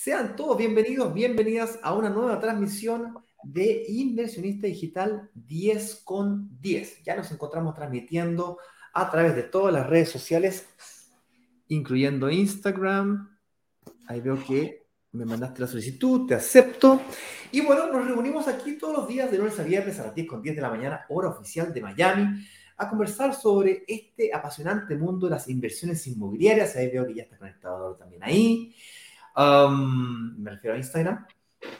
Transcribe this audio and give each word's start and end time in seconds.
Sean 0.00 0.36
todos 0.36 0.56
bienvenidos, 0.56 1.12
bienvenidas 1.12 1.80
a 1.82 1.92
una 1.92 2.08
nueva 2.08 2.38
transmisión 2.38 3.18
de 3.42 3.84
Inversionista 3.88 4.68
Digital 4.68 5.28
10 5.34 6.02
con 6.04 6.56
10. 6.60 7.02
Ya 7.02 7.16
nos 7.16 7.32
encontramos 7.32 7.74
transmitiendo 7.74 8.58
a 8.94 9.10
través 9.10 9.34
de 9.34 9.42
todas 9.42 9.74
las 9.74 9.88
redes 9.88 10.08
sociales, 10.08 10.68
incluyendo 11.66 12.30
Instagram. 12.30 13.40
Ahí 14.06 14.20
veo 14.20 14.40
que 14.46 14.86
me 15.10 15.24
mandaste 15.24 15.62
la 15.62 15.66
solicitud, 15.66 16.28
te 16.28 16.36
acepto. 16.36 17.02
Y 17.50 17.62
bueno, 17.62 17.92
nos 17.92 18.06
reunimos 18.06 18.46
aquí 18.46 18.78
todos 18.78 18.98
los 18.98 19.08
días 19.08 19.32
de 19.32 19.38
lunes 19.38 19.58
a 19.58 19.64
viernes 19.64 19.98
a 19.98 20.04
las 20.04 20.14
10 20.14 20.28
con 20.28 20.40
10 20.40 20.54
de 20.54 20.62
la 20.62 20.70
mañana, 20.70 21.06
hora 21.08 21.30
oficial 21.30 21.74
de 21.74 21.80
Miami 21.80 22.46
a 22.76 22.88
conversar 22.88 23.34
sobre 23.34 23.82
este 23.88 24.32
apasionante 24.32 24.94
mundo 24.94 25.26
de 25.26 25.32
las 25.32 25.48
inversiones 25.48 26.06
inmobiliarias. 26.06 26.76
Ahí 26.76 26.88
veo 26.88 27.04
que 27.04 27.14
ya 27.14 27.24
está 27.24 27.36
conectado 27.36 27.96
también 27.96 28.22
ahí. 28.22 28.72
Um, 29.38 30.34
me 30.42 30.50
refiero 30.50 30.74
a 30.74 30.78
Instagram. 30.78 31.24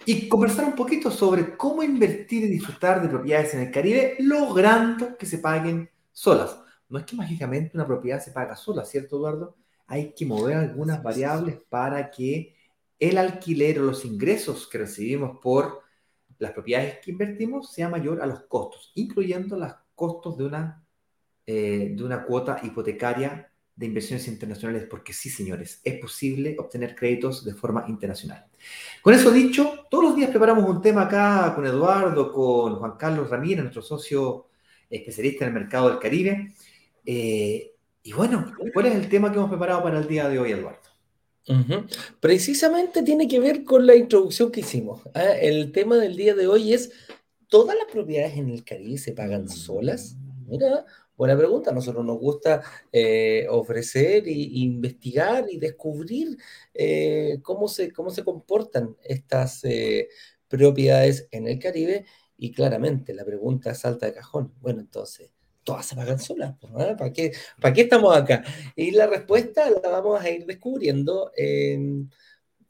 Y 0.06 0.28
conversar 0.28 0.64
un 0.64 0.76
poquito 0.76 1.10
sobre 1.10 1.56
cómo 1.56 1.82
invertir 1.82 2.44
y 2.44 2.48
disfrutar 2.48 3.02
de 3.02 3.08
propiedades 3.08 3.52
en 3.54 3.60
el 3.60 3.72
Caribe, 3.72 4.16
logrando 4.20 5.16
que 5.16 5.26
se 5.26 5.38
paguen 5.38 5.90
solas. 6.12 6.56
No 6.88 6.98
es 6.98 7.04
que 7.04 7.16
mágicamente 7.16 7.72
una 7.74 7.86
propiedad 7.86 8.20
se 8.20 8.30
paga 8.30 8.54
sola, 8.54 8.84
¿cierto, 8.84 9.16
Eduardo? 9.16 9.56
Hay 9.88 10.12
que 10.14 10.24
mover 10.24 10.56
algunas 10.56 11.02
variables 11.02 11.58
para 11.68 12.10
que 12.10 12.54
el 12.98 13.18
alquiler 13.18 13.80
o 13.80 13.84
los 13.84 14.04
ingresos 14.04 14.68
que 14.68 14.78
recibimos 14.78 15.38
por 15.42 15.82
las 16.38 16.52
propiedades 16.52 16.98
que 16.98 17.10
invertimos 17.10 17.72
sea 17.72 17.88
mayor 17.88 18.22
a 18.22 18.26
los 18.26 18.42
costos, 18.44 18.92
incluyendo 18.94 19.56
los 19.56 19.72
costos 19.94 20.38
de 20.38 20.44
una 20.44 20.84
eh, 21.50 21.94
de 21.96 22.04
una 22.04 22.24
cuota 22.24 22.60
hipotecaria 22.62 23.47
de 23.78 23.86
inversiones 23.86 24.26
internacionales, 24.26 24.86
porque 24.90 25.12
sí, 25.12 25.30
señores, 25.30 25.80
es 25.84 26.00
posible 26.00 26.56
obtener 26.58 26.96
créditos 26.96 27.44
de 27.44 27.54
forma 27.54 27.84
internacional. 27.86 28.44
Con 29.00 29.14
eso 29.14 29.30
dicho, 29.30 29.86
todos 29.88 30.02
los 30.02 30.16
días 30.16 30.30
preparamos 30.30 30.68
un 30.68 30.82
tema 30.82 31.02
acá 31.02 31.52
con 31.54 31.64
Eduardo, 31.64 32.32
con 32.32 32.74
Juan 32.74 32.96
Carlos 32.98 33.30
Ramírez, 33.30 33.60
nuestro 33.60 33.82
socio 33.82 34.46
especialista 34.90 35.44
en 35.44 35.54
el 35.54 35.60
mercado 35.60 35.90
del 35.90 36.00
Caribe. 36.00 36.52
Eh, 37.06 37.72
y 38.02 38.12
bueno, 38.12 38.52
¿cuál 38.74 38.86
es 38.86 38.96
el 38.96 39.08
tema 39.08 39.30
que 39.30 39.38
hemos 39.38 39.48
preparado 39.48 39.84
para 39.84 40.00
el 40.00 40.08
día 40.08 40.28
de 40.28 40.40
hoy, 40.40 40.50
Eduardo? 40.50 40.88
Precisamente 42.18 43.04
tiene 43.04 43.28
que 43.28 43.38
ver 43.38 43.62
con 43.62 43.86
la 43.86 43.94
introducción 43.94 44.50
que 44.50 44.60
hicimos. 44.60 45.02
¿ah? 45.14 45.34
El 45.40 45.70
tema 45.70 45.96
del 45.98 46.16
día 46.16 46.34
de 46.34 46.48
hoy 46.48 46.74
es, 46.74 46.90
¿todas 47.46 47.76
las 47.76 47.86
propiedades 47.92 48.36
en 48.36 48.50
el 48.50 48.64
Caribe 48.64 48.98
se 48.98 49.12
pagan 49.12 49.48
solas? 49.48 50.16
Mira, 50.48 50.84
Buena 51.18 51.36
pregunta. 51.36 51.72
Nosotros 51.72 52.04
nos 52.04 52.16
gusta 52.20 52.62
eh, 52.92 53.44
ofrecer 53.50 54.28
e 54.28 54.30
investigar 54.30 55.46
y 55.50 55.58
descubrir 55.58 56.38
eh, 56.72 57.40
cómo, 57.42 57.66
se, 57.66 57.92
cómo 57.92 58.10
se 58.10 58.22
comportan 58.22 58.96
estas 59.02 59.64
eh, 59.64 60.08
propiedades 60.46 61.26
en 61.32 61.48
el 61.48 61.58
Caribe. 61.58 62.06
Y 62.36 62.52
claramente 62.52 63.12
la 63.14 63.24
pregunta 63.24 63.74
salta 63.74 64.06
de 64.06 64.14
cajón. 64.14 64.54
Bueno, 64.60 64.78
entonces, 64.78 65.32
todas 65.64 65.86
se 65.86 65.96
pagan 65.96 66.20
solas. 66.20 66.54
¿Ah? 66.76 66.94
¿Para, 66.96 67.12
qué, 67.12 67.32
¿Para 67.60 67.74
qué 67.74 67.80
estamos 67.80 68.16
acá? 68.16 68.44
Y 68.76 68.92
la 68.92 69.08
respuesta 69.08 69.68
la 69.70 69.88
vamos 69.88 70.22
a 70.22 70.30
ir 70.30 70.46
descubriendo. 70.46 71.32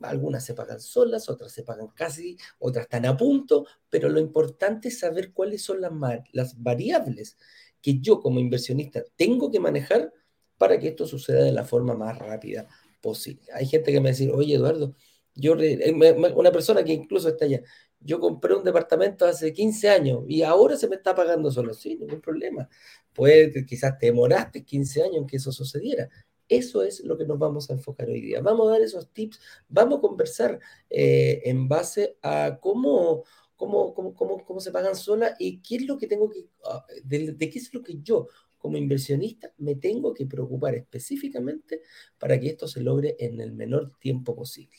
algunas 0.01 0.43
se 0.43 0.55
pagan 0.55 0.81
solas, 0.81 1.29
otras 1.29 1.53
se 1.53 1.65
pagan 1.65 1.89
casi, 1.89 2.39
otras 2.61 2.85
están 2.85 3.05
a 3.05 3.15
punto, 3.15 3.67
pero 3.91 4.09
lo 4.09 4.21
importante 4.21 4.89
es 4.89 5.01
saber 5.01 5.35
cuáles 5.35 5.63
son 5.63 5.83
las, 5.83 5.93
las 6.33 6.63
variables 6.63 7.37
que 7.81 7.99
yo 8.01 8.21
como 8.21 8.41
inversionista 8.41 9.03
tengo 9.17 9.51
que 9.51 9.61
manejar 9.61 10.13
para 10.57 10.79
que 10.79 10.89
esto 10.89 11.07
suceda 11.07 11.45
de 11.45 11.53
la 11.53 11.65
forma 11.65 11.95
más 11.95 12.19
rápida 12.19 12.67
posible. 13.01 13.43
Hay 13.55 13.67
gente 13.67 13.93
que 13.93 14.01
me 14.01 14.11
dice, 14.11 14.31
oye 14.31 14.55
Eduardo, 14.55 14.95
yo, 15.35 15.57
eh, 15.61 15.95
una 16.35 16.51
persona 16.51 16.83
que 16.83 16.93
incluso 16.93 17.29
está 17.29 17.45
allá, 17.45 17.63
yo 18.01 18.21
compré 18.21 18.55
un 18.55 18.65
departamento 18.65 19.25
hace 19.25 19.53
15 19.53 19.89
años 19.89 20.25
y 20.29 20.43
ahora 20.43 20.77
se 20.77 20.89
me 20.89 20.97
está 20.97 21.15
pagando 21.15 21.51
solo. 21.51 21.75
Sí, 21.75 21.97
ningún 21.97 22.21
problema. 22.21 22.69
Puede, 23.13 23.65
quizás 23.65 23.99
te 23.99 24.07
demoraste 24.07 24.65
15 24.65 25.03
años 25.03 25.17
en 25.17 25.27
que 25.27 25.37
eso 25.37 25.53
sucediera. 25.53 26.09
Eso 26.49 26.83
es 26.83 27.05
lo 27.05 27.19
que 27.19 27.27
nos 27.27 27.39
vamos 27.39 27.69
a 27.69 27.75
enfocar 27.75 28.09
hoy 28.09 28.21
día. 28.21 28.41
Vamos 28.41 28.69
a 28.69 28.73
dar 28.73 28.81
esos 28.81 29.13
tips, 29.13 29.41
vamos 29.69 29.99
a 29.99 30.01
conversar 30.01 30.59
eh, 30.89 31.43
en 31.45 31.69
base 31.69 32.17
a 32.23 32.59
cómo, 32.61 33.25
cómo, 33.59 33.93
cómo, 33.93 34.15
cómo, 34.15 34.45
cómo 34.45 34.61
se 34.61 34.71
pagan 34.71 34.97
solas 34.97 35.35
y 35.39 35.61
qué 35.61 35.77
es 35.77 35.87
lo 35.87 35.99
que 35.99 36.07
tengo 36.07 36.31
que, 36.31 36.47
ah, 36.65 36.87
de, 37.05 37.37
qué 37.37 37.59
es 37.59 37.75
lo 37.75 37.83
que 37.83 38.01
yo 38.01 38.29
como 38.57 38.77
inversionista 38.77 39.53
me 39.59 39.75
tengo 39.75 40.15
que 40.15 40.27
preocupar 40.27 40.75
específicamente 40.75 41.83
para 42.19 42.41
que 42.41 42.49
esto 42.49 42.67
se 42.67 42.81
logre 42.81 43.17
en 43.19 43.41
el 43.41 43.53
menor 43.53 43.93
tiempo 44.01 44.35
posible. 44.35 44.77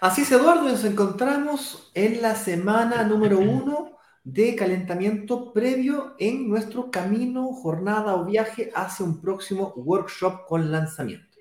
Así 0.00 0.22
es, 0.22 0.32
Eduardo, 0.32 0.62
nos 0.62 0.84
encontramos 0.84 1.90
en 1.94 2.22
la 2.22 2.34
semana 2.34 3.04
número 3.04 3.38
uno 3.38 3.98
de 4.22 4.54
calentamiento 4.54 5.52
previo 5.52 6.14
en 6.18 6.48
nuestro 6.48 6.90
camino, 6.90 7.52
jornada 7.52 8.16
o 8.16 8.24
viaje 8.24 8.70
hacia 8.74 9.04
un 9.04 9.20
próximo 9.20 9.72
workshop 9.76 10.46
con 10.46 10.70
lanzamiento. 10.70 11.38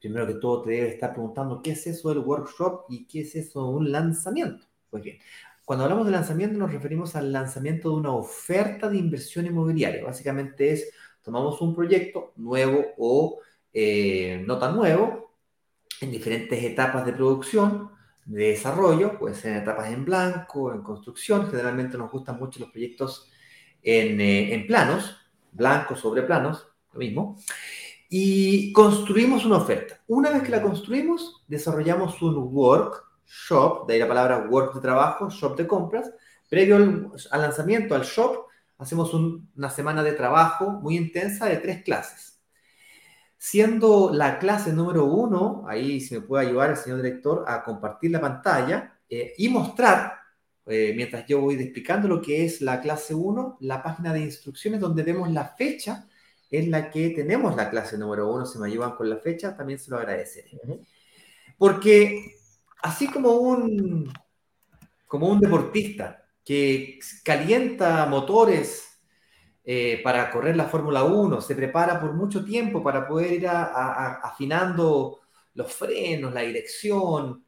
Primero 0.00 0.26
que 0.26 0.34
todo 0.34 0.62
te 0.62 0.70
debe 0.70 0.88
estar 0.88 1.12
preguntando 1.12 1.62
qué 1.62 1.72
es 1.72 1.86
eso 1.86 2.10
del 2.10 2.18
workshop 2.18 2.84
y 2.88 3.06
qué 3.06 3.20
es 3.20 3.34
eso 3.34 3.62
de 3.62 3.68
un 3.76 3.92
lanzamiento. 3.92 4.66
Pues 5.02 5.18
cuando 5.64 5.84
hablamos 5.84 6.06
de 6.06 6.12
lanzamiento 6.12 6.58
nos 6.58 6.72
referimos 6.72 7.16
al 7.16 7.32
lanzamiento 7.32 7.90
de 7.90 7.96
una 7.96 8.12
oferta 8.12 8.88
de 8.88 8.98
inversión 8.98 9.46
inmobiliaria. 9.46 10.04
Básicamente 10.04 10.72
es, 10.72 10.92
tomamos 11.22 11.60
un 11.60 11.74
proyecto 11.74 12.32
nuevo 12.36 12.84
o 12.98 13.40
eh, 13.72 14.42
no 14.46 14.58
tan 14.58 14.76
nuevo, 14.76 15.34
en 16.00 16.10
diferentes 16.10 16.62
etapas 16.62 17.04
de 17.04 17.12
producción, 17.12 17.90
de 18.24 18.48
desarrollo, 18.48 19.18
puede 19.18 19.34
ser 19.34 19.52
en 19.52 19.58
etapas 19.58 19.92
en 19.92 20.04
blanco, 20.04 20.72
en 20.72 20.82
construcción. 20.82 21.48
Generalmente 21.48 21.96
nos 21.96 22.10
gustan 22.10 22.38
mucho 22.38 22.60
los 22.60 22.70
proyectos 22.70 23.30
en, 23.82 24.20
eh, 24.20 24.64
planos, 24.66 25.16
blancos 25.52 26.00
sobre 26.00 26.22
planos, 26.22 26.66
lo 26.92 26.98
mismo. 26.98 27.38
Y 28.08 28.72
construimos 28.72 29.44
una 29.44 29.58
oferta. 29.58 30.00
Una 30.08 30.30
vez 30.30 30.42
que 30.42 30.50
la 30.50 30.62
construimos, 30.62 31.44
desarrollamos 31.48 32.20
un 32.22 32.36
work 32.52 33.05
shop, 33.26 33.86
de 33.86 33.94
ahí 33.94 34.00
la 34.00 34.08
palabra 34.08 34.46
work 34.48 34.74
de 34.74 34.80
trabajo, 34.80 35.28
shop 35.30 35.56
de 35.56 35.66
compras. 35.66 36.12
Previo 36.48 36.76
al, 36.76 37.40
lanzamiento, 37.40 37.94
al 37.94 38.02
shop, 38.02 38.46
hacemos 38.78 39.12
una 39.14 39.70
semana 39.70 40.02
de 40.02 40.12
trabajo 40.12 40.70
muy 40.70 40.96
intensa 40.96 41.46
de 41.46 41.56
tres 41.56 41.82
clases. 41.82 42.40
Siendo 43.36 44.10
la 44.12 44.38
clase 44.38 44.72
número 44.72 45.04
uno, 45.04 45.64
ahí 45.68 46.00
si 46.00 46.14
me 46.14 46.20
puede 46.22 46.46
ayudar 46.46 46.70
el 46.70 46.76
señor 46.76 47.02
director 47.02 47.44
a 47.46 47.62
compartir 47.62 48.10
la 48.10 48.20
pantalla 48.20 48.98
eh, 49.08 49.34
y 49.36 49.48
mostrar, 49.48 50.14
eh, 50.66 50.92
mientras 50.96 51.26
yo 51.26 51.40
voy 51.40 51.54
explicando 51.54 52.08
lo 52.08 52.20
que 52.20 52.44
es 52.44 52.60
la 52.60 52.80
clase 52.80 53.14
1, 53.14 53.58
la 53.60 53.82
página 53.82 54.12
de 54.12 54.20
instrucciones 54.20 54.80
donde 54.80 55.02
vemos 55.02 55.30
la 55.30 55.44
fecha 55.44 56.06
en 56.50 56.70
la 56.70 56.90
que 56.90 57.10
tenemos 57.10 57.56
la 57.56 57.70
clase 57.70 57.98
número 57.98 58.32
uno. 58.32 58.46
Si 58.46 58.58
me 58.58 58.68
ayudan 58.68 58.96
con 58.96 59.10
la 59.10 59.16
fecha, 59.16 59.56
también 59.56 59.78
se 59.78 59.90
lo 59.90 59.98
agradeceré. 59.98 60.58
Porque 61.58 62.36
así 62.86 63.08
como 63.08 63.32
un, 63.32 64.12
como 65.06 65.28
un 65.28 65.40
deportista 65.40 66.24
que 66.44 67.00
calienta 67.24 68.06
motores 68.06 69.00
eh, 69.64 70.00
para 70.04 70.30
correr 70.30 70.56
la 70.56 70.66
Fórmula 70.66 71.02
1, 71.02 71.40
se 71.40 71.56
prepara 71.56 72.00
por 72.00 72.14
mucho 72.14 72.44
tiempo 72.44 72.84
para 72.84 73.08
poder 73.08 73.32
ir 73.32 73.48
afinando 73.48 75.18
los 75.54 75.72
frenos, 75.72 76.32
la 76.32 76.42
dirección, 76.42 77.44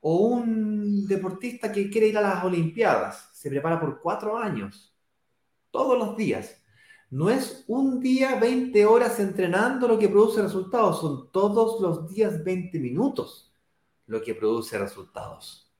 o 0.00 0.16
un 0.16 1.06
deportista 1.06 1.72
que 1.72 1.88
quiere 1.88 2.08
ir 2.08 2.18
a 2.18 2.20
las 2.20 2.44
Olimpiadas, 2.44 3.30
se 3.32 3.48
prepara 3.48 3.80
por 3.80 4.00
cuatro 4.00 4.36
años, 4.36 4.94
todos 5.70 5.98
los 5.98 6.16
días. 6.16 6.62
No 7.08 7.30
es 7.30 7.64
un 7.68 8.00
día 8.00 8.34
20 8.38 8.84
horas 8.84 9.18
entrenando 9.20 9.88
lo 9.88 9.98
que 9.98 10.08
produce 10.10 10.42
resultados, 10.42 11.00
son 11.00 11.30
todos 11.32 11.80
los 11.80 12.12
días 12.12 12.44
20 12.44 12.78
minutos 12.78 13.46
lo 14.06 14.22
que 14.22 14.34
produce 14.34 14.78
resultados. 14.78 15.72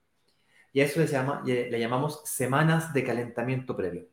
Y 0.73 0.81
a 0.81 0.85
eso 0.85 1.01
le, 1.01 1.07
llama, 1.07 1.43
le 1.45 1.81
llamamos 1.81 2.21
semanas 2.25 2.93
de 2.93 3.03
calentamiento 3.03 3.75
previo. 3.75 4.09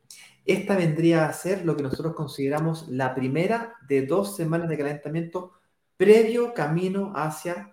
Esta 0.46 0.76
vendría 0.76 1.26
a 1.26 1.32
ser 1.32 1.64
lo 1.64 1.76
que 1.76 1.82
nosotros 1.82 2.14
consideramos 2.14 2.88
la 2.88 3.14
primera 3.14 3.74
de 3.88 4.06
dos 4.06 4.36
semanas 4.36 4.68
de 4.68 4.78
calentamiento 4.78 5.52
previo 5.96 6.54
camino 6.54 7.12
hacia 7.14 7.72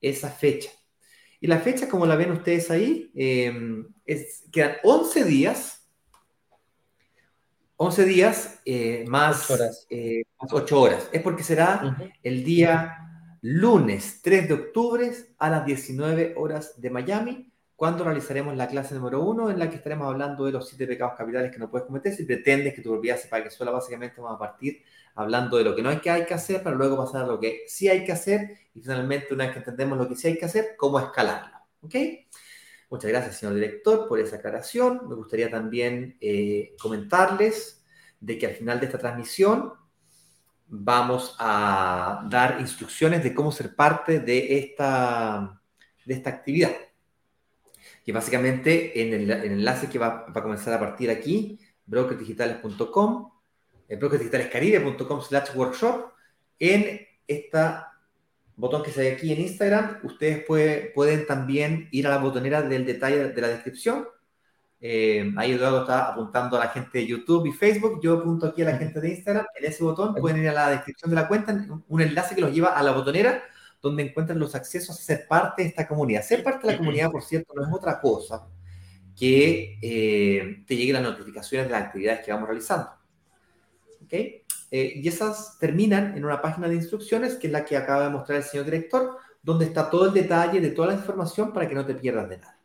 esa 0.00 0.30
fecha. 0.30 0.70
Y 1.40 1.46
la 1.46 1.58
fecha, 1.58 1.88
como 1.88 2.06
la 2.06 2.16
ven 2.16 2.32
ustedes 2.32 2.70
ahí, 2.70 3.10
em, 3.14 3.86
es, 4.04 4.44
quedan 4.52 4.76
11 4.82 5.24
días, 5.24 5.88
11 7.76 8.04
días 8.04 8.60
eh, 8.66 9.04
más, 9.08 9.50
8 9.50 9.54
horas. 9.54 9.86
Eh, 9.88 10.22
horas. 10.72 11.08
Es 11.12 11.22
porque 11.22 11.42
será 11.42 11.96
el 12.22 12.44
día 12.44 13.09
lunes 13.42 14.20
3 14.22 14.48
de 14.48 14.54
octubre 14.54 15.12
a 15.38 15.50
las 15.50 15.64
19 15.64 16.34
horas 16.36 16.80
de 16.80 16.90
Miami, 16.90 17.50
cuando 17.74 18.04
realizaremos 18.04 18.54
la 18.56 18.68
clase 18.68 18.94
número 18.94 19.22
uno, 19.22 19.50
en 19.50 19.58
la 19.58 19.70
que 19.70 19.76
estaremos 19.76 20.06
hablando 20.06 20.44
de 20.44 20.52
los 20.52 20.68
siete 20.68 20.86
pecados 20.86 21.14
capitales 21.16 21.50
que 21.50 21.58
no 21.58 21.70
puedes 21.70 21.86
cometer. 21.86 22.14
Si 22.14 22.24
pretendes 22.24 22.74
que 22.74 22.82
tu 22.82 22.90
propiedad 22.90 23.16
se 23.16 23.28
pague 23.28 23.48
sola, 23.48 23.70
básicamente 23.70 24.20
vamos 24.20 24.36
a 24.36 24.38
partir 24.38 24.82
hablando 25.14 25.56
de 25.56 25.64
lo 25.64 25.74
que 25.74 25.82
no 25.82 25.88
hay 25.88 25.98
que, 25.98 26.10
hay 26.10 26.26
que 26.26 26.34
hacer, 26.34 26.62
para 26.62 26.76
luego 26.76 26.98
pasar 26.98 27.24
a 27.24 27.26
lo 27.26 27.40
que 27.40 27.64
sí 27.66 27.88
hay 27.88 28.04
que 28.04 28.12
hacer, 28.12 28.58
y 28.74 28.82
finalmente, 28.82 29.32
una 29.32 29.44
vez 29.44 29.54
que 29.54 29.60
entendemos 29.60 29.96
lo 29.96 30.06
que 30.08 30.16
sí 30.16 30.28
hay 30.28 30.38
que 30.38 30.44
hacer, 30.44 30.74
cómo 30.76 31.00
escalarlo. 31.00 31.56
¿Ok? 31.80 31.94
Muchas 32.90 33.10
gracias, 33.10 33.36
señor 33.38 33.54
director, 33.54 34.08
por 34.08 34.20
esa 34.20 34.36
aclaración. 34.36 35.08
Me 35.08 35.14
gustaría 35.14 35.50
también 35.50 36.18
eh, 36.20 36.74
comentarles 36.80 37.84
de 38.20 38.36
que 38.36 38.46
al 38.46 38.54
final 38.54 38.78
de 38.80 38.86
esta 38.86 38.98
transmisión 38.98 39.72
vamos 40.70 41.36
a 41.38 42.26
dar 42.30 42.60
instrucciones 42.60 43.22
de 43.22 43.34
cómo 43.34 43.52
ser 43.52 43.74
parte 43.74 44.20
de 44.20 44.58
esta, 44.58 45.60
de 46.04 46.14
esta 46.14 46.30
actividad 46.30 46.72
que 48.04 48.12
básicamente 48.12 49.02
en 49.02 49.14
el, 49.14 49.30
enlace 49.30 49.88
que 49.88 49.98
va, 49.98 50.26
a 50.28 50.42
comenzar 50.42 50.72
a 50.74 50.80
partir 50.80 51.10
aquí, 51.10 51.58
brokersdigitales.com, 51.86 53.30
eh, 53.88 53.96
brokersdigitalescaribe.com 53.96 55.20
slash 55.22 55.54
workshop, 55.54 56.12
en 56.58 57.06
este 57.26 57.58
botón 58.56 58.82
que 58.82 58.90
se 58.90 59.00
ve 59.00 59.12
aquí 59.12 59.32
en 59.32 59.40
Instagram, 59.40 59.98
ustedes 60.04 60.44
pueden 60.44 61.26
también 61.26 61.88
ir 61.90 62.06
a 62.06 62.10
la 62.10 62.18
botonera 62.18 62.62
del 62.62 62.84
detalle 62.84 63.28
de 63.28 63.40
la 63.40 63.48
descripción. 63.48 64.06
Eh, 64.80 65.32
ahí 65.36 65.52
Eduardo 65.52 65.82
está 65.82 66.08
apuntando 66.08 66.56
a 66.56 66.60
la 66.60 66.68
gente 66.70 66.98
de 66.98 67.06
YouTube 67.06 67.46
y 67.46 67.52
Facebook. 67.52 68.00
Yo 68.02 68.18
apunto 68.18 68.46
aquí 68.46 68.62
a 68.62 68.66
la 68.66 68.78
gente 68.78 69.00
de 69.00 69.10
Instagram. 69.10 69.46
En 69.58 69.64
ese 69.64 69.84
botón 69.84 70.14
pueden 70.14 70.42
ir 70.42 70.48
a 70.48 70.52
la 70.52 70.70
descripción 70.70 71.10
de 71.10 71.16
la 71.16 71.28
cuenta, 71.28 71.54
un 71.88 72.00
enlace 72.00 72.34
que 72.34 72.40
los 72.40 72.52
lleva 72.52 72.70
a 72.70 72.82
la 72.82 72.92
botonera 72.92 73.42
donde 73.82 74.02
encuentran 74.02 74.38
los 74.38 74.54
accesos 74.54 74.98
a 74.98 75.02
ser 75.02 75.26
parte 75.26 75.62
de 75.62 75.68
esta 75.68 75.88
comunidad. 75.88 76.22
Ser 76.22 76.42
parte 76.42 76.66
de 76.66 76.74
la 76.74 76.78
comunidad, 76.78 77.10
por 77.10 77.22
cierto, 77.22 77.54
no 77.54 77.66
es 77.66 77.72
otra 77.72 78.00
cosa 78.00 78.46
que 79.16 79.78
eh, 79.82 80.64
te 80.66 80.76
lleguen 80.76 80.94
las 80.94 81.02
notificaciones 81.02 81.66
de 81.66 81.72
las 81.72 81.84
actividades 81.84 82.24
que 82.24 82.32
vamos 82.32 82.48
realizando. 82.48 82.90
¿Ok? 84.04 84.12
Eh, 84.12 84.44
y 84.70 85.08
esas 85.08 85.58
terminan 85.58 86.16
en 86.16 86.24
una 86.24 86.40
página 86.40 86.68
de 86.68 86.76
instrucciones, 86.76 87.34
que 87.34 87.48
es 87.48 87.52
la 87.52 87.64
que 87.64 87.76
acaba 87.76 88.04
de 88.04 88.10
mostrar 88.10 88.38
el 88.38 88.44
señor 88.44 88.66
director, 88.66 89.16
donde 89.42 89.64
está 89.64 89.90
todo 89.90 90.06
el 90.06 90.14
detalle 90.14 90.60
de 90.60 90.70
toda 90.70 90.88
la 90.88 90.94
información 90.94 91.52
para 91.52 91.68
que 91.68 91.74
no 91.74 91.84
te 91.84 91.94
pierdas 91.94 92.28
de 92.28 92.38
nada. 92.38 92.59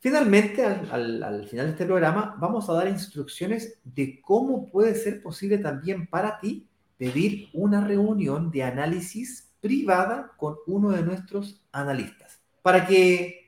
Finalmente, 0.00 0.64
al, 0.64 1.22
al, 1.22 1.46
final 1.46 1.66
de 1.66 1.72
este 1.72 1.86
programa, 1.86 2.34
vamos 2.38 2.68
a 2.68 2.72
dar 2.72 2.88
instrucciones 2.88 3.78
de 3.84 4.20
cómo 4.20 4.66
puede 4.66 4.94
ser 4.94 5.22
posible 5.22 5.58
también 5.58 6.06
para 6.06 6.40
ti 6.40 6.66
pedir 6.96 7.48
una 7.52 7.86
reunión 7.86 8.50
de 8.50 8.62
análisis 8.62 9.52
privada 9.60 10.32
con 10.36 10.56
uno 10.66 10.90
de 10.90 11.02
nuestros 11.02 11.62
analistas 11.70 12.40
para 12.62 12.86
que 12.86 13.46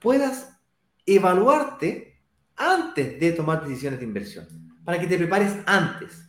puedas 0.00 0.58
evaluarte 1.06 2.20
antes 2.56 3.18
de 3.18 3.32
tomar 3.32 3.64
decisiones 3.64 4.00
de 4.00 4.06
inversión, 4.06 4.46
para 4.84 5.00
que 5.00 5.06
te 5.06 5.16
prepares 5.16 5.56
antes. 5.66 6.28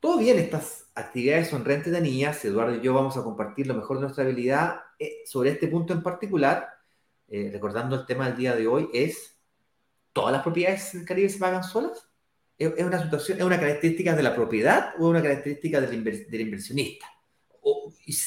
Todo 0.00 0.18
bien, 0.18 0.38
estas 0.38 0.90
actividades 0.94 1.48
son 1.48 1.64
de 1.64 2.00
niñas. 2.00 2.44
Eduardo 2.44 2.76
y 2.76 2.80
yo 2.80 2.94
vamos 2.94 3.16
a 3.16 3.22
compartir 3.22 3.66
lo 3.66 3.74
mejor 3.74 3.96
de 3.96 4.02
nuestra 4.02 4.24
habilidad 4.24 4.80
eh, 4.98 5.22
sobre 5.24 5.50
este 5.50 5.68
punto 5.68 5.92
en 5.92 6.02
particular. 6.02 6.68
Eh, 7.28 7.50
recordando 7.52 7.96
el 7.96 8.06
tema 8.06 8.26
del 8.26 8.36
día 8.36 8.56
de 8.56 8.66
hoy, 8.66 8.88
es 8.92 9.38
¿todas 10.12 10.32
las 10.32 10.42
propiedades 10.42 10.92
del 10.92 11.04
Caribe 11.04 11.28
se 11.28 11.38
pagan 11.38 11.62
solas? 11.62 12.08
¿Es 12.56 12.84
una 12.84 13.00
situación, 13.00 13.38
es 13.38 13.44
una 13.44 13.60
característica 13.60 14.16
de 14.16 14.22
la 14.22 14.34
propiedad 14.34 14.94
o 14.98 15.04
es 15.04 15.10
una 15.10 15.22
característica 15.22 15.80
del, 15.80 16.02
del 16.02 16.40
inversionista? 16.40 17.06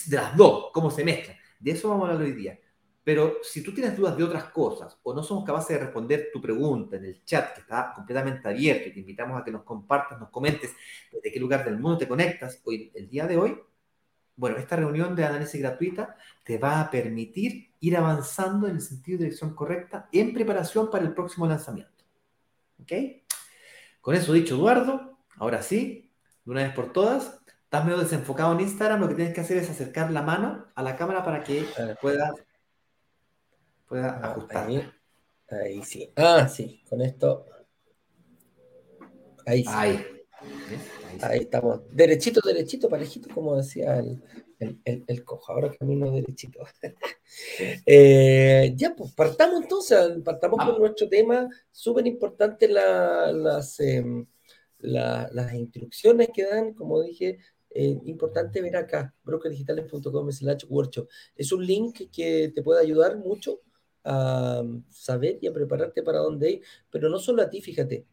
de 0.07 0.15
las 0.15 0.38
dos, 0.38 0.69
cómo 0.74 0.92
se 0.92 1.03
mezclan. 1.03 1.38
De 1.59 1.71
eso 1.71 1.89
vamos 1.89 2.07
a 2.07 2.13
hablar 2.13 2.27
hoy 2.27 2.33
día. 2.33 2.59
Pero 3.03 3.38
si 3.42 3.63
tú 3.63 3.74
tienes 3.74 3.98
dudas 3.98 4.15
de 4.15 4.24
otras 4.24 4.45
cosas 4.45 4.98
o 5.01 5.13
no 5.13 5.24
somos 5.24 5.44
capaces 5.44 5.69
de 5.69 5.86
responder 5.86 6.30
tu 6.31 6.39
pregunta 6.39 6.97
en 6.97 7.06
el 7.06 7.24
chat 7.25 7.56
que 7.56 7.62
está 7.62 7.94
completamente 7.95 8.47
abierto 8.47 8.89
y 8.89 8.94
te 8.94 9.00
invitamos 9.00 9.42
a 9.42 9.44
que 9.44 9.51
nos 9.51 9.63
compartas, 9.63 10.19
nos 10.19 10.30
comentes 10.30 10.71
desde 11.12 11.31
qué 11.31 11.39
lugar 11.39 11.65
del 11.65 11.80
mundo 11.80 11.97
te 11.97 12.07
conectas 12.07 12.62
hoy, 12.63 12.92
el 12.94 13.09
día 13.09 13.25
de 13.25 13.38
hoy, 13.38 13.57
bueno, 14.42 14.58
esta 14.58 14.76
reunión 14.76 15.16
de 15.16 15.24
análisis 15.24 15.62
gratuita 15.62 16.16
te 16.44 16.58
va 16.58 16.82
a 16.82 16.90
permitir 16.90 17.76
ir 17.80 17.96
avanzando 17.96 18.68
en 18.68 18.78
el 18.78 18.82
sentido 18.82 19.20
de 19.20 19.26
dirección 19.26 19.54
correcta 19.54 20.10
en 20.12 20.34
preparación 20.34 20.90
para 20.90 21.04
el 21.04 21.14
próximo 21.14 21.46
lanzamiento. 21.46 22.04
¿Ok? 22.82 22.92
Con 24.02 24.16
eso 24.16 24.34
dicho, 24.34 24.56
Eduardo, 24.56 25.20
ahora 25.36 25.62
sí, 25.62 26.12
de 26.44 26.52
una 26.52 26.64
vez 26.64 26.74
por 26.74 26.92
todas, 26.92 27.40
estás 27.66 27.86
medio 27.86 28.00
desenfocado 28.00 28.54
en 28.54 28.62
Instagram, 28.62 29.02
lo 29.02 29.10
que 29.10 29.14
tienes 29.14 29.36
que 29.36 29.42
hacer 29.42 29.58
es 29.58 29.70
acercar 29.70 30.10
la 30.10 30.24
mano 30.24 30.66
a 30.74 30.82
la 30.82 30.96
cámara 30.96 31.24
para 31.24 31.44
que 31.44 31.64
pueda, 32.02 32.34
pueda 33.88 34.22
ah, 34.24 34.32
ajustar. 34.32 34.68
Ahí, 35.52 35.84
sí. 35.84 36.12
Ah, 36.16 36.48
sí, 36.48 36.84
con 36.90 37.00
esto. 37.02 37.46
Ahí 39.46 39.64
sí. 39.64 39.70
Ahí. 39.72 40.11
Ahí, 41.22 41.42
estamos. 41.42 41.82
Derechito, 41.92 42.42
derechito, 42.44 42.90
parejito, 42.90 43.34
como 43.34 43.56
decía 43.56 44.00
el, 44.00 44.22
el, 44.60 45.04
el, 45.06 45.24
cojo. 45.24 45.52
Ahora 45.52 45.72
camino 45.72 46.12
derechito. 46.12 46.60
eh, 47.86 48.74
ya, 48.76 48.96
pues 48.96 49.14
partamos 49.14 49.62
entonces. 49.62 49.98
Partamos 50.24 50.66
con 50.66 50.80
nuestro 50.80 51.08
tema. 51.10 51.50
Súper 51.72 52.08
importante 52.08 52.68
las, 52.68 53.80
em, 53.80 54.26
las 54.80 55.54
instrucciones 55.54 56.30
que 56.34 56.46
dan, 56.46 56.74
como 56.74 57.02
dije, 57.02 57.40
eh, 57.70 58.00
importante 58.06 58.62
ver 58.62 58.76
acá, 58.76 59.14
brokerdigitales.com 59.24 60.32
slash 60.32 60.66
workshop. 60.68 61.08
Es 61.36 61.52
un 61.52 61.66
link 61.66 62.10
que 62.12 62.52
te 62.54 62.62
puede 62.64 62.82
ayudar 62.82 63.18
mucho 63.18 63.62
a 64.04 64.64
saber 64.90 65.38
y 65.42 65.48
a 65.48 65.54
prepararte 65.54 66.04
para 66.04 66.20
dónde 66.20 66.52
ir, 66.52 66.62
pero 66.90 67.10
no 67.10 67.20
solo 67.20 67.44
a 67.44 67.50
ti, 67.50 67.62
fíjate. 67.62 68.06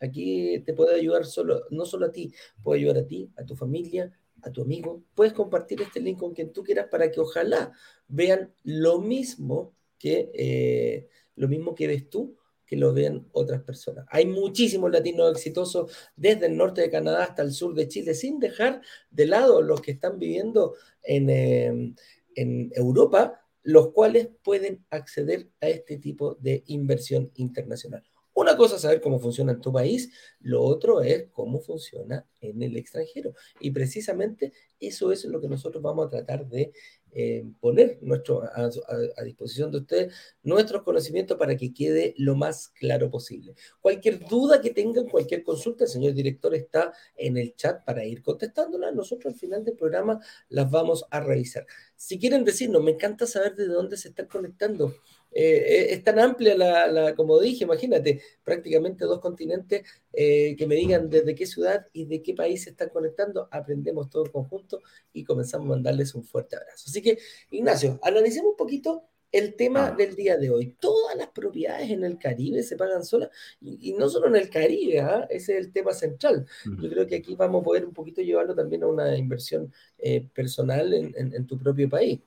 Aquí 0.00 0.60
te 0.60 0.74
puede 0.74 0.96
ayudar 0.96 1.24
solo, 1.24 1.64
no 1.70 1.84
solo 1.86 2.06
a 2.06 2.12
ti, 2.12 2.32
puede 2.62 2.80
ayudar 2.80 2.98
a 2.98 3.06
ti, 3.06 3.30
a 3.36 3.44
tu 3.44 3.56
familia, 3.56 4.12
a 4.42 4.50
tu 4.50 4.62
amigo. 4.62 5.02
Puedes 5.14 5.32
compartir 5.32 5.80
este 5.82 6.00
link 6.00 6.18
con 6.18 6.34
quien 6.34 6.52
tú 6.52 6.62
quieras 6.62 6.88
para 6.90 7.10
que 7.10 7.20
ojalá 7.20 7.72
vean 8.08 8.52
lo 8.64 9.00
mismo 9.00 9.74
que, 9.98 10.30
eh, 10.34 11.08
lo 11.34 11.48
mismo 11.48 11.74
que 11.74 11.86
ves 11.86 12.08
tú 12.08 12.36
que 12.66 12.76
lo 12.76 12.92
vean 12.92 13.28
otras 13.32 13.62
personas. 13.62 14.06
Hay 14.10 14.26
muchísimos 14.26 14.90
latinos 14.90 15.32
exitosos 15.32 15.90
desde 16.16 16.46
el 16.46 16.56
norte 16.56 16.80
de 16.80 16.90
Canadá 16.90 17.22
hasta 17.22 17.42
el 17.42 17.52
sur 17.52 17.74
de 17.74 17.86
Chile, 17.86 18.12
sin 18.12 18.40
dejar 18.40 18.82
de 19.10 19.26
lado 19.26 19.62
los 19.62 19.80
que 19.80 19.92
están 19.92 20.18
viviendo 20.18 20.74
en, 21.02 21.30
em, 21.30 21.94
en 22.34 22.72
Europa, 22.74 23.40
los 23.62 23.92
cuales 23.92 24.28
pueden 24.42 24.84
acceder 24.90 25.48
a 25.60 25.68
este 25.68 25.98
tipo 25.98 26.34
de 26.34 26.64
inversión 26.66 27.30
internacional. 27.36 28.04
Una 28.36 28.54
cosa 28.54 28.76
es 28.76 28.82
saber 28.82 29.00
cómo 29.00 29.18
funciona 29.18 29.52
en 29.52 29.62
tu 29.62 29.72
país, 29.72 30.12
lo 30.40 30.62
otro 30.62 31.00
es 31.00 31.28
cómo 31.32 31.58
funciona 31.58 32.26
en 32.42 32.62
el 32.62 32.76
extranjero. 32.76 33.32
Y 33.60 33.70
precisamente 33.70 34.52
eso 34.78 35.10
es 35.10 35.24
lo 35.24 35.40
que 35.40 35.48
nosotros 35.48 35.82
vamos 35.82 36.06
a 36.06 36.10
tratar 36.10 36.46
de 36.46 36.70
eh, 37.12 37.46
poner 37.60 37.98
nuestro, 38.02 38.42
a, 38.42 39.22
disposición 39.24 39.70
de 39.70 39.78
ustedes 39.78 40.14
nuestros 40.42 40.82
conocimientos 40.82 41.38
para 41.38 41.56
que 41.56 41.72
quede 41.72 42.12
lo 42.18 42.36
más 42.36 42.68
claro 42.68 43.10
posible. 43.10 43.54
Cualquier 43.80 44.18
duda 44.28 44.60
que 44.60 44.68
tengan, 44.68 45.08
cualquier 45.08 45.42
consulta, 45.42 45.84
el 45.84 45.90
señor 45.90 46.12
director 46.12 46.54
está 46.54 46.92
en 47.16 47.38
el 47.38 47.56
chat 47.56 47.86
para 47.86 48.04
ir 48.04 48.22
contestándola. 48.22 48.92
Nosotros 48.92 49.32
al 49.32 49.40
final 49.40 49.64
del 49.64 49.76
programa 49.76 50.20
las 50.50 50.70
vamos 50.70 51.06
a 51.10 51.20
revisar. 51.20 51.66
Si 51.94 52.18
quieren 52.18 52.44
decirnos, 52.44 52.82
me 52.82 52.90
encanta 52.90 53.26
saber 53.26 53.56
de 53.56 53.66
dónde 53.66 53.96
se 53.96 54.08
están 54.08 54.26
conectando. 54.26 54.92
Eh, 55.38 55.92
es 55.92 56.02
tan 56.02 56.18
amplia 56.18 56.56
la, 56.56 57.14
como 57.14 57.38
dije, 57.38 57.64
imagínate, 57.64 58.22
prácticamente 58.42 59.04
dos 59.04 59.20
continentes 59.20 59.86
eh, 60.14 60.56
que 60.56 60.66
me 60.66 60.76
digan 60.76 61.10
desde 61.10 61.34
qué 61.34 61.44
ciudad 61.44 61.86
y 61.92 62.06
de 62.06 62.22
qué 62.22 62.32
país 62.32 62.64
se 62.64 62.70
están 62.70 62.88
conectando, 62.88 63.46
aprendemos 63.50 64.08
todo 64.08 64.24
en 64.24 64.32
conjunto 64.32 64.80
y 65.12 65.24
comenzamos 65.24 65.66
a 65.66 65.68
mandarles 65.68 66.14
un 66.14 66.24
fuerte 66.24 66.56
abrazo. 66.56 66.84
Así 66.88 67.02
que, 67.02 67.18
Ignacio, 67.50 68.00
analicemos 68.02 68.52
un 68.52 68.56
poquito 68.56 69.10
el 69.30 69.56
tema 69.56 69.88
ah. 69.88 69.90
del 69.94 70.16
día 70.16 70.38
de 70.38 70.48
hoy. 70.48 70.74
Todas 70.80 71.14
las 71.14 71.28
propiedades 71.28 71.90
en 71.90 72.04
el 72.04 72.18
Caribe 72.18 72.62
se 72.62 72.76
pagan 72.76 73.04
solas 73.04 73.28
y, 73.60 73.92
no 73.92 74.08
solo 74.08 74.28
en 74.28 74.36
el 74.36 74.48
Caribe, 74.48 75.00
¿ah? 75.00 75.26
ese 75.28 75.58
es 75.58 75.66
el 75.66 75.70
tema 75.70 75.92
central. 75.92 76.46
Yo 76.64 76.88
creo 76.88 77.06
que 77.06 77.16
aquí 77.16 77.34
vamos 77.34 77.60
a 77.60 77.64
poder 77.64 77.84
un 77.84 77.92
poquito 77.92 78.22
llevarlo 78.22 78.54
también 78.54 78.84
a 78.84 78.86
una 78.86 79.14
inversión 79.18 79.70
eh, 79.98 80.26
personal 80.32 80.94
en, 80.94 81.14
en 81.14 81.46
tu 81.46 81.58
propio 81.58 81.90
país. 81.90 82.20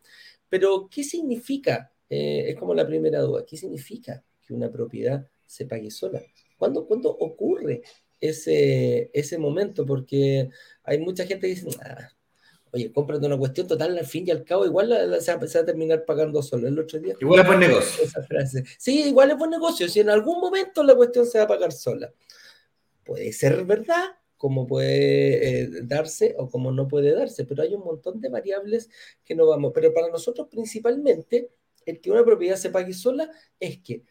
Pero, 0.47 0.87
¿qué 0.91 1.03
significa 1.03 1.91
eh, 2.09 2.45
es 2.49 2.55
como 2.55 2.73
la 2.73 2.85
primera 2.85 3.21
duda. 3.21 3.45
¿Qué 3.45 3.57
significa 3.57 4.23
que 4.41 4.53
una 4.53 4.71
propiedad 4.71 5.27
se 5.45 5.65
pague 5.65 5.91
sola? 5.91 6.21
¿Cuándo, 6.57 6.85
¿cuándo 6.85 7.09
ocurre 7.09 7.81
ese, 8.19 9.11
ese 9.13 9.37
momento? 9.37 9.85
Porque 9.85 10.49
hay 10.83 10.97
mucha 10.99 11.25
gente 11.25 11.47
que 11.47 11.55
dice, 11.55 11.69
ah, 11.81 12.09
oye, 12.71 12.91
cómprate 12.91 13.25
una 13.25 13.37
cuestión 13.37 13.67
total, 13.67 13.97
al 13.97 14.05
fin 14.05 14.27
y 14.27 14.31
al 14.31 14.43
cabo, 14.43 14.65
igual 14.65 14.89
se, 15.21 15.35
va, 15.35 15.41
a 15.43 15.65
terminar 15.65 16.05
pagando 16.05 16.41
solo. 16.41 16.67
El 16.67 16.79
otro 16.79 16.99
día. 16.99 17.15
Igual 17.19 17.41
es 17.41 17.47
buen 17.47 17.59
negocio. 17.59 18.03
Esa 18.03 18.23
frase. 18.23 18.63
Sí, 18.77 19.03
igual 19.03 19.31
es 19.31 19.37
buen 19.37 19.51
negocio. 19.51 19.87
Si 19.87 19.99
en 19.99 20.09
algún 20.09 20.39
momento 20.39 20.83
la 20.83 20.95
cuestión 20.95 21.25
se 21.25 21.37
va 21.37 21.45
a 21.45 21.47
pagar 21.47 21.71
sola. 21.71 22.11
Puede 23.03 23.31
ser 23.33 23.65
verdad, 23.65 24.03
como 24.37 24.67
puede 24.67 25.61
eh, 25.61 25.69
darse 25.83 26.35
o 26.37 26.47
como 26.49 26.71
no 26.71 26.87
puede 26.87 27.13
darse, 27.13 27.45
pero 27.45 27.63
hay 27.63 27.73
un 27.73 27.83
montón 27.83 28.21
de 28.21 28.29
variables 28.29 28.89
que 29.25 29.35
no 29.35 29.47
vamos. 29.47 29.71
Pero 29.73 29.93
para 29.93 30.09
nosotros 30.09 30.47
principalmente 30.49 31.49
el 31.85 32.01
que 32.01 32.11
una 32.11 32.23
propiedad 32.23 32.57
se 32.57 32.69
pague 32.69 32.93
sola 32.93 33.31
es 33.59 33.79
que 33.79 34.03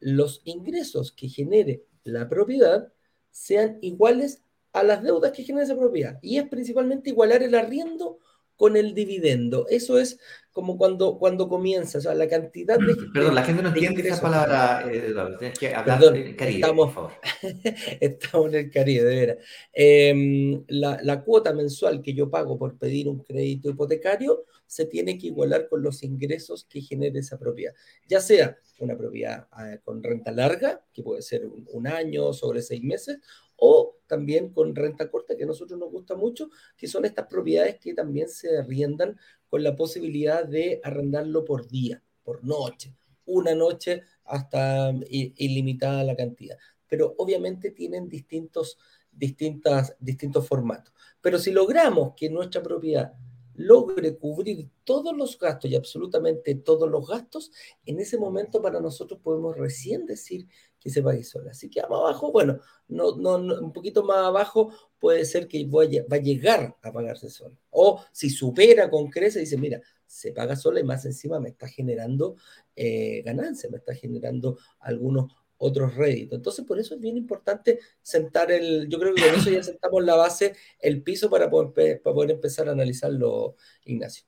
los 0.00 0.40
ingresos 0.44 1.12
que 1.12 1.28
genere 1.28 1.84
la 2.04 2.28
propiedad 2.28 2.92
sean 3.30 3.78
iguales 3.82 4.42
a 4.72 4.82
las 4.82 5.02
deudas 5.02 5.32
que 5.32 5.44
genera 5.44 5.64
esa 5.64 5.76
propiedad. 5.76 6.18
Y 6.22 6.38
es 6.38 6.48
principalmente 6.48 7.10
igualar 7.10 7.42
el 7.42 7.54
arriendo 7.54 8.18
con 8.60 8.76
el 8.76 8.92
dividendo. 8.92 9.66
Eso 9.70 9.98
es 9.98 10.18
como 10.52 10.76
cuando, 10.76 11.18
cuando 11.18 11.48
comienza, 11.48 11.96
o 11.96 12.00
sea, 12.02 12.12
la 12.12 12.28
cantidad 12.28 12.78
de... 12.78 12.94
Perdón, 13.14 13.34
la 13.34 13.42
gente 13.42 13.62
no 13.62 13.70
entiende 13.70 14.06
esa 14.06 14.20
palabra, 14.20 14.84
eh, 14.86 15.14
tienes 15.38 15.58
que 15.58 15.74
hablar 15.74 16.14
en 16.14 16.36
Caribe, 16.36 16.60
estamos, 16.60 16.92
por 16.92 16.94
favor. 16.94 17.12
estamos 18.00 18.48
en 18.48 18.54
el 18.56 18.70
Caribe, 18.70 19.04
de 19.04 19.16
veras. 19.16 19.36
Em, 19.72 20.62
la, 20.68 21.00
la, 21.02 21.24
cuota 21.24 21.54
mensual 21.54 22.02
que 22.02 22.12
yo 22.12 22.28
pago 22.28 22.58
por 22.58 22.76
pedir 22.76 23.08
un 23.08 23.20
crédito 23.20 23.70
hipotecario 23.70 24.44
se 24.66 24.84
tiene 24.84 25.16
que 25.16 25.28
igualar 25.28 25.66
con 25.66 25.82
los 25.82 26.02
ingresos 26.02 26.66
que 26.68 26.82
genere 26.82 27.20
esa 27.20 27.38
propiedad, 27.38 27.72
ya 28.06 28.20
sea 28.20 28.58
una 28.78 28.94
propiedad 28.94 29.48
ah, 29.52 29.78
con 29.82 30.02
renta 30.02 30.32
larga, 30.32 30.84
que 30.92 31.02
puede 31.02 31.22
ser 31.22 31.46
un, 31.46 31.66
un 31.72 31.86
año, 31.86 32.34
sobre 32.34 32.60
seis 32.60 32.82
meses, 32.82 33.20
o 33.56 33.89
también 34.10 34.52
con 34.52 34.74
renta 34.74 35.08
corta, 35.08 35.36
que 35.36 35.44
a 35.44 35.46
nosotros 35.46 35.78
nos 35.78 35.90
gusta 35.90 36.16
mucho, 36.16 36.50
que 36.76 36.88
son 36.88 37.04
estas 37.04 37.28
propiedades 37.28 37.78
que 37.78 37.94
también 37.94 38.28
se 38.28 38.58
arriendan 38.58 39.16
con 39.48 39.62
la 39.62 39.76
posibilidad 39.76 40.44
de 40.44 40.80
arrendarlo 40.82 41.44
por 41.44 41.68
día, 41.68 42.02
por 42.24 42.44
noche, 42.44 42.96
una 43.24 43.54
noche 43.54 44.02
hasta 44.24 44.92
ilimitada 45.08 46.02
la 46.02 46.16
cantidad. 46.16 46.58
Pero 46.88 47.14
obviamente 47.18 47.70
tienen 47.70 48.08
distintos, 48.08 48.78
distintas, 49.12 49.94
distintos 50.00 50.46
formatos. 50.48 50.92
Pero 51.20 51.38
si 51.38 51.52
logramos 51.52 52.14
que 52.16 52.28
nuestra 52.28 52.62
propiedad 52.62 53.12
logre 53.54 54.16
cubrir 54.16 54.70
todos 54.82 55.16
los 55.16 55.38
gastos 55.38 55.70
y 55.70 55.76
absolutamente 55.76 56.56
todos 56.56 56.90
los 56.90 57.06
gastos, 57.06 57.52
en 57.84 58.00
ese 58.00 58.18
momento 58.18 58.60
para 58.60 58.80
nosotros 58.80 59.20
podemos 59.22 59.56
recién 59.56 60.04
decir 60.04 60.48
que 60.80 60.90
se 60.90 61.02
pague 61.02 61.22
sola. 61.22 61.50
Así 61.50 61.68
que 61.68 61.80
más 61.82 62.00
abajo, 62.00 62.32
bueno, 62.32 62.58
no, 62.88 63.16
no, 63.16 63.36
un 63.36 63.72
poquito 63.72 64.02
más 64.02 64.18
abajo 64.18 64.72
puede 64.98 65.24
ser 65.24 65.46
que 65.46 65.64
vaya, 65.66 66.04
va 66.10 66.16
a 66.16 66.20
llegar 66.20 66.76
a 66.82 66.92
pagarse 66.92 67.28
sola. 67.28 67.56
O 67.70 68.02
si 68.10 68.30
supera 68.30 68.90
con 68.90 69.08
crece, 69.08 69.40
dice, 69.40 69.58
mira, 69.58 69.80
se 70.06 70.32
paga 70.32 70.56
sola 70.56 70.80
y 70.80 70.84
más 70.84 71.04
encima 71.04 71.38
me 71.38 71.50
está 71.50 71.68
generando 71.68 72.36
eh, 72.74 73.22
ganancias, 73.22 73.70
me 73.70 73.78
está 73.78 73.94
generando 73.94 74.58
algunos 74.80 75.32
otros 75.58 75.94
réditos. 75.94 76.38
Entonces, 76.38 76.64
por 76.64 76.78
eso 76.80 76.94
es 76.94 77.00
bien 77.00 77.16
importante 77.16 77.78
sentar 78.02 78.50
el, 78.50 78.88
yo 78.88 78.98
creo 78.98 79.14
que 79.14 79.22
con 79.22 79.34
eso 79.34 79.50
ya 79.50 79.62
sentamos 79.62 80.02
la 80.02 80.16
base, 80.16 80.54
el 80.80 81.02
piso 81.02 81.28
para 81.28 81.50
poder 81.50 82.00
empezar 82.30 82.68
a 82.68 82.72
analizarlo, 82.72 83.56
Ignacio. 83.84 84.24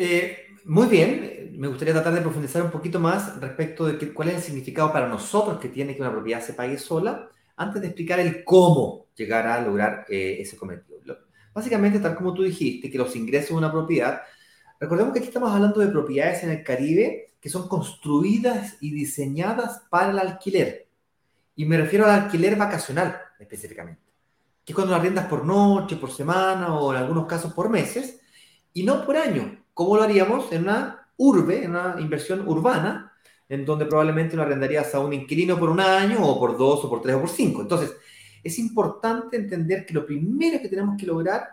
Eh, 0.00 0.46
muy 0.66 0.86
bien, 0.86 1.50
me 1.58 1.66
gustaría 1.66 1.92
tratar 1.92 2.14
de 2.14 2.20
profundizar 2.20 2.62
un 2.62 2.70
poquito 2.70 3.00
más 3.00 3.40
respecto 3.40 3.84
de 3.84 4.14
cuál 4.14 4.28
es 4.28 4.36
el 4.36 4.42
significado 4.42 4.92
para 4.92 5.08
nosotros 5.08 5.58
que 5.58 5.70
tiene 5.70 5.96
que 5.96 6.02
una 6.02 6.12
propiedad 6.12 6.40
se 6.40 6.52
pague 6.52 6.78
sola, 6.78 7.28
antes 7.56 7.82
de 7.82 7.88
explicar 7.88 8.20
el 8.20 8.44
cómo 8.44 9.06
llegar 9.16 9.48
a 9.48 9.60
lograr 9.60 10.06
eh, 10.08 10.36
ese 10.38 10.56
cometido. 10.56 11.18
Básicamente, 11.52 11.98
tal 11.98 12.14
como 12.14 12.32
tú 12.32 12.44
dijiste, 12.44 12.88
que 12.88 12.96
los 12.96 13.16
ingresos 13.16 13.48
de 13.48 13.56
una 13.56 13.72
propiedad, 13.72 14.22
recordemos 14.78 15.12
que 15.12 15.18
aquí 15.18 15.28
estamos 15.28 15.50
hablando 15.50 15.80
de 15.80 15.88
propiedades 15.88 16.44
en 16.44 16.50
el 16.50 16.62
Caribe 16.62 17.34
que 17.40 17.50
son 17.50 17.66
construidas 17.66 18.76
y 18.80 18.92
diseñadas 18.92 19.82
para 19.90 20.12
el 20.12 20.18
alquiler. 20.20 20.86
Y 21.56 21.64
me 21.64 21.76
refiero 21.76 22.04
al 22.04 22.12
alquiler 22.12 22.54
vacacional 22.54 23.18
específicamente, 23.40 24.02
que 24.64 24.70
es 24.72 24.74
cuando 24.76 24.92
las 24.92 25.00
arriendas 25.00 25.26
por 25.26 25.44
noche, 25.44 25.96
por 25.96 26.12
semana 26.12 26.78
o 26.78 26.94
en 26.94 27.00
algunos 27.00 27.26
casos 27.26 27.52
por 27.52 27.68
meses, 27.68 28.20
y 28.72 28.84
no 28.84 29.04
por 29.04 29.16
año, 29.16 29.58
como 29.78 29.94
lo 29.94 30.02
haríamos 30.02 30.50
en 30.50 30.62
una 30.62 31.08
urbe, 31.18 31.62
en 31.62 31.70
una 31.70 31.94
inversión 32.00 32.48
urbana, 32.48 33.12
en 33.48 33.64
donde 33.64 33.86
probablemente 33.86 34.34
lo 34.34 34.42
arrendarías 34.42 34.92
a 34.92 34.98
un 34.98 35.12
inquilino 35.12 35.56
por 35.56 35.70
un 35.70 35.78
año 35.78 36.18
o 36.20 36.36
por 36.36 36.58
dos 36.58 36.84
o 36.84 36.90
por 36.90 37.00
tres 37.00 37.14
o 37.14 37.20
por 37.20 37.28
cinco. 37.28 37.62
Entonces, 37.62 37.94
es 38.42 38.58
importante 38.58 39.36
entender 39.36 39.86
que 39.86 39.94
lo 39.94 40.04
primero 40.04 40.60
que 40.60 40.68
tenemos 40.68 40.96
que 40.98 41.06
lograr 41.06 41.44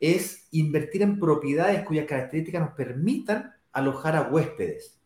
es 0.00 0.48
invertir 0.50 1.02
en 1.02 1.20
propiedades 1.20 1.84
cuyas 1.84 2.06
características 2.06 2.60
nos 2.60 2.72
permitan 2.72 3.54
alojar 3.70 4.16
a 4.16 4.22
huéspedes 4.22 5.00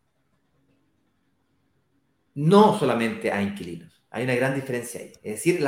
no 2.33 2.78
solamente 2.78 3.30
a 3.30 3.42
inquilinos. 3.42 4.02
Hay 4.09 4.25
una 4.25 4.37
gran 4.37 4.54
diferencia 4.54 5.02
ahí. 5.02 5.12
Es 5.23 5.35
decir, 5.35 5.62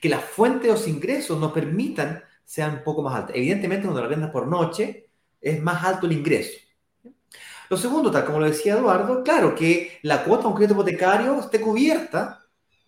que 0.00 0.08
las 0.08 0.24
fuentes 0.24 0.62
de 0.62 0.68
los 0.68 0.86
ingresos 0.86 1.40
nos 1.40 1.50
permitan 1.50 2.22
sean 2.44 2.74
un 2.76 2.84
poco 2.84 3.02
más 3.02 3.16
altas. 3.16 3.34
Evidentemente, 3.34 3.82
cuando 3.82 4.00
la 4.00 4.06
vendas 4.06 4.30
por 4.30 4.46
noche, 4.46 5.03
es 5.44 5.62
más 5.62 5.84
alto 5.84 6.06
el 6.06 6.12
ingreso. 6.12 6.58
Lo 7.70 7.76
segundo, 7.76 8.10
tal 8.10 8.24
como 8.24 8.40
lo 8.40 8.46
decía 8.46 8.74
Eduardo, 8.74 9.22
claro, 9.22 9.54
que 9.54 9.98
la 10.02 10.24
cuota 10.24 10.42
de 10.42 10.48
un 10.48 10.54
crédito 10.54 10.74
hipotecario 10.74 11.38
esté 11.38 11.60
cubierta 11.60 12.46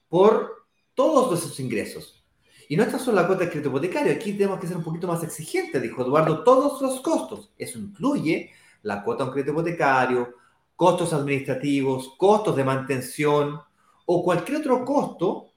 por 0.09 0.67
todos 0.95 1.39
esos 1.39 1.59
ingresos. 1.61 2.25
Y 2.69 2.77
no 2.77 2.83
está 2.83 2.99
solo 2.99 3.21
la 3.21 3.27
cuota 3.27 3.43
del 3.43 3.51
crédito 3.51 3.69
hipotecario, 3.69 4.13
aquí 4.13 4.33
tenemos 4.33 4.59
que 4.59 4.67
ser 4.67 4.77
un 4.77 4.83
poquito 4.85 5.07
más 5.07 5.23
exigentes, 5.23 5.81
dijo 5.81 6.03
Eduardo, 6.03 6.43
todos 6.43 6.81
los 6.83 7.01
costos. 7.01 7.53
Eso 7.57 7.79
incluye 7.79 8.51
la 8.83 9.03
cuota 9.03 9.23
de 9.23 9.29
un 9.29 9.35
crédito 9.35 9.53
hipotecario, 9.53 10.35
costos 10.75 11.13
administrativos, 11.13 12.15
costos 12.17 12.57
de 12.57 12.65
mantención 12.65 13.61
o 14.07 14.25
cualquier 14.25 14.59
otro 14.59 14.85
costo 14.85 15.53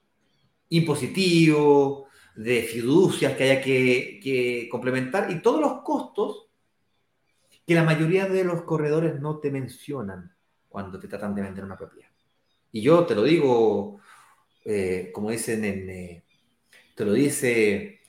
impositivo, 0.68 2.06
de 2.34 2.62
fiducias 2.62 3.36
que 3.36 3.44
haya 3.44 3.60
que, 3.60 4.68
complementar 4.70 5.30
y 5.30 5.42
todos 5.42 5.60
los 5.60 5.82
costos 5.82 6.46
que 7.70 7.76
la 7.76 7.84
mayoría 7.84 8.26
de 8.26 8.42
los 8.42 8.62
corredores 8.62 9.20
no 9.20 9.38
te 9.38 9.48
mencionan 9.48 10.34
cuando 10.68 10.98
te 10.98 11.06
tratan 11.06 11.36
de 11.36 11.42
vender 11.42 11.62
una 11.62 11.78
propiedad. 11.78 12.10
Y 12.72 12.82
yo 12.82 13.06
te 13.06 13.14
lo 13.14 13.22
digo, 13.22 14.00
eh, 14.64 15.12
como 15.14 15.30
dicen 15.30 15.64
en, 15.64 15.88
eh, 15.88 16.24
te 16.96 17.04
lo 17.04 17.12
dice 17.12 18.00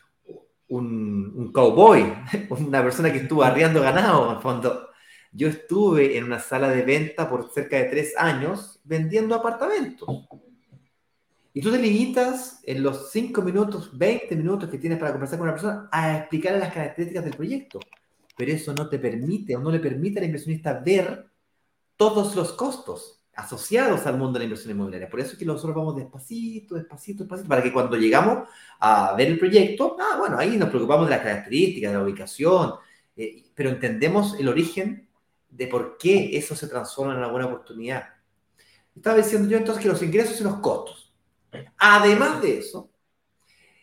un, 0.70 1.52
cowboy, 1.54 2.12
una 2.50 2.82
persona 2.82 3.12
que 3.12 3.20
estuvo 3.20 3.44
arriando 3.44 3.84
ganado, 3.84 4.34
en 4.34 4.42
fondo. 4.42 4.90
Yo 5.32 5.48
estuve 5.48 6.18
en 6.18 6.24
una 6.24 6.40
sala 6.40 6.70
de 6.70 6.82
venta 6.82 7.30
por 7.30 7.54
cerca 7.54 7.78
de 7.78 7.84
tres 7.84 8.18
años 8.18 8.82
vendiendo 8.84 9.36
apartamentos. 9.36 10.10
Y 11.54 11.62
tú 11.62 11.70
te 11.72 11.78
limitas 11.78 12.62
en 12.64 12.82
los 12.82 13.12
cinco 13.12 13.44
minutos, 13.44 13.96
20 13.96 14.36
minutos 14.36 14.72
que 14.72 14.80
tienes 14.80 14.98
para 14.98 15.12
conversar 15.12 15.38
con 15.38 15.50
una 15.50 15.54
persona 15.56 15.90
a 15.92 16.18
explicarle 16.18 16.58
las 16.58 16.74
características 16.74 17.26
del 17.26 17.36
proyecto. 17.36 17.80
Pero 18.42 18.54
eso 18.54 18.74
no 18.74 18.90
te 18.90 18.98
permite 18.98 19.56
o 19.56 19.60
no 19.60 19.70
le 19.70 19.80
permite 19.80 20.18
al 20.18 20.26
inversionista 20.26 20.74
ver 20.74 21.28
todos 21.96 22.36
los 22.36 22.54
costos 22.54 23.22
asociados 23.36 24.08
al 24.08 24.18
mundo 24.18 24.34
de 24.34 24.40
la 24.40 24.46
inversión 24.46 24.72
inmobiliaria. 24.72 25.08
Por 25.08 25.20
eso 25.20 25.34
es 25.34 25.38
que 25.38 25.46
nosotros 25.46 25.76
vamos 25.76 25.96
despacito, 25.96 26.74
despacito, 26.74 27.20
despacito, 27.20 27.48
para 27.48 27.62
que 27.62 27.72
cuando 27.72 27.98
llegamos 27.98 28.50
a 28.80 29.14
ver 29.16 29.28
el 29.28 29.38
proyecto, 29.38 29.96
ah, 30.00 30.16
bueno, 30.18 30.40
ahí 30.40 30.58
nos 30.58 30.70
preocupamos 30.70 31.06
de 31.06 31.12
las 31.12 31.24
características, 31.24 31.92
de 31.92 31.98
la 32.00 32.04
ubicación, 32.04 32.74
eh, 33.16 33.44
pero 33.54 33.70
entendemos 33.70 34.34
el 34.40 34.48
origen 34.48 35.08
de 35.48 35.68
por 35.68 36.00
qué 36.00 36.36
eso 36.36 36.56
se 36.56 36.68
transforma 36.68 37.12
en 37.14 37.20
una 37.20 37.28
buena 37.28 37.46
oportunidad. 37.46 38.06
Estaba 38.96 39.18
diciendo 39.18 39.48
yo 39.48 39.58
entonces 39.60 39.84
que 39.84 39.90
los 39.90 40.02
ingresos 40.02 40.42
y 40.42 40.44
los 40.44 40.56
costos. 40.56 41.14
Además 41.78 42.42
de 42.42 42.58
eso, 42.58 42.90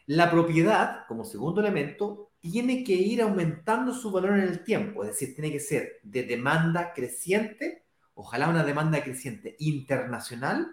la 0.07 0.29
propiedad, 0.29 1.07
como 1.07 1.25
segundo 1.25 1.61
elemento, 1.61 2.28
tiene 2.41 2.85
que 2.85 2.93
ir 2.93 3.23
aumentando 3.23 3.93
su 3.93 4.11
valor 4.11 4.39
en 4.39 4.45
el 4.45 4.65
tiempo, 4.65 5.03
es 5.03 5.11
decir, 5.11 5.35
tiene 5.35 5.53
que 5.53 5.61
ser 5.61 6.01
de 6.03 6.23
demanda 6.23 6.93
creciente, 6.95 7.85
ojalá 8.15 8.49
una 8.49 8.65
demanda 8.65 9.03
creciente 9.03 9.57
internacional, 9.59 10.67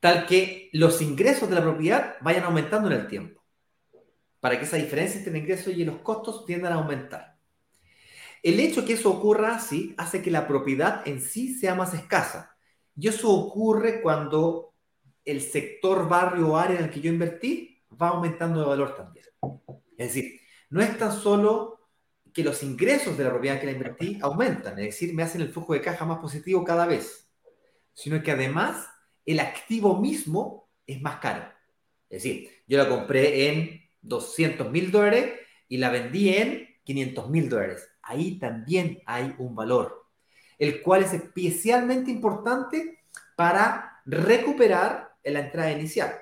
tal 0.00 0.26
que 0.26 0.68
los 0.72 1.00
ingresos 1.02 1.48
de 1.48 1.54
la 1.56 1.62
propiedad 1.62 2.16
vayan 2.20 2.44
aumentando 2.44 2.90
en 2.90 3.00
el 3.00 3.08
tiempo, 3.08 3.42
para 4.40 4.58
que 4.58 4.64
esa 4.64 4.76
diferencia 4.76 5.18
entre 5.18 5.32
el 5.32 5.38
ingreso 5.38 5.70
y 5.70 5.84
los 5.84 5.98
costos 5.98 6.44
tiendan 6.44 6.72
a 6.72 6.76
aumentar. 6.76 7.34
El 8.42 8.60
hecho 8.60 8.84
que 8.84 8.92
eso 8.92 9.10
ocurra 9.10 9.54
así 9.54 9.94
hace 9.96 10.20
que 10.20 10.30
la 10.30 10.46
propiedad 10.46 11.00
en 11.08 11.22
sí 11.22 11.54
sea 11.54 11.74
más 11.74 11.94
escasa. 11.94 12.54
Y 12.94 13.08
eso 13.08 13.30
ocurre 13.30 14.02
cuando 14.02 14.74
el 15.24 15.40
sector, 15.40 16.06
barrio 16.06 16.52
o 16.52 16.56
área 16.58 16.76
en 16.78 16.84
el 16.84 16.90
que 16.90 17.00
yo 17.00 17.10
invertí 17.10 17.82
va 18.00 18.08
aumentando 18.08 18.60
de 18.60 18.66
valor 18.66 18.94
también. 18.94 19.24
Es 19.98 20.14
decir, 20.14 20.40
no 20.70 20.80
es 20.80 20.96
tan 20.98 21.12
solo 21.12 21.80
que 22.32 22.44
los 22.44 22.62
ingresos 22.62 23.16
de 23.16 23.24
la 23.24 23.30
propiedad 23.30 23.60
que 23.60 23.66
la 23.66 23.72
invertí 23.72 24.18
aumentan, 24.20 24.78
es 24.78 24.86
decir, 24.86 25.14
me 25.14 25.22
hacen 25.22 25.40
el 25.40 25.50
flujo 25.50 25.72
de 25.72 25.80
caja 25.80 26.04
más 26.04 26.18
positivo 26.18 26.64
cada 26.64 26.86
vez, 26.86 27.28
sino 27.92 28.22
que 28.22 28.32
además 28.32 28.88
el 29.24 29.40
activo 29.40 30.00
mismo 30.00 30.68
es 30.86 31.00
más 31.00 31.18
caro. 31.18 31.44
Es 32.10 32.22
decir, 32.22 32.50
yo 32.66 32.78
la 32.78 32.88
compré 32.88 33.48
en 33.48 33.80
200 34.02 34.70
mil 34.70 34.90
dólares 34.90 35.32
y 35.68 35.78
la 35.78 35.90
vendí 35.90 36.30
en 36.30 36.68
500 36.84 37.30
mil 37.30 37.48
dólares 37.48 37.88
ahí 38.06 38.38
también 38.38 39.02
hay 39.06 39.34
un 39.38 39.54
valor, 39.54 40.06
el 40.58 40.82
cual 40.82 41.02
es 41.02 41.12
especialmente 41.12 42.10
importante 42.10 43.00
para 43.36 44.00
recuperar 44.04 45.16
la 45.24 45.40
entrada 45.40 45.72
inicial. 45.72 46.14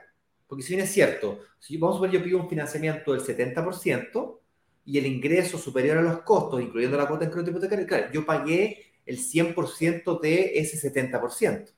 Porque 0.52 0.64
si 0.64 0.74
bien 0.74 0.84
es 0.84 0.92
cierto, 0.92 1.38
si 1.58 1.78
vamos 1.78 1.96
a 1.96 2.00
ver, 2.02 2.10
yo 2.10 2.22
pido 2.22 2.36
un 2.36 2.46
financiamiento 2.46 3.14
del 3.14 3.22
70% 3.22 4.40
y 4.84 4.98
el 4.98 5.06
ingreso 5.06 5.56
superior 5.56 5.96
a 5.96 6.02
los 6.02 6.20
costos, 6.24 6.60
incluyendo 6.60 6.98
la 6.98 7.08
cuota 7.08 7.24
en 7.24 7.30
crédito 7.30 7.52
hipotecario, 7.52 7.86
claro, 7.86 8.12
yo 8.12 8.26
pagué 8.26 8.92
el 9.06 9.16
100% 9.16 10.20
de 10.20 10.58
ese 10.58 10.92
70%. 10.92 11.72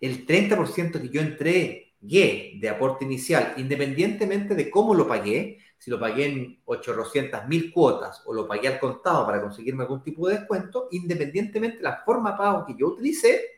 El 0.00 0.24
30% 0.24 1.00
que 1.00 1.08
yo 1.08 1.20
entregué 1.20 2.60
de 2.60 2.68
aporte 2.68 3.04
inicial, 3.06 3.54
independientemente 3.56 4.54
de 4.54 4.70
cómo 4.70 4.94
lo 4.94 5.08
pagué, 5.08 5.58
si 5.78 5.90
lo 5.90 5.98
pagué 5.98 6.26
en 6.26 6.60
800 6.64 7.48
mil 7.48 7.72
cuotas 7.72 8.22
o 8.24 8.32
lo 8.32 8.46
pagué 8.46 8.68
al 8.68 8.78
contado 8.78 9.26
para 9.26 9.42
conseguirme 9.42 9.82
algún 9.82 10.04
tipo 10.04 10.28
de 10.28 10.36
descuento, 10.38 10.86
independientemente 10.92 11.78
de 11.78 11.82
la 11.82 12.04
forma 12.04 12.30
de 12.30 12.38
pago 12.38 12.66
que 12.66 12.76
yo 12.78 12.86
utilicé, 12.86 13.51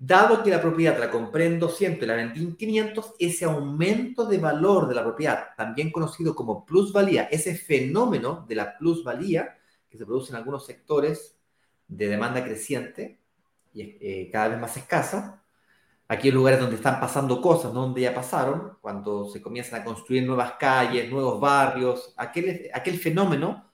dado 0.00 0.42
que 0.42 0.50
la 0.50 0.60
propiedad 0.60 0.98
la 0.98 1.10
compré 1.10 1.46
en 1.46 1.60
200 1.60 2.02
y 2.02 2.06
la 2.06 2.16
vendí 2.16 2.40
en 2.40 2.56
500, 2.56 3.14
ese 3.18 3.44
aumento 3.44 4.24
de 4.24 4.38
valor 4.38 4.88
de 4.88 4.94
la 4.94 5.04
propiedad, 5.04 5.48
también 5.56 5.92
conocido 5.92 6.34
como 6.34 6.64
plusvalía, 6.64 7.24
ese 7.24 7.54
fenómeno 7.54 8.46
de 8.48 8.54
la 8.56 8.78
plusvalía 8.78 9.58
que 9.88 9.98
se 9.98 10.06
produce 10.06 10.30
en 10.30 10.36
algunos 10.36 10.64
sectores 10.64 11.36
de 11.86 12.08
demanda 12.08 12.42
creciente 12.42 13.20
y 13.74 13.82
eh, 13.82 14.30
cada 14.32 14.48
vez 14.48 14.58
más 14.58 14.76
escasa, 14.76 15.40
Aquí 16.10 16.26
hay 16.26 16.34
lugares 16.34 16.58
donde 16.58 16.74
están 16.74 16.98
pasando 16.98 17.40
cosas, 17.40 17.72
¿no? 17.72 17.82
donde 17.82 18.00
ya 18.00 18.12
pasaron, 18.12 18.78
cuando 18.80 19.30
se 19.30 19.40
comienzan 19.40 19.80
a 19.80 19.84
construir 19.84 20.26
nuevas 20.26 20.54
calles, 20.58 21.08
nuevos 21.08 21.40
barrios, 21.40 22.12
aquel, 22.16 22.68
aquel 22.74 22.98
fenómeno, 22.98 23.70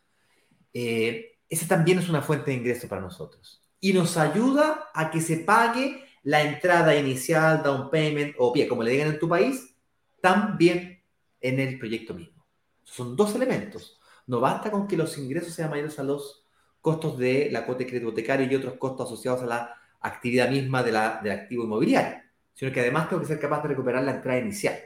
eh, 0.75 1.39
ese 1.49 1.65
también 1.65 1.99
es 1.99 2.11
una 2.11 2.21
fuente 2.21 2.51
de 2.51 2.59
ingreso 2.59 2.89
para 2.89 3.01
nosotros. 3.01 3.63
Y 3.81 3.95
nos 3.95 4.19
ayuda 4.19 4.91
a 4.93 5.11
que 5.11 5.23
se 5.23 5.39
pague 5.39 6.05
la 6.27 6.43
entrada 6.43 6.95
inicial, 6.95 7.63
down 7.63 7.91
payment 7.91 8.35
o 8.39 8.53
pie, 8.53 8.69
como 8.69 8.83
le 8.83 8.91
digan 8.91 9.09
en 9.09 9.19
tu 9.19 9.29
país, 9.29 9.75
también 10.21 11.03
en 11.41 11.61
el 11.61 11.79
proyecto 11.79 12.15
mismo. 12.15 12.45
Son 12.83 13.17
dos 13.17 13.35
elementos. 13.35 14.01
No 14.27 14.41
basta 14.41 14.71
con 14.71 14.87
que 14.87 14.97
los 14.97 15.17
ingresos 15.19 15.55
sean 15.55 15.71
mayores 15.71 15.99
a 15.99 16.05
los 16.05 16.45
costos 16.81 17.17
de 17.19 17.49
la 17.51 17.65
cuota 17.65 17.81
de 17.81 17.87
crédito 17.87 18.09
hipotecario 18.09 18.47
y 18.51 18.55
otros 18.55 18.75
costos 18.75 19.07
asociados 19.07 19.43
a 19.43 19.47
la 19.47 19.75
actividad 20.01 20.51
misma 20.51 20.83
de 20.83 20.93
la, 20.93 21.21
del 21.23 21.33
activo 21.33 21.65
inmobiliario 21.65 22.27
sino 22.57 22.73
que 22.73 22.81
además 22.81 23.09
tengo 23.09 23.21
que 23.21 23.29
ser 23.29 23.39
capaz 23.39 23.63
de 23.63 23.69
recuperar 23.69 24.03
la 24.03 24.17
entrada 24.17 24.39
inicial. 24.39 24.77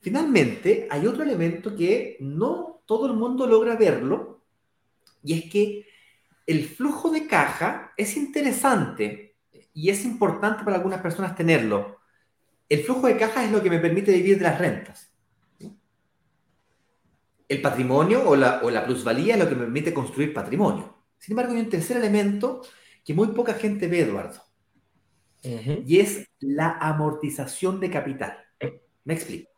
Finalmente, 0.00 0.86
hay 0.90 1.06
otro 1.06 1.22
elemento 1.22 1.74
que 1.74 2.18
no 2.20 2.82
todo 2.84 3.06
el 3.06 3.14
mundo 3.14 3.46
logra 3.46 3.74
verlo, 3.74 4.42
y 5.22 5.32
es 5.32 5.50
que 5.50 5.86
el 6.46 6.64
flujo 6.64 7.10
de 7.10 7.26
caja 7.26 7.92
es 7.96 8.16
interesante 8.16 9.36
y 9.72 9.90
es 9.90 10.04
importante 10.04 10.64
para 10.64 10.76
algunas 10.76 11.00
personas 11.00 11.34
tenerlo. 11.34 12.00
El 12.68 12.82
flujo 12.82 13.06
de 13.06 13.16
caja 13.16 13.44
es 13.44 13.50
lo 13.50 13.62
que 13.62 13.70
me 13.70 13.78
permite 13.78 14.12
vivir 14.12 14.38
de 14.38 14.44
las 14.44 14.58
rentas. 14.58 15.12
El 17.48 17.60
patrimonio 17.60 18.28
o 18.28 18.36
la, 18.36 18.60
o 18.62 18.70
la 18.70 18.84
plusvalía 18.84 19.34
es 19.34 19.40
lo 19.40 19.48
que 19.48 19.54
me 19.54 19.64
permite 19.64 19.92
construir 19.92 20.32
patrimonio. 20.32 20.96
Sin 21.18 21.32
embargo, 21.32 21.52
hay 21.52 21.60
un 21.60 21.68
tercer 21.68 21.96
elemento 21.96 22.62
que 23.04 23.14
muy 23.14 23.28
poca 23.28 23.54
gente 23.54 23.86
ve, 23.86 24.00
Eduardo 24.00 24.42
y 25.44 26.00
es 26.00 26.26
la 26.40 26.78
amortización 26.80 27.80
de 27.80 27.90
capital. 27.90 28.38
Me 29.04 29.14
explico. 29.14 29.50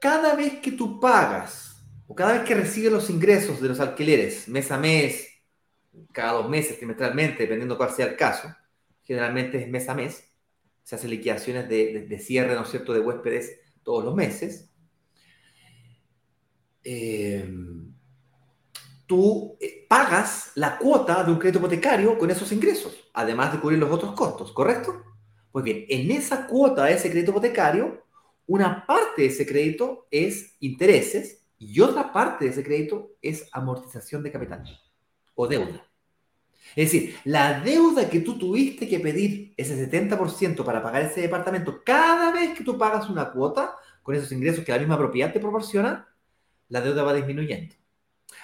Cada 0.00 0.34
vez 0.34 0.60
que 0.60 0.72
tú 0.72 0.98
pagas 0.98 1.86
o 2.06 2.14
cada 2.14 2.32
vez 2.32 2.42
que 2.42 2.54
recibes 2.54 2.92
los 2.92 3.08
ingresos 3.08 3.60
de 3.60 3.68
los 3.68 3.80
alquileres 3.80 4.48
mes 4.48 4.70
a 4.70 4.78
mes, 4.78 5.28
cada 6.12 6.32
dos 6.32 6.48
meses, 6.48 6.76
trimestralmente, 6.76 7.42
dependiendo 7.42 7.76
cuál 7.76 7.90
sea 7.90 8.06
el 8.06 8.16
caso, 8.16 8.48
generalmente 9.02 9.62
es 9.62 9.68
mes 9.68 9.88
a 9.88 9.94
mes, 9.94 10.24
se 10.82 10.96
hacen 10.96 11.10
liquidaciones 11.10 11.68
de, 11.68 12.18
cierre, 12.18 12.54
¿no 12.54 12.62
es 12.62 12.68
cierto?, 12.68 12.92
de 12.92 13.00
huéspedes 13.00 13.58
todos 13.82 14.04
los 14.04 14.14
meses. 14.14 14.70
Eh, 16.82 17.48
tú 19.06 19.56
eh, 19.60 19.86
pagas 19.88 20.52
la 20.54 20.78
cuota 20.78 21.24
de 21.24 21.32
un 21.32 21.38
crédito 21.38 21.58
hipotecario 21.58 22.18
con 22.18 22.30
esos 22.30 22.50
ingresos, 22.52 23.10
además 23.14 23.52
de 23.52 23.60
cubrir 23.60 23.78
los 23.78 23.90
otros 23.90 24.12
costos, 24.12 24.52
¿correcto? 24.52 25.02
Pues 25.50 25.64
bien, 25.64 25.84
en 25.88 26.10
esa 26.10 26.46
cuota 26.46 26.84
de 26.84 26.94
ese 26.94 27.10
crédito 27.10 27.30
hipotecario, 27.30 28.04
una 28.46 28.84
parte 28.86 29.22
de 29.22 29.28
ese 29.28 29.46
crédito 29.46 30.06
es 30.10 30.56
intereses 30.60 31.46
y 31.58 31.80
otra 31.80 32.12
parte 32.12 32.44
de 32.44 32.50
ese 32.50 32.64
crédito 32.64 33.12
es 33.22 33.48
amortización 33.52 34.22
de 34.22 34.32
capital 34.32 34.64
o 35.34 35.46
deuda. 35.46 35.86
Es 36.76 36.92
decir, 36.92 37.16
la 37.24 37.60
deuda 37.60 38.08
que 38.08 38.20
tú 38.20 38.36
tuviste 38.38 38.88
que 38.88 39.00
pedir, 39.00 39.54
ese 39.56 39.76
70% 39.90 40.64
para 40.64 40.82
pagar 40.82 41.02
ese 41.02 41.20
departamento, 41.20 41.82
cada 41.84 42.32
vez 42.32 42.56
que 42.56 42.64
tú 42.64 42.76
pagas 42.76 43.08
una 43.08 43.30
cuota 43.30 43.76
con 44.02 44.14
esos 44.14 44.30
ingresos 44.32 44.64
que 44.64 44.72
la 44.72 44.78
misma 44.78 44.98
propiedad 44.98 45.32
te 45.32 45.40
proporciona, 45.40 46.08
la 46.68 46.80
deuda 46.80 47.02
va 47.04 47.14
disminuyendo. 47.14 47.74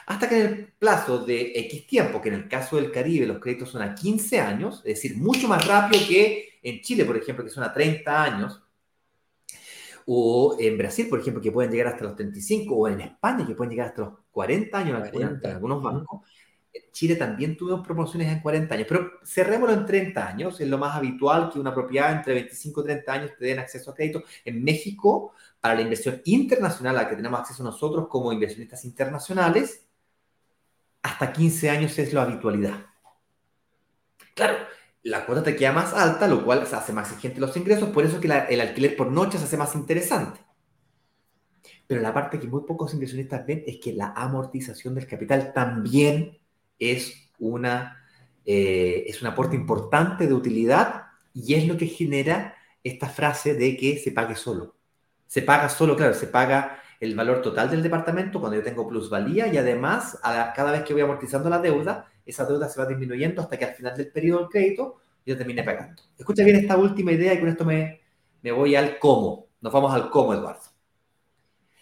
Hasta 0.07 0.29
que 0.29 0.41
en 0.41 0.47
el 0.47 0.73
plazo 0.79 1.19
de 1.25 1.53
X 1.55 1.87
tiempo, 1.87 2.21
que 2.21 2.29
en 2.29 2.37
el 2.37 2.49
caso 2.49 2.77
del 2.77 2.91
Caribe 2.91 3.27
los 3.27 3.39
créditos 3.39 3.71
son 3.71 3.83
a 3.83 3.95
15 3.95 4.41
años, 4.41 4.79
es 4.85 4.97
decir, 4.97 5.17
mucho 5.17 5.49
más 5.49 5.67
rápido 5.67 6.03
que 6.09 6.59
en 6.63 6.81
Chile, 6.81 7.05
por 7.05 7.17
ejemplo, 7.17 7.45
que 7.45 7.51
son 7.51 7.65
a 7.65 7.73
30 7.73 8.23
años, 8.23 8.63
o 10.07 10.57
en 10.59 10.77
Brasil, 10.79 11.09
por 11.09 11.21
ejemplo, 11.21 11.43
que 11.43 11.53
pueden 11.53 11.71
llegar 11.71 11.89
hasta 11.89 12.05
los 12.05 12.17
35, 12.17 12.75
o 12.75 12.89
en 12.89 13.01
España, 13.03 13.47
que 13.47 13.55
pueden 13.55 13.71
llegar 13.71 13.89
hasta 13.89 14.03
los 14.03 14.15
40 14.31 14.79
años 14.79 15.09
en 15.13 15.51
algunos 15.51 15.83
bancos. 15.83 16.23
Chile 16.93 17.17
también 17.17 17.57
tuvimos 17.57 17.85
promociones 17.85 18.33
en 18.33 18.41
40 18.41 18.75
años, 18.75 18.87
pero 18.89 19.11
cerrémoslo 19.25 19.75
en 19.75 19.87
30 19.87 20.27
años. 20.27 20.61
Es 20.61 20.69
lo 20.69 20.79
más 20.79 20.97
habitual 20.97 21.51
que 21.51 21.59
una 21.59 21.75
propiedad 21.75 22.13
entre 22.13 22.35
25 22.35 22.81
y 22.81 22.85
30 22.85 23.13
años 23.13 23.31
te 23.39 23.47
den 23.47 23.59
acceso 23.59 23.91
a 23.91 23.95
crédito. 23.95 24.23
En 24.45 24.63
México, 24.63 25.35
para 25.61 25.75
la 25.75 25.83
inversión 25.83 26.21
internacional 26.25 26.97
a 26.97 27.03
la 27.03 27.09
que 27.09 27.17
tenemos 27.17 27.41
acceso 27.41 27.63
nosotros 27.63 28.07
como 28.09 28.33
inversionistas 28.33 28.85
internacionales, 28.85 29.85
hasta 31.03 31.33
15 31.33 31.71
años 31.71 31.99
es 31.99 32.13
la 32.13 32.23
habitualidad. 32.23 32.87
Claro, 34.35 34.59
la 35.03 35.27
cuota 35.27 35.43
te 35.43 35.57
queda 35.57 35.73
más 35.73 35.93
alta, 35.95 36.29
lo 36.29 36.45
cual 36.45 36.63
hace 36.63 36.93
más 36.93 37.09
exigente 37.09 37.41
los 37.41 37.57
ingresos, 37.57 37.89
por 37.91 38.05
eso 38.05 38.21
que 38.21 38.29
el 38.29 38.61
alquiler 38.61 38.97
por 38.97 39.11
noche 39.11 39.39
se 39.39 39.45
hace 39.45 39.57
más 39.57 39.75
interesante. 39.75 40.41
Pero 41.87 42.03
la 42.03 42.15
parte 42.15 42.39
que 42.39 42.47
muy 42.47 42.63
pocos 42.63 42.93
inversionistas 42.95 43.45
ven 43.45 43.65
es 43.67 43.79
que 43.83 43.93
la 43.93 44.13
amortización 44.15 44.95
del 44.95 45.07
capital 45.07 45.53
también 45.53 46.39
es, 46.81 47.31
una, 47.39 48.05
eh, 48.45 49.05
es 49.07 49.23
un 49.23 49.29
aporte 49.29 49.55
importante 49.55 50.27
de 50.27 50.35
utilidad 50.35 51.05
y 51.33 51.55
es 51.55 51.69
lo 51.69 51.77
que 51.77 51.87
genera 51.87 52.57
esta 52.83 53.09
frase 53.09 53.55
de 53.55 53.77
que 53.77 53.99
se 53.99 54.11
pague 54.11 54.35
solo. 54.35 54.75
Se 55.27 55.43
paga 55.43 55.69
solo, 55.69 55.95
claro, 55.95 56.15
se 56.15 56.27
paga 56.27 56.83
el 56.99 57.15
valor 57.15 57.41
total 57.41 57.71
del 57.71 57.83
departamento 57.83 58.41
cuando 58.41 58.59
yo 58.59 58.65
tengo 58.65 58.89
plusvalía 58.89 59.47
y 59.47 59.57
además 59.57 60.19
cada 60.23 60.73
vez 60.73 60.83
que 60.83 60.93
voy 60.93 61.03
amortizando 61.03 61.49
la 61.49 61.61
deuda, 61.61 62.11
esa 62.27 62.45
deuda 62.45 62.69
se 62.69 62.81
va 62.81 62.87
disminuyendo 62.87 63.41
hasta 63.41 63.59
que 63.59 63.67
al 63.67 63.75
final 63.75 63.97
del 63.97 64.09
periodo 64.09 64.41
del 64.41 64.49
crédito 64.49 64.97
yo 65.25 65.37
termine 65.37 65.63
pagando. 65.63 66.03
Escucha 66.19 66.43
bien 66.45 66.57
esta 66.57 66.77
última 66.77 67.13
idea 67.13 67.35
y 67.35 67.41
con 67.41 67.49
esto 67.49 67.65
me, 67.65 68.01
me 68.43 68.53
voy 68.53 68.75
al 68.75 68.99
cómo. 68.99 69.49
Nos 69.61 69.73
vamos 69.73 69.95
al 69.95 70.11
cómo, 70.11 70.35
Eduardo. 70.35 70.63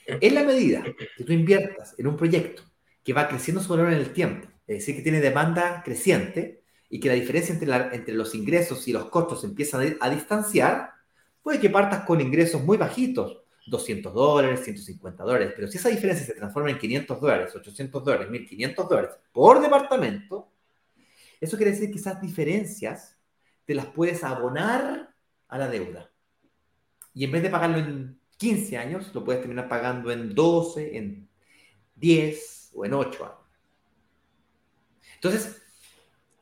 En 0.06 0.34
la 0.34 0.42
medida 0.42 0.82
que 1.16 1.24
tú 1.24 1.32
inviertas 1.32 1.94
en 1.98 2.06
un 2.06 2.16
proyecto 2.16 2.62
que 3.04 3.12
va 3.12 3.28
creciendo 3.28 3.62
su 3.62 3.68
valor 3.70 3.92
en 3.92 3.98
el 3.98 4.12
tiempo, 4.12 4.48
es 4.68 4.78
decir, 4.78 4.94
que 4.94 5.02
tiene 5.02 5.20
demanda 5.20 5.82
creciente 5.82 6.62
y 6.90 7.00
que 7.00 7.08
la 7.08 7.14
diferencia 7.14 7.54
entre, 7.54 7.72
entre 7.96 8.14
los 8.14 8.34
ingresos 8.34 8.86
y 8.86 8.92
los 8.92 9.06
costos 9.06 9.42
empieza 9.42 9.80
a, 9.80 9.84
a 10.00 10.10
distanciar, 10.10 10.92
puede 11.42 11.58
que 11.58 11.70
partas 11.70 12.04
con 12.04 12.20
ingresos 12.20 12.62
muy 12.62 12.76
bajitos, 12.76 13.38
200 13.66 14.12
dólares, 14.12 14.60
150 14.64 15.24
dólares, 15.24 15.52
pero 15.56 15.68
si 15.68 15.78
esa 15.78 15.88
diferencia 15.88 16.24
se 16.24 16.34
transforma 16.34 16.70
en 16.70 16.78
500 16.78 17.20
dólares, 17.20 17.56
800 17.56 18.04
dólares, 18.04 18.30
1500 18.30 18.88
dólares 18.88 19.10
por 19.32 19.60
departamento, 19.60 20.52
eso 21.40 21.56
quiere 21.56 21.72
decir 21.72 21.90
que 21.90 21.98
esas 21.98 22.20
diferencias 22.20 23.16
te 23.64 23.74
las 23.74 23.86
puedes 23.86 24.22
abonar 24.22 25.14
a 25.48 25.58
la 25.58 25.68
deuda. 25.68 26.10
Y 27.14 27.24
en 27.24 27.32
vez 27.32 27.42
de 27.42 27.50
pagarlo 27.50 27.78
en 27.78 28.18
15 28.36 28.76
años, 28.76 29.10
lo 29.14 29.24
puedes 29.24 29.40
terminar 29.40 29.68
pagando 29.68 30.10
en 30.10 30.34
12, 30.34 30.96
en 30.96 31.28
10 31.96 32.72
o 32.74 32.84
en 32.84 32.94
8 32.94 33.24
años. 33.24 33.37
Entonces, 35.18 35.60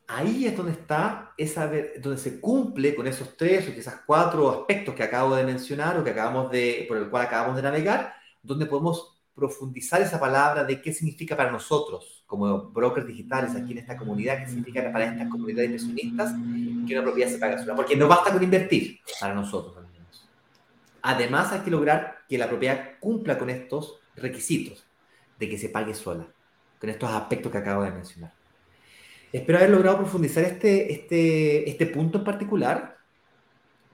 ahí 0.07 0.47
es 0.47 0.57
donde 0.57 0.73
está 0.73 1.33
esa, 1.37 1.71
donde 2.01 2.19
se 2.19 2.41
cumple 2.41 2.95
con 2.95 3.07
esos 3.07 3.37
tres 3.37 3.69
o 3.69 3.75
quizás 3.75 4.03
cuatro 4.07 4.51
aspectos 4.51 4.95
que 4.95 5.03
acabo 5.03 5.35
de 5.35 5.45
mencionar 5.45 5.99
o 5.99 6.05
que 6.05 6.11
acabamos 6.11 6.51
de, 6.51 6.85
por 6.89 6.99
el 6.99 7.09
cual 7.09 7.27
acabamos 7.27 7.57
de 7.57 7.63
navegar, 7.63 8.15
donde 8.43 8.67
podemos 8.67 9.17
profundizar 9.35 10.01
esa 10.01 10.19
palabra 10.19 10.65
de 10.65 10.81
qué 10.81 10.93
significa 10.93 11.37
para 11.37 11.51
nosotros 11.51 12.25
como 12.27 12.71
brokers 12.71 13.07
digitales 13.07 13.55
aquí 13.55 13.73
en 13.73 13.79
esta 13.79 13.97
comunidad, 13.97 14.39
qué 14.39 14.47
significa 14.47 14.91
para 14.93 15.07
estas 15.07 15.29
comunidades 15.29 15.71
inversionistas 15.71 16.33
que 16.87 16.95
una 16.95 17.03
propiedad 17.03 17.31
se 17.31 17.39
paga 17.39 17.59
sola. 17.59 17.77
Porque 17.77 17.97
no 17.97 18.09
basta 18.09 18.33
con 18.33 18.43
invertir 18.43 19.01
para 19.21 19.35
nosotros. 19.35 19.77
Además 21.03 21.53
hay 21.53 21.61
que 21.61 21.71
lograr 21.71 22.25
que 22.29 22.37
la 22.37 22.49
propiedad 22.49 22.99
cumpla 22.99 23.39
con 23.39 23.49
estos 23.49 24.01
requisitos 24.17 24.85
de 25.39 25.49
que 25.49 25.57
se 25.57 25.69
pague 25.69 25.95
sola, 25.95 26.27
con 26.81 26.91
estos 26.91 27.09
aspectos 27.11 27.53
que 27.53 27.59
acabo 27.59 27.85
de 27.85 27.93
mencionar. 27.93 28.36
Espero 29.33 29.59
haber 29.59 29.71
logrado 29.71 29.99
profundizar 29.99 30.45
este, 30.45 30.93
este, 30.93 31.69
este 31.69 31.87
punto 31.87 32.19
en 32.19 32.25
particular 32.25 32.97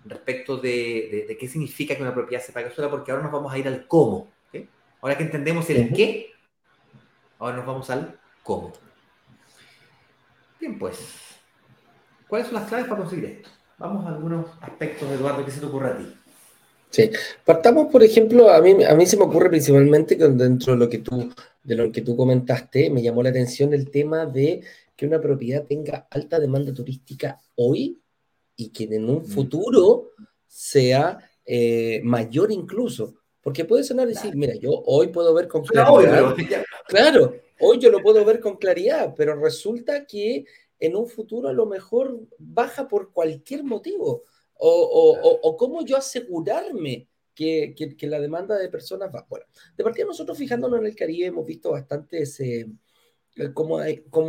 respecto 0.04 0.56
de, 0.56 1.26
de, 1.28 1.36
qué 1.36 1.48
significa 1.48 1.94
que 1.94 2.02
una 2.02 2.14
propiedad 2.14 2.42
se 2.42 2.52
pague 2.52 2.70
sola, 2.70 2.90
porque 2.90 3.10
ahora 3.10 3.22
nos 3.22 3.32
vamos 3.32 3.52
a 3.52 3.58
ir 3.58 3.68
al 3.68 3.86
cómo. 3.86 4.28
Ahora 5.00 5.16
que 5.16 5.24
entendemos 5.24 5.68
el 5.70 5.92
qué, 5.92 6.30
ahora 7.40 7.56
nos 7.56 7.66
vamos 7.66 7.90
al 7.90 8.20
cómo. 8.44 8.72
Bien, 10.60 10.78
pues, 10.78 10.98
¿cuáles 12.28 12.46
son 12.46 12.54
las 12.54 12.68
claves 12.68 12.86
para 12.86 13.00
conseguir 13.00 13.24
esto? 13.24 13.50
Vamos 13.78 14.06
a 14.06 14.10
algunos 14.10 14.46
aspectos, 14.60 15.10
Eduardo, 15.10 15.44
que 15.44 15.50
se 15.50 15.58
te 15.58 15.66
ocurre 15.66 15.88
a 15.88 15.96
ti. 15.96 16.14
Sí, 16.90 17.10
partamos, 17.44 17.90
por 17.90 18.04
ejemplo, 18.04 18.48
a 18.48 18.60
mí, 18.60 18.84
a 18.84 18.94
mí 18.94 19.06
se 19.06 19.16
me 19.16 19.24
ocurre 19.24 19.48
principalmente 19.48 20.16
que 20.16 20.28
dentro 20.28 20.74
de 20.74 20.78
lo 20.78 20.88
que 20.88 20.98
tú, 20.98 21.32
de 21.64 21.74
lo 21.74 21.90
que 21.90 22.02
tú 22.02 22.14
comentaste, 22.14 22.90
me 22.90 23.02
llamó 23.02 23.24
la 23.24 23.30
atención 23.30 23.74
el 23.74 23.90
tema 23.90 24.26
de 24.26 24.62
que 24.96 25.06
una 25.06 25.20
propiedad 25.20 25.64
tenga 25.66 26.06
alta 26.10 26.38
demanda 26.38 26.72
turística 26.72 27.40
hoy 27.54 28.00
y 28.56 28.70
que 28.70 28.84
en 28.84 29.08
un 29.08 29.24
futuro 29.24 30.10
sea 30.46 31.18
eh, 31.44 32.00
mayor 32.04 32.52
incluso. 32.52 33.14
Porque 33.40 33.64
puede 33.64 33.82
sonar 33.82 34.06
decir, 34.06 34.36
mira, 34.36 34.54
yo 34.54 34.70
hoy 34.86 35.08
puedo 35.08 35.34
ver 35.34 35.48
con 35.48 35.64
claridad. 35.64 36.34
Claro, 36.88 37.34
hoy 37.60 37.78
yo 37.78 37.90
lo 37.90 38.02
puedo 38.02 38.24
ver 38.24 38.38
con 38.38 38.56
claridad, 38.56 39.14
pero 39.16 39.34
resulta 39.34 40.04
que 40.04 40.44
en 40.78 40.96
un 40.96 41.06
futuro 41.08 41.48
a 41.48 41.52
lo 41.52 41.64
mejor 41.64 42.20
baja 42.38 42.86
por 42.88 43.12
cualquier 43.12 43.64
motivo. 43.64 44.24
O, 44.54 45.56
cómo 45.58 45.84
yo 45.84 45.96
asegurarme 45.96 47.08
que, 47.34 47.74
la 48.02 48.20
demanda 48.20 48.58
de 48.58 48.68
personas 48.68 49.10
va. 49.12 49.26
Bueno, 49.28 49.46
de 49.76 49.84
partida 49.84 50.06
nosotros 50.06 50.36
fijándonos 50.36 50.80
en 50.80 50.86
el 50.86 50.94
Caribe 50.94 51.26
hemos 51.26 51.46
visto 51.46 51.70
bastante 51.70 52.26
ese, 53.34 53.52
cómo, 53.54 53.78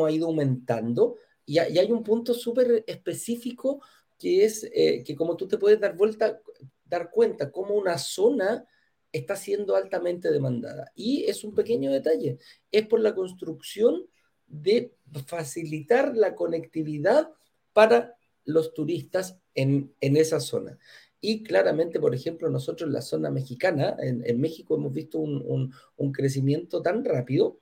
ha, 0.05 0.11
ido 0.11 0.27
aumentando 0.27 1.15
y, 1.45 1.57
hay 1.59 1.91
un 1.91 2.03
punto 2.03 2.33
súper 2.33 2.83
específico 2.87 3.81
que 4.17 4.45
es 4.45 4.69
eh, 4.73 5.03
que 5.03 5.15
como 5.15 5.35
tú 5.35 5.47
te 5.47 5.57
puedes 5.57 5.79
dar 5.79 5.95
vuelta, 5.95 6.39
dar 6.85 7.09
cuenta 7.11 7.51
cómo 7.51 7.75
una 7.75 7.97
zona 7.97 8.65
está 9.11 9.35
siendo 9.35 9.75
altamente 9.75 10.31
demandada. 10.31 10.91
Y 10.95 11.23
es 11.25 11.43
un 11.43 11.53
pequeño 11.53 11.91
detalle, 11.91 12.39
es 12.71 12.87
por 12.87 12.99
la 12.99 13.13
construcción 13.13 14.07
de 14.47 14.93
facilitar 15.25 16.15
la 16.17 16.35
conectividad 16.35 17.29
para 17.73 18.15
los 18.45 18.73
turistas 18.73 19.37
en, 19.55 19.93
esa 20.01 20.39
zona. 20.39 20.77
Y 21.21 21.43
claramente, 21.43 21.99
por 21.99 22.13
ejemplo, 22.13 22.49
nosotros 22.49 22.87
en 22.87 22.93
la 22.93 23.01
zona 23.01 23.29
mexicana, 23.29 23.95
en, 23.99 24.39
México 24.41 24.75
hemos 24.75 24.93
visto 24.93 25.19
un, 25.19 26.11
crecimiento 26.11 26.81
tan 26.81 27.05
rápido, 27.05 27.59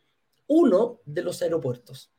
uno 0.52 1.00
de 1.06 1.24
los 1.24 1.42
aeropuertos. 1.42 2.12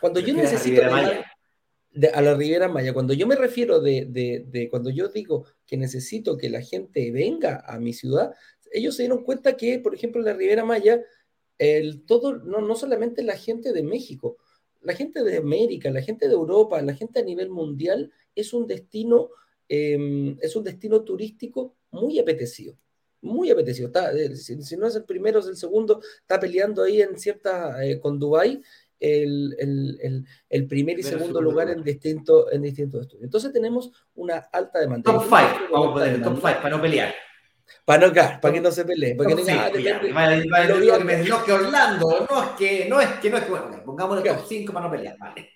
Cuando 0.00 0.18
yo 0.18 0.34
necesito... 0.34 0.82
a 0.82 2.20
la 2.20 2.34
Riviera 2.34 2.66
Maya, 2.68 2.92
cuando 2.92 3.14
yo 3.14 3.24
me 3.28 3.36
refiero 3.36 3.80
de, 3.80 4.06
de, 4.50 4.68
cuando 4.68 4.90
yo 4.90 5.08
digo 5.08 5.46
que 5.64 5.76
necesito 5.76 6.36
que 6.36 6.50
la 6.50 6.60
gente 6.60 7.12
venga 7.12 7.62
a 7.64 7.78
mi 7.78 7.92
ciudad, 7.92 8.34
ellos 8.72 8.96
se 8.96 9.04
dieron 9.04 9.22
cuenta 9.22 9.56
que, 9.56 9.78
por 9.78 9.94
ejemplo, 9.94 10.20
en 10.20 10.26
la 10.26 10.32
Riviera 10.32 10.64
Maya, 10.64 11.02
el, 11.56 12.04
todo, 12.04 12.34
no, 12.34 12.60
no 12.60 12.74
solamente 12.74 13.22
la 13.22 13.36
gente 13.36 13.72
de 13.72 13.84
México, 13.84 14.38
la 14.80 14.94
gente 14.94 15.22
de 15.22 15.36
América, 15.36 15.88
la 15.90 16.02
gente 16.02 16.26
de 16.26 16.34
Europa, 16.34 16.82
la 16.82 16.94
gente 16.94 17.20
a 17.20 17.22
nivel 17.22 17.48
mundial, 17.48 18.10
es 18.34 18.52
un 18.52 18.66
destino, 18.66 19.30
em, 19.68 20.36
es 20.40 20.56
un 20.56 20.64
destino 20.64 21.04
turístico 21.04 21.76
muy 21.92 22.18
apetecido. 22.18 22.76
Muy 23.22 23.50
apetecido. 23.50 23.86
Está, 23.86 24.12
eh, 24.12 24.36
si, 24.36 24.76
no 24.76 24.86
es 24.86 24.96
el 24.96 25.04
primero, 25.04 25.40
es 25.40 25.46
el 25.46 25.56
segundo. 25.56 26.00
Está 26.20 26.38
peleando 26.38 26.82
ahí 26.82 27.00
en 27.00 27.18
cierta, 27.18 27.84
eh, 27.84 27.98
con 28.00 28.18
Dubái, 28.18 28.60
el, 28.98 29.56
el, 29.58 30.26
el, 30.48 30.66
primer 30.66 30.98
y 30.98 31.02
segundo 31.02 31.40
lugar 31.40 31.70
en 31.70 31.82
distintos 31.82 32.46
en 32.52 32.62
distintos 32.62 33.02
estudios. 33.02 33.24
Entonces 33.24 33.52
tenemos 33.52 33.90
una 34.14 34.38
alta 34.52 34.78
demanda. 34.78 35.10
Top 35.10 35.22
5, 35.22 35.34
vamos 35.72 35.88
a 35.88 35.92
poner 35.94 36.22
top 36.22 36.34
5 36.34 36.42
para 36.42 36.70
no 36.70 36.82
pelear. 36.82 37.14
Para 37.84 38.06
no, 38.06 38.12
para 38.12 38.54
que 38.54 38.60
no 38.60 38.70
se 38.70 38.84
pelee. 38.84 39.14
Para 39.14 39.30
que 39.30 39.34
no, 39.34 39.44
que 40.98 41.04
me 41.04 41.24
que 41.24 41.52
Orlando. 41.52 42.26
No 42.30 42.42
es 42.42 42.50
que, 42.50 42.88
no 42.88 43.00
es 43.00 43.08
que, 43.20 43.30
no 43.30 43.36
es 43.38 43.44
que, 43.44 43.50
bueno, 43.50 43.82
pongamos 43.84 44.18
el 44.18 44.24
top 44.24 44.44
5 44.48 44.72
para 44.72 44.86
no 44.86 44.92
pelear, 44.92 45.16
vale. 45.18 45.52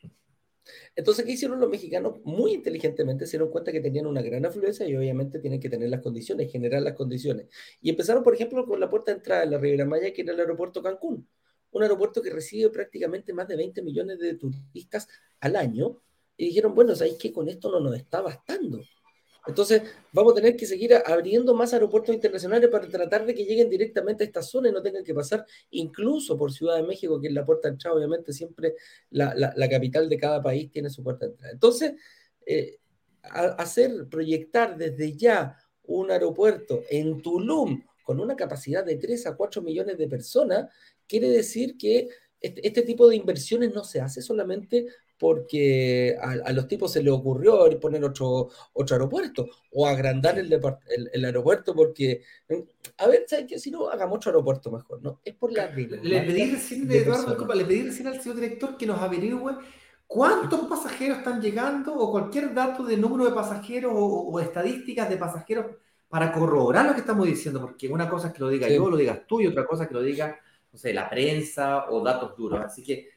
Entonces, 0.96 1.26
¿qué 1.26 1.32
hicieron 1.32 1.60
los 1.60 1.68
mexicanos? 1.68 2.20
Muy 2.24 2.54
inteligentemente 2.54 3.26
se 3.26 3.32
dieron 3.32 3.50
cuenta 3.50 3.70
que 3.70 3.80
tenían 3.80 4.06
una 4.06 4.22
gran 4.22 4.46
afluencia 4.46 4.88
y 4.88 4.96
obviamente 4.96 5.38
tienen 5.38 5.60
que 5.60 5.68
tener 5.68 5.90
las 5.90 6.00
condiciones, 6.00 6.50
generar 6.50 6.80
las 6.80 6.94
condiciones. 6.94 7.48
Y 7.82 7.90
empezaron, 7.90 8.24
por 8.24 8.34
ejemplo, 8.34 8.64
con 8.64 8.80
la 8.80 8.88
puerta 8.88 9.12
de 9.12 9.18
entrada 9.18 9.42
de 9.42 9.50
la 9.50 9.58
Riviera 9.58 9.84
Maya, 9.84 10.10
que 10.14 10.22
era 10.22 10.32
el 10.32 10.40
aeropuerto 10.40 10.82
Cancún. 10.82 11.28
Un 11.72 11.82
aeropuerto 11.82 12.22
que 12.22 12.30
recibe 12.30 12.70
prácticamente 12.70 13.34
más 13.34 13.46
de 13.46 13.56
20 13.56 13.82
millones 13.82 14.18
de 14.18 14.34
turistas 14.34 15.06
al 15.40 15.56
año. 15.56 16.00
Y 16.34 16.46
dijeron, 16.46 16.74
bueno, 16.74 16.96
¿sabéis 16.96 17.18
que 17.18 17.30
con 17.30 17.48
esto 17.50 17.70
no 17.70 17.78
nos 17.78 17.94
está 17.94 18.22
bastando? 18.22 18.80
Entonces, 19.46 19.82
vamos 20.12 20.32
a 20.32 20.36
tener 20.36 20.56
que 20.56 20.66
seguir 20.66 20.94
abriendo 20.94 21.54
más 21.54 21.72
aeropuertos 21.72 22.14
internacionales 22.14 22.68
para 22.68 22.88
tratar 22.88 23.24
de 23.24 23.34
que 23.34 23.44
lleguen 23.44 23.70
directamente 23.70 24.24
a 24.24 24.26
esta 24.26 24.42
zona 24.42 24.68
y 24.68 24.72
no 24.72 24.82
tengan 24.82 25.04
que 25.04 25.14
pasar 25.14 25.46
incluso 25.70 26.36
por 26.36 26.52
Ciudad 26.52 26.76
de 26.76 26.82
México, 26.82 27.20
que 27.20 27.28
es 27.28 27.32
la 27.32 27.46
puerta 27.46 27.68
de 27.68 27.74
entrada, 27.74 27.96
obviamente 27.96 28.32
siempre 28.32 28.74
la, 29.10 29.54
capital 29.70 30.08
de 30.08 30.18
cada 30.18 30.42
país 30.42 30.70
tiene 30.70 30.90
su 30.90 31.02
puerta 31.02 31.26
de 31.26 31.32
entrada. 31.32 31.52
Entonces, 31.52 31.92
eh, 32.44 32.78
hacer, 33.22 34.08
proyectar 34.08 34.76
desde 34.76 35.16
ya 35.16 35.56
un 35.84 36.10
aeropuerto 36.10 36.82
en 36.90 37.22
Tulum 37.22 37.82
con 38.02 38.20
una 38.20 38.36
capacidad 38.36 38.84
de 38.84 38.96
3 38.96 39.26
a 39.26 39.36
4 39.36 39.62
millones 39.62 39.96
de 39.98 40.08
personas, 40.08 40.72
quiere 41.06 41.28
decir 41.28 41.76
que 41.76 42.08
este, 42.40 42.66
este 42.66 42.82
tipo 42.82 43.08
de 43.08 43.16
inversiones 43.16 43.72
no 43.72 43.84
se 43.84 44.00
hace 44.00 44.22
solamente 44.22 44.86
porque 45.18 46.16
a, 46.20 46.52
los 46.52 46.68
tipos 46.68 46.92
se 46.92 47.02
les 47.02 47.12
ocurrió 47.12 47.68
poner 47.80 48.04
otro, 48.04 48.50
otro 48.74 48.96
aeropuerto 48.96 49.46
o 49.72 49.86
agrandar 49.86 50.38
el, 50.38 50.52
el, 51.12 51.24
aeropuerto 51.24 51.74
porque, 51.74 52.22
a 52.98 53.06
ver, 53.06 53.24
¿sabes 53.26 53.46
qué? 53.48 53.58
Si 53.58 53.70
no, 53.70 53.88
hagamos 53.88 54.16
otro 54.16 54.30
aeropuerto 54.30 54.70
mejor, 54.70 55.02
¿no? 55.02 55.20
Es 55.24 55.34
por 55.34 55.52
la 55.52 55.68
regla. 55.68 55.98
Le 56.02 56.22
pedí 56.22 56.50
recién, 56.50 56.90
Eduardo, 56.90 57.54
le 57.54 57.64
pedí 57.64 57.82
recién 57.82 58.08
al 58.08 58.20
señor 58.20 58.36
director 58.36 58.76
que 58.76 58.86
nos 58.86 59.00
averigüe 59.00 59.56
cuántos 60.06 60.60
pasajeros 60.68 61.18
están 61.18 61.40
llegando 61.40 61.94
o 61.94 62.10
cualquier 62.10 62.52
dato 62.52 62.84
de 62.84 62.96
número 62.96 63.24
de 63.24 63.34
pasajeros 63.34 63.92
o, 63.94 64.38
estadísticas 64.40 65.08
de 65.08 65.16
pasajeros 65.16 65.66
para 66.08 66.30
corroborar 66.30 66.86
lo 66.86 66.92
que 66.92 67.00
estamos 67.00 67.26
diciendo, 67.26 67.60
porque 67.60 67.88
una 67.88 68.08
cosa 68.08 68.28
es 68.28 68.34
que 68.34 68.40
lo 68.40 68.48
diga 68.48 68.68
yo, 68.68 68.88
lo 68.88 68.96
digas 68.96 69.22
tú, 69.26 69.40
y 69.40 69.46
otra 69.46 69.66
cosa 69.66 69.82
es 69.82 69.88
que 69.88 69.94
lo 69.94 70.02
diga, 70.02 70.38
no 70.72 70.78
sé, 70.78 70.94
la 70.94 71.10
prensa 71.10 71.90
o 71.90 72.02
datos 72.02 72.36
duros. 72.36 72.60
Así 72.64 72.82
que 72.84 73.15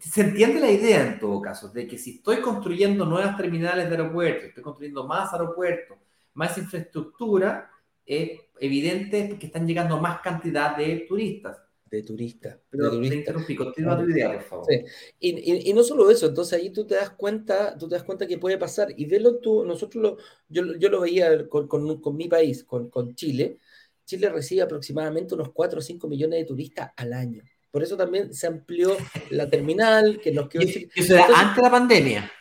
se 0.00 0.22
entiende 0.22 0.60
la 0.60 0.70
idea 0.70 1.06
en 1.06 1.18
todo 1.18 1.40
caso, 1.40 1.68
de 1.68 1.86
que 1.86 1.98
si 1.98 2.16
estoy 2.16 2.40
construyendo 2.40 3.04
nuevas 3.04 3.36
terminales 3.36 3.88
de 3.88 3.96
aeropuertos, 3.96 4.44
estoy 4.44 4.62
construyendo 4.62 5.06
más 5.06 5.32
aeropuertos, 5.32 5.98
más 6.34 6.56
infraestructura, 6.58 7.70
es 8.06 8.40
evidente 8.58 9.38
que 9.38 9.46
están 9.46 9.66
llegando 9.66 9.98
más 9.98 10.20
cantidad 10.20 10.76
de 10.76 11.06
turistas. 11.08 11.58
De 11.84 12.02
turistas. 12.02 12.56
Pero 12.70 12.84
de 12.84 12.90
turistas. 12.90 13.10
te 13.10 13.18
interrumpí, 13.18 13.56
continúa 13.56 13.98
tu 13.98 14.08
idea, 14.08 14.32
por 14.32 14.42
favor. 14.42 14.66
Sí. 14.68 14.84
Y, 15.18 15.70
y, 15.70 15.72
no 15.72 15.82
solo 15.82 16.10
eso, 16.10 16.26
entonces 16.26 16.58
ahí 16.58 16.70
tú 16.70 16.86
te 16.86 16.94
das 16.94 17.10
cuenta, 17.10 17.76
tú 17.76 17.88
te 17.88 17.96
das 17.96 18.04
cuenta 18.04 18.26
que 18.26 18.38
puede 18.38 18.58
pasar, 18.58 18.88
y 18.96 19.06
velo 19.06 19.38
tú, 19.38 19.64
nosotros 19.64 20.02
lo, 20.02 20.16
yo, 20.48 20.76
yo 20.76 20.88
lo 20.88 21.00
veía 21.00 21.48
con, 21.48 21.66
con, 21.66 22.00
con 22.00 22.16
mi 22.16 22.28
país, 22.28 22.64
con, 22.64 22.88
con 22.90 23.14
Chile, 23.14 23.58
Chile 24.04 24.28
recibe 24.28 24.62
aproximadamente 24.62 25.34
unos 25.34 25.52
4 25.52 25.78
o 25.78 25.82
5 25.82 26.08
millones 26.08 26.40
de 26.40 26.44
turistas 26.44 26.90
al 26.96 27.12
año. 27.12 27.44
Por 27.70 27.82
eso 27.82 27.96
también 27.96 28.34
se 28.34 28.46
amplió 28.46 28.96
la 29.30 29.48
terminal, 29.48 30.20
que 30.20 30.32
nos 30.32 30.48
quedó... 30.48 30.62
Eso 30.62 31.14
era 31.14 31.26
antes 31.26 31.56
de 31.56 31.62
la 31.62 31.70
pandemia. 31.70 32.32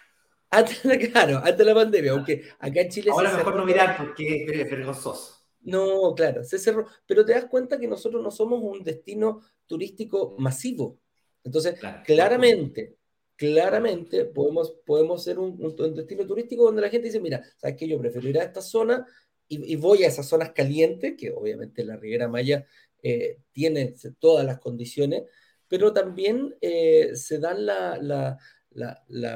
Antes, 0.50 0.80
claro, 1.12 1.38
antes 1.38 1.58
de 1.58 1.66
la 1.66 1.76
pandemia, 1.76 2.12
aunque 2.12 2.44
acá 2.60 2.82
en 2.82 2.90
Chile... 2.90 3.12
Ahora 3.12 3.38
mejor 3.38 3.56
no 3.56 3.66
mirar 3.66 3.98
porque 3.98 4.46
es 4.46 4.70
vergonzoso. 4.70 5.36
No, 5.62 6.16
claro, 6.16 6.44
se 6.44 6.58
cerró. 6.58 6.88
Pero 7.06 7.26
te 7.26 7.34
das 7.34 7.46
cuenta 7.46 7.80
que 7.80 7.88
nosotros 7.88 8.24
no 8.24 8.32
somos 8.32 8.62
un 8.64 8.84
destino 8.84 9.42
turístico 9.68 10.36
masivo. 10.40 11.00
Entonces, 11.44 11.80
claramente, 12.06 12.98
claramente 13.36 14.26
podemos, 14.26 14.72
podemos 14.86 15.24
ser 15.24 15.38
un, 15.38 15.58
destino 15.94 16.26
turístico 16.26 16.64
donde 16.64 16.82
la 16.82 16.90
gente 16.90 17.08
dice, 17.08 17.20
mira, 17.20 17.44
¿sabes 17.58 17.76
qué? 17.78 17.88
Yo 17.88 18.00
prefiero 18.00 18.28
ir 18.30 18.40
a 18.40 18.44
esta 18.44 18.62
zona 18.62 19.06
y, 19.48 19.74
y 19.74 19.76
voy 19.76 20.04
a 20.04 20.08
esas 20.08 20.28
zonas 20.28 20.52
calientes, 20.54 21.16
que 21.18 21.32
obviamente 21.32 21.84
la 21.84 21.98
Riviera 21.98 22.28
Maya 22.28 22.66
eh, 23.04 23.40
tiene 23.52 23.96
todas 24.20 24.46
las 24.46 24.60
condiciones, 24.60 25.24
pero 25.68 25.94
también 25.94 26.56
eh, 26.62 27.12
se 27.16 27.40
dan 27.40 27.66
la, 27.66 28.38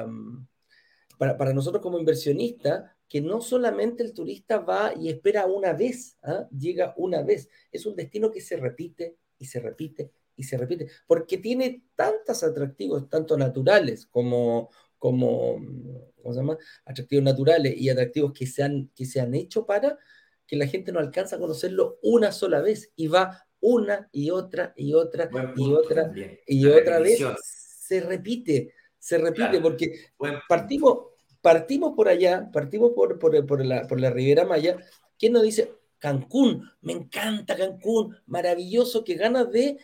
mm, 0.06 0.46
para, 1.18 1.52
nosotros 1.52 1.82
como 1.82 1.98
inversionistas, 1.98 2.90
que 3.08 3.20
no 3.20 3.40
solamente 3.40 4.02
el 4.02 4.12
turista 4.12 4.58
va 4.58 4.92
y 4.98 5.08
espera 5.08 5.46
una 5.46 5.72
vez, 5.72 6.18
¿ah? 6.22 6.48
llega 6.50 6.94
una 6.96 7.22
vez, 7.22 7.48
es 7.70 7.86
un 7.86 7.94
destino 7.94 8.30
que 8.30 8.40
se 8.40 8.56
repite 8.56 9.16
y 9.38 9.46
se 9.46 9.60
repite 9.60 10.10
y 10.36 10.42
se 10.42 10.56
repite, 10.56 10.88
porque 11.06 11.38
tiene 11.38 11.84
tantos 11.94 12.42
atractivos, 12.42 13.08
tanto 13.08 13.36
naturales 13.36 14.06
como, 14.06 14.70
como 14.98 15.60
¿cómo 16.24 16.34
se 16.34 16.40
llama? 16.40 16.58
atractivos 16.86 17.22
naturales 17.22 17.74
y 17.76 17.90
atractivos 17.90 18.32
que 18.32 18.46
se, 18.46 18.62
han, 18.62 18.90
que 18.94 19.04
se 19.04 19.20
han 19.20 19.34
hecho 19.34 19.66
para 19.66 19.98
que 20.46 20.56
la 20.56 20.66
gente 20.66 20.90
no 20.90 20.98
alcanza 20.98 21.36
a 21.36 21.38
conocerlo 21.38 21.98
una 22.02 22.32
sola 22.32 22.60
vez 22.60 22.92
y 22.96 23.06
va 23.06 23.43
una 23.66 24.08
y 24.12 24.30
otra 24.30 24.74
y 24.76 24.92
otra 24.92 25.30
y 25.56 25.72
otra 25.72 26.12
y 26.46 26.66
otra 26.66 26.98
vez 26.98 27.18
se 27.40 28.00
repite, 28.00 28.74
se 28.98 29.16
repite 29.16 29.58
porque 29.60 30.10
partimos, 30.46 30.98
partimos 31.40 31.94
por 31.96 32.08
allá, 32.08 32.50
partimos 32.52 32.92
por, 32.94 33.18
por, 33.18 33.64
la, 33.64 33.86
por 33.86 34.00
la 34.00 34.10
Riviera 34.10 34.44
Maya, 34.44 34.76
¿quién 35.18 35.32
nos 35.32 35.42
dice? 35.42 35.72
Cancún, 35.98 36.70
me 36.82 36.92
encanta 36.92 37.56
Cancún, 37.56 38.14
maravilloso, 38.26 39.02
que 39.02 39.14
ganas 39.14 39.50
de 39.50 39.78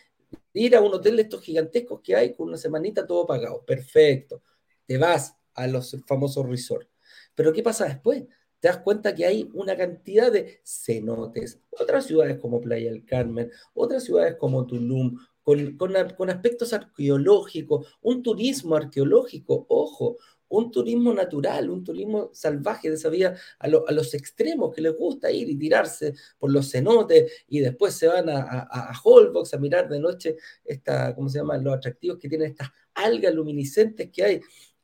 ir 0.53 0.75
a 0.75 0.81
un 0.81 0.93
hotel 0.93 1.15
de 1.15 1.23
estos 1.23 1.41
gigantescos 1.41 2.01
que 2.01 2.15
hay 2.15 2.35
con 2.35 2.49
una 2.49 2.57
semanita 2.57 3.07
todo 3.07 3.25
pagado, 3.25 3.65
perfecto. 3.65 4.43
te 4.85 4.99
vas 4.99 5.35
a 5.55 5.65
los 5.65 5.97
famosos 6.05 6.47
resorts. 6.47 6.87
Pero 7.33 7.51
¿qué 7.51 7.63
pasa 7.63 7.85
después? 7.85 8.25
Te 8.61 8.67
das 8.67 8.77
cuenta 8.77 9.15
que 9.15 9.25
hay 9.25 9.49
una 9.53 9.75
cantidad 9.75 10.31
de 10.31 10.61
cenotes, 10.63 11.59
otras 11.71 12.05
ciudades 12.05 12.37
como 12.37 12.61
Playa 12.61 12.91
del 12.91 13.03
Carmen, 13.03 13.51
otras 13.73 14.03
ciudades 14.03 14.35
como 14.35 14.67
Tulum, 14.67 15.17
con, 15.41 16.29
aspectos 16.29 16.71
arqueológicos, 16.71 17.87
un 18.01 18.21
turismo 18.21 18.75
arqueológico, 18.75 19.65
ojo, 19.67 20.17
un 20.47 20.69
turismo 20.69 21.11
natural, 21.11 21.71
un 21.71 21.83
turismo 21.83 22.29
salvaje 22.33 22.89
de 22.89 22.95
esa 22.95 23.09
vida 23.09 23.35
a, 23.57 23.67
los 23.67 24.13
extremos 24.13 24.75
que 24.75 24.81
les 24.81 24.95
gusta 24.95 25.31
ir 25.31 25.49
y 25.49 25.57
tirarse 25.57 26.13
por 26.37 26.51
los 26.51 26.69
cenotes 26.69 27.31
y 27.47 27.61
después 27.61 27.95
se 27.95 28.07
van 28.07 28.29
a 28.29 28.91
Holbox 29.03 29.55
a 29.55 29.57
mirar 29.57 29.89
de 29.89 29.99
noche 29.99 30.37
esta, 30.63 31.15
¿cómo 31.15 31.29
se 31.29 31.39
llama? 31.39 31.57
Los 31.57 31.77
atractivos 31.77 32.19
que 32.19 32.29
tienen 32.29 32.51
estas 32.51 32.69
algas 32.93 33.33
luminiscentes 33.33 34.11
que 34.11 34.23
hay. 34.23 34.41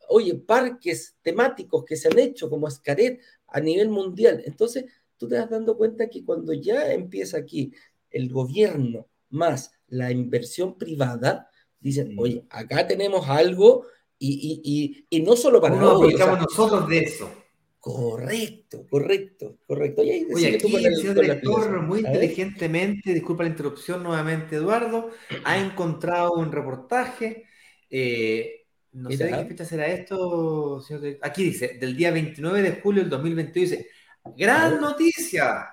Oye, 0.10 0.36
parques 0.36 1.18
temáticos 1.22 1.84
que 1.84 1.98
se 1.98 2.08
han 2.08 2.18
hecho 2.18 2.50
como 2.50 2.70
Escaret 2.70 3.20
a 3.48 3.60
nivel 3.60 3.90
mundial. 3.90 4.44
Entonces, 4.46 4.86
tú 5.18 5.28
te 5.28 5.36
das 5.36 5.50
dando 5.50 5.78
cuenta 5.78 6.10
que 6.10 6.24
cuando 6.24 6.54
ya 6.54 6.92
empieza 6.92 7.38
aquí 7.38 7.72
el 8.12 8.30
gobierno 8.30 9.08
más 9.30 9.72
la 9.88 10.12
inversión 10.12 10.78
privada, 10.78 11.50
dicen, 11.80 12.16
oye, 12.18 12.46
acá 12.50 12.88
tenemos 12.88 13.28
algo 13.28 13.86
y, 14.20 14.62
y, 14.64 15.06
y, 15.10 15.22
no 15.22 15.36
solo 15.36 15.62
para 15.62 15.76
no 15.76 15.92
aplicamos 15.92 16.40
nosotros 16.40 16.90
de 16.90 17.00
eso. 17.00 17.32
Correcto, 17.80 18.86
correcto, 18.90 19.60
correcto. 19.66 20.02
Oye, 20.02 20.28
aquí 20.56 20.76
el, 20.76 20.96
señor 20.96 21.22
director 21.22 21.82
muy 21.84 22.00
inteligentemente, 22.00 23.14
disculpa 23.14 23.44
la 23.44 23.50
interrupción 23.50 24.04
nuevamente, 24.04 24.58
Eduardo, 24.58 25.12
ha 25.44 25.58
encontrado 25.64 26.34
un 26.34 26.52
reportaje. 26.52 27.46
Eh, 27.90 28.67
no 28.94 29.12
sé 29.12 29.26
de 29.26 29.32
qué 29.32 29.46
fecha 29.46 29.66
será 29.66 29.88
esto, 29.88 30.82
señor. 30.82 31.18
Aquí 31.22 31.44
dice, 31.44 31.78
del 31.80 31.96
día 31.96 32.12
29 32.12 32.62
de 32.62 32.82
julio 32.82 33.02
del 33.02 33.10
2021, 33.10 33.70
dice, 33.70 33.88
gran 34.36 34.82
noticia. 34.82 35.70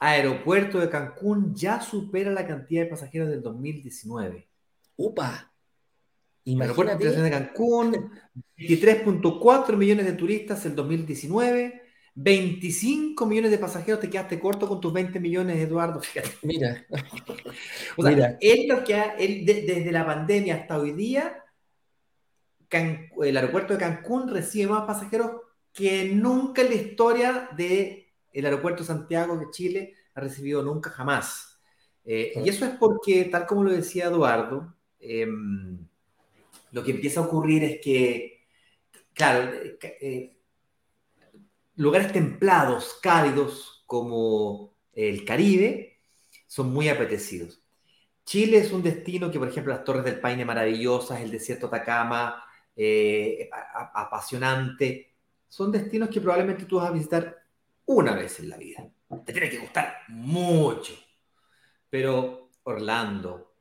Aeropuerto 0.00 0.78
de 0.78 0.88
Cancún 0.88 1.54
ya 1.54 1.80
supera 1.80 2.30
la 2.30 2.46
cantidad 2.46 2.84
de 2.84 2.90
pasajeros 2.90 3.28
del 3.30 3.42
2019. 3.42 4.48
¡Upa! 4.96 5.52
Imagínate. 6.44 7.10
de 7.10 7.30
Cancún, 7.30 8.10
23.4 8.56 9.76
millones 9.76 10.06
de 10.06 10.12
turistas 10.12 10.64
en 10.64 10.74
2019, 10.74 11.82
25 12.14 13.26
millones 13.26 13.50
de 13.50 13.58
pasajeros, 13.58 14.00
te 14.00 14.08
quedaste 14.08 14.40
corto 14.40 14.66
con 14.66 14.80
tus 14.80 14.92
20 14.92 15.20
millones, 15.20 15.58
Eduardo. 15.58 16.00
Mira. 16.42 16.86
o 17.96 18.02
sea, 18.02 18.12
Mira. 18.12 18.38
Él 18.40 18.66
lo 18.68 18.82
que 18.82 18.94
ha, 18.94 19.14
él, 19.16 19.44
desde 19.44 19.92
la 19.92 20.06
pandemia 20.06 20.54
hasta 20.54 20.78
hoy 20.78 20.92
día, 20.92 21.44
el 22.70 23.36
aeropuerto 23.36 23.72
de 23.72 23.80
Cancún 23.80 24.28
recibe 24.28 24.72
más 24.72 24.84
pasajeros 24.84 25.32
que 25.72 26.04
nunca 26.12 26.62
en 26.62 26.68
la 26.68 26.74
historia 26.74 27.48
del 27.56 28.04
el 28.32 28.44
aeropuerto 28.44 28.82
de 28.82 28.88
Santiago 28.88 29.36
de 29.36 29.50
Chile 29.50 29.94
ha 30.14 30.20
recibido 30.20 30.62
nunca 30.62 30.90
jamás. 30.90 31.60
Eh, 32.04 32.32
y 32.44 32.48
eso 32.48 32.64
es 32.64 32.72
porque, 32.72 33.24
tal 33.26 33.46
como 33.46 33.64
lo 33.64 33.70
decía 33.70 34.06
Eduardo, 34.06 34.74
eh, 35.00 35.26
lo 36.72 36.84
que 36.84 36.90
empieza 36.92 37.20
a 37.20 37.24
ocurrir 37.24 37.64
es 37.64 37.80
que, 37.80 38.46
claro, 39.14 39.50
eh, 39.82 40.36
lugares 41.76 42.12
templados, 42.12 42.98
cálidos 43.02 43.82
como 43.86 44.74
el 44.92 45.24
Caribe, 45.24 46.00
son 46.46 46.72
muy 46.72 46.88
apetecidos. 46.88 47.62
Chile 48.24 48.58
es 48.58 48.72
un 48.72 48.82
destino 48.82 49.30
que, 49.30 49.38
por 49.38 49.48
ejemplo, 49.48 49.72
las 49.72 49.84
Torres 49.84 50.04
del 50.04 50.20
Paine 50.20 50.44
maravillosas, 50.44 51.20
el 51.20 51.30
desierto 51.30 51.66
Atacama, 51.66 52.44
eh, 52.80 53.50
apasionante, 53.92 55.16
son 55.48 55.72
destinos 55.72 56.08
que 56.10 56.20
probablemente 56.20 56.64
tú 56.64 56.76
vas 56.76 56.88
a 56.88 56.92
visitar 56.92 57.36
una 57.86 58.14
vez 58.14 58.38
en 58.38 58.50
la 58.50 58.56
vida. 58.56 58.88
Te 59.24 59.32
tiene 59.32 59.50
que 59.50 59.58
gustar 59.58 59.96
mucho. 60.08 60.92
Pero 61.90 62.50
Orlando, 62.62 63.54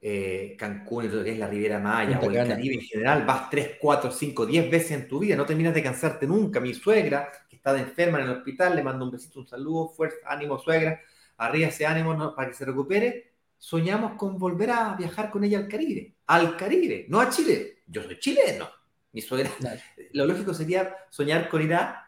eh, 0.00 0.54
Cancún 0.56 1.06
y 1.06 1.08
lo 1.08 1.24
que 1.24 1.32
es 1.32 1.38
la 1.38 1.48
Riviera 1.48 1.80
Maya 1.80 2.20
o 2.20 2.30
el 2.30 2.46
Caribe 2.46 2.76
en 2.76 2.82
general, 2.82 3.24
vas 3.24 3.50
3, 3.50 3.78
4, 3.80 4.12
5, 4.12 4.46
10 4.46 4.70
veces 4.70 4.92
en 4.92 5.08
tu 5.08 5.18
vida, 5.18 5.34
no 5.34 5.44
terminas 5.44 5.74
de 5.74 5.82
cansarte 5.82 6.28
nunca. 6.28 6.60
Mi 6.60 6.72
suegra, 6.72 7.28
que 7.48 7.56
está 7.56 7.72
de 7.72 7.80
enferma 7.80 8.20
en 8.20 8.26
el 8.26 8.36
hospital, 8.36 8.76
le 8.76 8.84
mando 8.84 9.04
un 9.04 9.10
besito, 9.10 9.40
un 9.40 9.48
saludo, 9.48 9.88
fuerza, 9.88 10.18
ánimo, 10.26 10.60
suegra, 10.60 11.00
arriba 11.38 11.66
ese 11.66 11.86
ánimo 11.86 12.36
para 12.36 12.48
que 12.48 12.54
se 12.54 12.64
recupere. 12.64 13.32
Soñamos 13.58 14.12
con 14.12 14.38
volver 14.38 14.70
a 14.70 14.94
viajar 14.94 15.28
con 15.28 15.42
ella 15.42 15.58
al 15.58 15.66
Caribe, 15.66 16.14
al 16.28 16.56
Caribe, 16.56 17.06
no 17.08 17.20
a 17.20 17.28
Chile. 17.28 17.79
Yo 17.90 18.02
soy 18.04 18.18
chileno, 18.18 18.68
mi 19.12 19.20
suegra. 19.20 19.50
Lo 20.12 20.24
lógico 20.24 20.54
sería 20.54 20.94
soñar 21.10 21.48
con 21.48 21.62
ir 21.62 21.74
a 21.74 22.06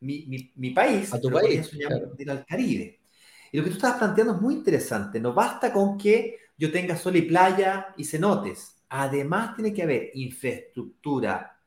mi, 0.00 0.52
mi, 0.54 0.70
país, 0.70 1.12
a 1.12 1.20
tu 1.20 1.30
país, 1.30 1.66
soñar 1.66 2.00
con 2.00 2.14
ir 2.18 2.30
al 2.30 2.44
Caribe. 2.46 3.00
Y 3.50 3.56
lo 3.56 3.64
que 3.64 3.70
tú 3.70 3.76
estabas 3.76 3.98
planteando 3.98 4.34
es 4.34 4.40
muy 4.40 4.54
interesante. 4.54 5.20
No 5.20 5.32
basta 5.32 5.72
con 5.72 5.98
que 5.98 6.38
yo 6.56 6.70
tenga 6.70 6.96
sol 6.96 7.16
y 7.16 7.22
playa 7.22 7.94
y 7.96 8.04
cenotes. 8.04 8.82
Además, 8.88 9.56
tiene 9.56 9.72
que 9.72 9.82
haber 9.82 10.10
infraestructura 10.14 11.60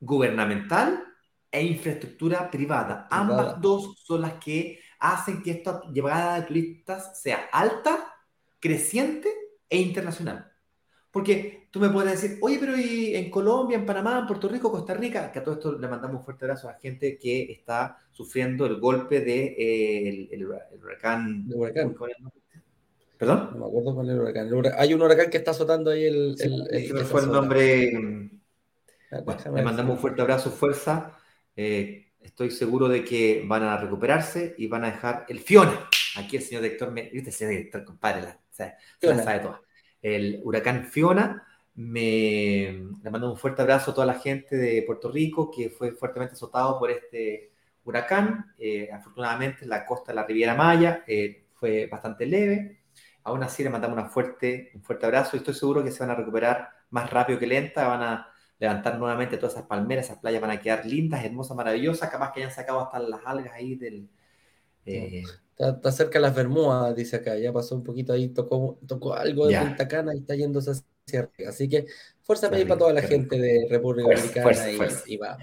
gubernamental 0.00 1.02
e 1.50 1.64
infraestructura 1.64 2.50
privada. 2.50 3.08
Ambas 3.10 3.60
dos 3.60 4.02
son 4.04 4.22
las 4.22 4.34
que 4.34 4.80
hacen 5.00 5.42
que 5.42 5.52
esta 5.52 5.82
llegada 5.92 6.40
de 6.40 6.46
turistas 6.46 7.20
sea 7.20 7.48
alta, 7.52 8.14
creciente 8.60 9.32
e 9.68 9.78
internacional. 9.78 10.52
Porque 11.18 11.66
tú 11.72 11.80
me 11.80 11.88
puedes 11.88 12.22
decir, 12.22 12.38
oye, 12.40 12.58
pero 12.60 12.78
¿y 12.78 13.16
en 13.16 13.28
Colombia, 13.28 13.76
en 13.76 13.84
Panamá, 13.84 14.20
en 14.20 14.26
Puerto 14.28 14.48
Rico, 14.48 14.70
Costa 14.70 14.94
Rica? 14.94 15.32
Que 15.32 15.40
a 15.40 15.42
todo 15.42 15.54
esto 15.54 15.76
le 15.76 15.88
mandamos 15.88 16.18
un 16.20 16.24
fuerte 16.24 16.44
abrazo 16.44 16.68
a 16.68 16.74
la 16.74 16.78
gente 16.78 17.18
que 17.18 17.50
está 17.50 17.98
sufriendo 18.12 18.66
el 18.66 18.78
golpe 18.78 19.18
del 19.18 19.56
de, 19.56 20.28
el, 20.30 20.46
huracán. 20.46 21.44
El 21.48 21.56
huracán. 21.56 21.96
¿Perdón? 23.16 23.50
No 23.52 23.58
me 23.58 23.66
acuerdo 23.66 23.94
cuál 23.96 24.10
es 24.10 24.14
el 24.14 24.20
huracán. 24.20 24.74
Hay 24.78 24.94
un 24.94 25.02
huracán 25.02 25.28
que 25.28 25.38
está 25.38 25.50
azotando 25.50 25.90
ahí 25.90 26.04
el. 26.04 26.36
el, 26.70 27.04
fue 27.04 27.22
el 27.22 27.32
nombre. 27.32 28.30
Ah, 29.10 29.50
le 29.52 29.62
mandamos 29.62 29.96
un 29.96 29.98
fuerte 29.98 30.22
abrazo, 30.22 30.52
fuerza. 30.52 31.18
Eh, 31.56 32.12
estoy 32.20 32.52
seguro 32.52 32.86
de 32.86 33.04
que 33.04 33.42
van 33.44 33.64
a 33.64 33.76
recuperarse 33.76 34.54
y 34.56 34.68
van 34.68 34.84
a 34.84 34.92
dejar 34.92 35.26
el 35.28 35.40
Fiona. 35.40 35.88
Aquí 36.16 36.36
el 36.36 36.44
señor 36.44 36.62
director, 36.62 36.92
me, 36.92 37.10
¿viste? 37.10 37.32
señor 37.32 37.54
director, 37.54 37.84
compadre, 37.84 38.22
la, 38.22 38.38
la 39.00 39.24
sabe 39.24 39.40
toda. 39.40 39.62
El 40.02 40.40
huracán 40.44 40.84
Fiona. 40.84 41.44
Me, 41.74 42.72
le 43.02 43.10
mando 43.10 43.30
un 43.30 43.38
fuerte 43.38 43.62
abrazo 43.62 43.92
a 43.92 43.94
toda 43.94 44.06
la 44.06 44.14
gente 44.18 44.56
de 44.56 44.82
Puerto 44.82 45.12
Rico 45.12 45.48
que 45.50 45.70
fue 45.70 45.92
fuertemente 45.92 46.34
azotado 46.34 46.78
por 46.78 46.90
este 46.90 47.52
huracán. 47.84 48.52
Eh, 48.58 48.90
afortunadamente, 48.92 49.66
la 49.66 49.86
costa 49.86 50.12
de 50.12 50.16
la 50.16 50.26
Riviera 50.26 50.54
Maya 50.54 51.04
eh, 51.06 51.46
fue 51.54 51.86
bastante 51.86 52.26
leve. 52.26 52.80
Aún 53.24 53.42
así 53.42 53.62
le 53.62 53.70
mandamos 53.70 53.98
una 53.98 54.08
fuerte, 54.08 54.70
un 54.74 54.82
fuerte 54.82 55.06
abrazo 55.06 55.36
y 55.36 55.38
estoy 55.38 55.54
seguro 55.54 55.84
que 55.84 55.92
se 55.92 56.00
van 56.00 56.10
a 56.10 56.14
recuperar 56.14 56.70
más 56.90 57.10
rápido 57.10 57.38
que 57.38 57.46
lenta, 57.46 57.86
van 57.86 58.02
a 58.02 58.28
levantar 58.58 58.98
nuevamente 58.98 59.36
todas 59.36 59.54
esas 59.54 59.66
palmeras, 59.66 60.06
esas 60.06 60.18
playas 60.18 60.40
van 60.40 60.50
a 60.50 60.60
quedar 60.60 60.84
lindas, 60.84 61.24
hermosas, 61.24 61.56
maravillosas, 61.56 62.10
capaz 62.10 62.32
que 62.32 62.40
hayan 62.40 62.52
sacado 62.52 62.80
hasta 62.80 62.98
las 62.98 63.20
algas 63.24 63.54
ahí 63.54 63.76
del... 63.76 64.08
Eh, 64.84 65.22
está, 65.58 65.92
cerca 65.92 66.18
de 66.18 66.22
las 66.22 66.34
Bermudas, 66.34 66.94
dice 66.94 67.16
acá, 67.16 67.36
ya 67.36 67.52
pasó 67.52 67.74
un 67.74 67.82
poquito 67.82 68.12
ahí, 68.12 68.28
tocó, 68.28 68.78
tocó 68.86 69.14
algo 69.14 69.46
de 69.46 69.58
Punta 69.58 69.88
Cana 69.88 70.14
y 70.14 70.18
está 70.18 70.34
yéndose 70.34 70.70
hacia 70.70 71.20
arriba. 71.20 71.50
Así 71.50 71.68
que 71.68 71.86
fuerza 72.22 72.50
para 72.50 72.78
toda 72.78 72.92
la 72.92 73.02
gente 73.02 73.38
de 73.38 73.66
República 73.68 74.14
Dominicana 74.14 74.70
y, 74.70 75.14
y, 75.14 75.16
va. 75.16 75.38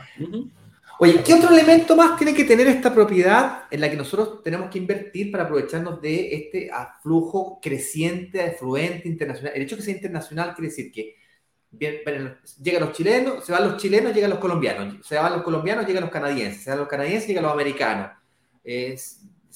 Oye, 0.98 1.22
¿qué 1.24 1.34
otro 1.34 1.50
elemento 1.50 1.96
más 1.96 2.18
tiene 2.18 2.34
que 2.34 2.46
tener 2.46 2.68
esta 2.68 2.94
propiedad 2.94 3.64
en 3.70 3.82
la 3.82 3.90
que 3.90 3.98
nosotros 3.98 4.42
tenemos 4.42 4.70
que 4.70 4.78
invertir 4.78 5.30
para 5.30 5.44
aprovecharnos 5.44 6.02
de 6.02 6.34
este 6.34 6.72
aflujo 6.72 7.60
creciente, 7.62 8.42
afluente 8.42 9.10
internacional? 9.10 9.52
El 9.56 9.64
hecho 9.64 9.76
de 9.76 9.82
que 9.82 9.86
sea 9.86 9.96
internacional 9.96 10.56
quiere 10.56 10.70
decir 10.70 10.92
que 10.94 11.16
llegan 11.78 12.84
los 12.84 12.94
chilenos, 12.94 13.44
se 13.44 13.52
van 13.52 13.68
los 13.68 13.76
chilenos, 13.76 14.14
llegan 14.14 14.30
los 14.30 14.40
colombianos, 14.40 15.06
se 15.06 15.16
van 15.16 15.34
los 15.34 15.44
colombianos, 15.44 15.86
llegan 15.86 16.04
los 16.04 16.12
canadienses, 16.12 16.64
se 16.64 16.70
van 16.70 16.80
los 16.80 16.88
canadienses, 16.88 17.28
llegan 17.28 17.44
los 17.44 17.52
americanos, 17.52 18.12
se 18.64 18.96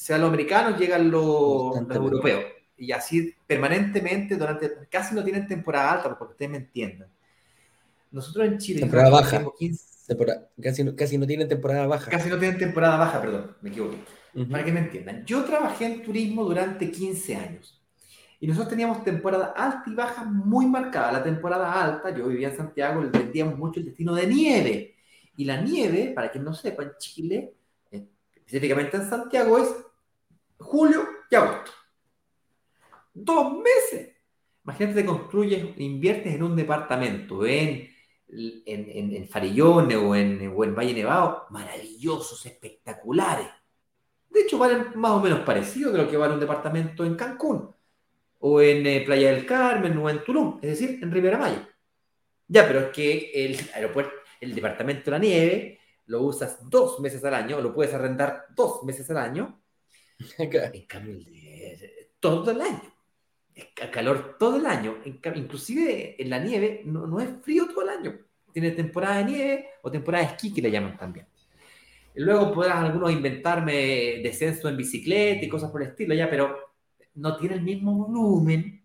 van 0.07 0.21
los 0.21 0.29
americanos, 0.29 0.79
llegan 0.79 1.11
los, 1.11 1.75
europeos. 1.77 2.45
Y 2.77 2.91
así 2.93 3.35
permanentemente, 3.45 4.37
durante, 4.37 4.71
casi 4.89 5.13
no 5.13 5.23
tienen 5.23 5.47
temporada 5.47 5.93
alta, 5.93 6.17
porque 6.17 6.31
ustedes 6.31 6.51
me 6.51 6.57
entiendan. 6.57 7.09
Nosotros 8.11 8.47
en 8.47 8.57
Chile, 8.57 8.79
temporada 8.79 9.09
baja. 9.09 9.45
15, 9.57 10.15
casi, 10.63 10.83
no, 10.83 10.95
casi 10.95 11.17
no 11.17 11.27
tienen 11.27 11.47
temporada 11.47 11.85
baja. 11.85 12.09
Casi 12.09 12.29
no 12.29 12.39
tienen 12.39 12.57
temporada 12.57 12.97
baja, 12.97 13.21
perdón, 13.21 13.55
me 13.61 13.69
equivoqué. 13.69 13.97
Para 14.49 14.63
que 14.63 14.71
me 14.71 14.79
entiendan. 14.79 15.25
Yo 15.25 15.43
trabajé 15.43 15.85
en 15.85 16.03
turismo 16.03 16.45
durante 16.45 16.89
15 16.89 17.35
años. 17.35 17.79
Y 18.39 18.47
nosotros 18.47 18.69
teníamos 18.69 19.03
temporada 19.03 19.53
alta 19.55 19.83
y 19.87 19.95
baja 19.95 20.23
muy 20.23 20.65
marcada. 20.65 21.11
La 21.11 21.23
temporada 21.23 21.83
alta, 21.83 22.15
yo 22.15 22.27
vivía 22.27 22.49
en 22.49 22.55
Santiago, 22.55 23.01
le 23.01 23.09
vendíamos 23.09 23.57
mucho 23.57 23.81
el 23.81 23.87
destino 23.87 24.15
de 24.15 24.27
nieve. 24.27 24.95
Y 25.35 25.45
la 25.45 25.59
nieve, 25.59 26.13
para 26.15 26.31
quien 26.31 26.45
no 26.45 26.53
sepa, 26.53 26.83
en 26.83 26.91
Chile, 26.97 27.53
eh, 27.91 28.07
específicamente 28.33 28.97
en 28.97 29.09
Santiago, 29.09 29.57
es 29.57 29.67
julio 30.59 31.07
y 31.29 31.35
agosto. 31.35 31.71
Dos 33.13 33.57
meses. 33.57 34.15
Imagínate, 34.63 35.01
te 35.01 35.05
construyes, 35.05 35.77
inviertes 35.77 36.35
en 36.35 36.43
un 36.43 36.55
departamento, 36.55 37.45
en 37.45 37.89
en, 38.31 39.13
en, 39.15 39.27
Farillón 39.27 39.91
o 39.93 40.15
en, 40.15 40.53
o 40.55 40.63
en 40.63 40.75
Valle 40.75 40.93
Nevado, 40.93 41.47
maravillosos, 41.49 42.45
espectaculares. 42.45 43.47
De 44.29 44.41
hecho, 44.41 44.57
valen 44.57 44.91
más 44.95 45.11
o 45.11 45.19
menos 45.19 45.39
parecido 45.39 45.91
de 45.91 45.97
lo 45.97 46.09
que 46.09 46.17
vale 46.17 46.35
un 46.35 46.39
departamento 46.39 47.03
en 47.03 47.15
Cancún, 47.15 47.73
o 48.39 48.61
en 48.61 48.85
eh, 48.85 49.03
Playa 49.05 49.31
del 49.31 49.45
Carmen, 49.45 49.97
o 49.97 50.09
en 50.09 50.23
Tulum, 50.23 50.59
es 50.61 50.79
decir, 50.79 50.99
en 51.01 51.11
Ribera 51.11 51.37
Maya. 51.37 51.67
Ya, 52.47 52.67
pero 52.67 52.79
es 52.79 52.89
que 52.89 53.31
el 53.33 53.57
aeropuerto, 53.73 54.13
el 54.39 54.53
departamento 54.53 55.05
de 55.05 55.11
la 55.11 55.19
nieve, 55.19 55.79
lo 56.05 56.21
usas 56.21 56.69
dos 56.69 56.99
meses 56.99 57.23
al 57.23 57.33
año, 57.33 57.61
lo 57.61 57.73
puedes 57.73 57.93
arrendar 57.93 58.45
dos 58.55 58.83
meses 58.83 59.09
al 59.09 59.17
año, 59.17 59.59
en 60.37 60.85
cambio, 60.85 61.17
todo 62.19 62.51
el 62.51 62.61
año. 62.61 62.81
Es 63.55 63.89
calor 63.91 64.37
todo 64.39 64.57
el 64.57 64.65
año. 64.65 64.97
Inclusive 65.05 66.21
en 66.21 66.29
la 66.29 66.39
nieve 66.39 66.81
no, 66.85 67.07
no 67.07 67.19
es 67.19 67.29
frío 67.41 67.67
todo 67.67 67.83
el 67.83 67.89
año. 67.89 68.19
Tiene 68.53 68.71
temporada 68.71 69.17
de 69.17 69.25
nieve 69.25 69.69
o 69.81 69.91
temporada 69.91 70.25
de 70.25 70.31
esquí 70.31 70.53
que 70.53 70.61
le 70.61 70.71
llaman 70.71 70.97
también. 70.97 71.27
Luego 72.15 72.53
podrán 72.53 72.85
algunos 72.85 73.11
inventarme 73.11 74.19
descenso 74.23 74.67
en 74.67 74.77
bicicleta 74.77 75.45
y 75.45 75.49
cosas 75.49 75.71
por 75.71 75.81
el 75.81 75.89
estilo, 75.89 76.13
ya, 76.13 76.29
pero 76.29 76.73
no 77.15 77.37
tiene 77.37 77.55
el 77.55 77.61
mismo 77.61 77.93
volumen, 77.93 78.83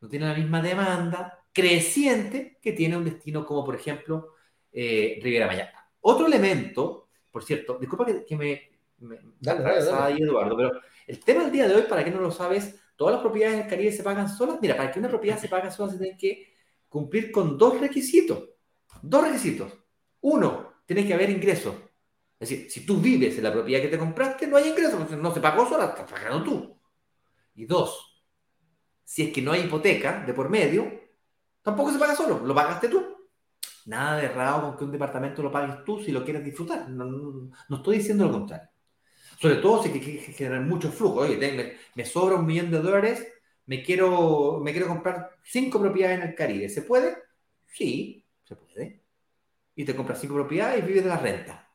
no 0.00 0.08
tiene 0.08 0.26
la 0.26 0.34
misma 0.34 0.60
demanda 0.60 1.44
creciente 1.52 2.58
que 2.60 2.72
tiene 2.72 2.96
un 2.96 3.04
destino 3.04 3.46
como, 3.46 3.64
por 3.64 3.76
ejemplo, 3.76 4.34
eh, 4.72 5.18
Riviera 5.22 5.46
Maya. 5.46 5.72
Otro 6.02 6.26
elemento, 6.26 7.08
por 7.32 7.44
cierto, 7.44 7.78
disculpa 7.78 8.06
que, 8.26 8.36
me, 8.36 8.75
me 8.98 9.18
dale, 9.40 9.62
dale, 9.62 10.22
Eduardo, 10.22 10.56
pero 10.56 10.80
el 11.06 11.20
tema 11.20 11.42
del 11.42 11.52
día 11.52 11.68
de 11.68 11.74
hoy, 11.74 11.82
para 11.82 12.04
que 12.04 12.10
no 12.10 12.20
lo 12.20 12.30
sabes, 12.30 12.74
todas 12.96 13.14
las 13.14 13.22
propiedades 13.22 13.58
del 13.58 13.68
Caribe 13.68 13.92
se 13.92 14.02
pagan 14.02 14.28
solas. 14.28 14.58
Mira, 14.60 14.76
para 14.76 14.90
que 14.90 14.98
una 14.98 15.08
propiedad 15.08 15.38
se 15.38 15.48
pague 15.48 15.70
sola 15.70 15.92
se 15.92 15.98
tiene 15.98 16.16
que 16.16 16.54
cumplir 16.88 17.30
con 17.30 17.58
dos 17.58 17.80
requisitos. 17.80 18.48
Dos 19.02 19.24
requisitos. 19.24 19.72
Uno, 20.20 20.82
tiene 20.86 21.06
que 21.06 21.14
haber 21.14 21.30
ingresos 21.30 21.74
es 22.38 22.50
decir, 22.50 22.70
si 22.70 22.84
tú 22.84 22.98
vives 22.98 23.36
en 23.38 23.44
la 23.44 23.52
propiedad 23.52 23.80
que 23.80 23.88
te 23.88 23.98
compraste, 23.98 24.46
no 24.46 24.58
hay 24.58 24.68
ingresos, 24.68 25.10
no 25.10 25.32
se 25.32 25.40
pagó 25.40 25.66
sola, 25.66 25.86
estás 25.86 26.10
pagando 26.10 26.44
tú. 26.44 26.78
Y 27.54 27.64
dos, 27.64 28.22
si 29.02 29.22
es 29.22 29.32
que 29.32 29.40
no 29.40 29.52
hay 29.52 29.62
hipoteca 29.62 30.22
de 30.26 30.34
por 30.34 30.50
medio, 30.50 30.86
tampoco 31.62 31.92
se 31.92 31.98
paga 31.98 32.14
solo, 32.14 32.40
lo 32.44 32.54
pagaste 32.54 32.88
tú. 32.88 33.02
Nada 33.86 34.18
de 34.18 34.28
raro 34.28 34.62
con 34.62 34.76
que 34.76 34.84
un 34.84 34.92
departamento 34.92 35.42
lo 35.42 35.50
pagues 35.50 35.82
tú 35.84 36.02
si 36.02 36.12
lo 36.12 36.24
quieres 36.24 36.44
disfrutar. 36.44 36.90
No, 36.90 37.50
estoy 37.70 37.98
diciendo 37.98 38.26
lo 38.26 38.32
contrario. 38.32 38.68
Sobre 39.38 39.56
todo 39.56 39.82
si 39.82 39.90
generar 40.00 40.62
mucho 40.62 40.90
flujo. 40.90 41.20
Oye, 41.20 41.36
me, 41.36 41.74
me, 41.94 42.04
sobra 42.04 42.36
un 42.36 42.46
millón 42.46 42.70
de 42.70 42.80
dólares, 42.80 43.26
me 43.66 43.82
quiero, 43.82 44.60
me 44.62 44.72
quiero 44.72 44.88
comprar 44.88 45.30
cinco 45.42 45.80
propiedades 45.80 46.20
en 46.20 46.28
el 46.28 46.34
Caribe. 46.34 46.68
¿Se 46.68 46.82
puede? 46.82 47.16
Sí, 47.66 48.24
se 48.44 48.56
puede. 48.56 49.02
Y 49.74 49.84
te 49.84 49.94
compras 49.94 50.20
cinco 50.20 50.34
propiedades 50.34 50.82
y 50.82 50.86
vives 50.86 51.04
de 51.04 51.10
la 51.10 51.18
renta 51.18 51.66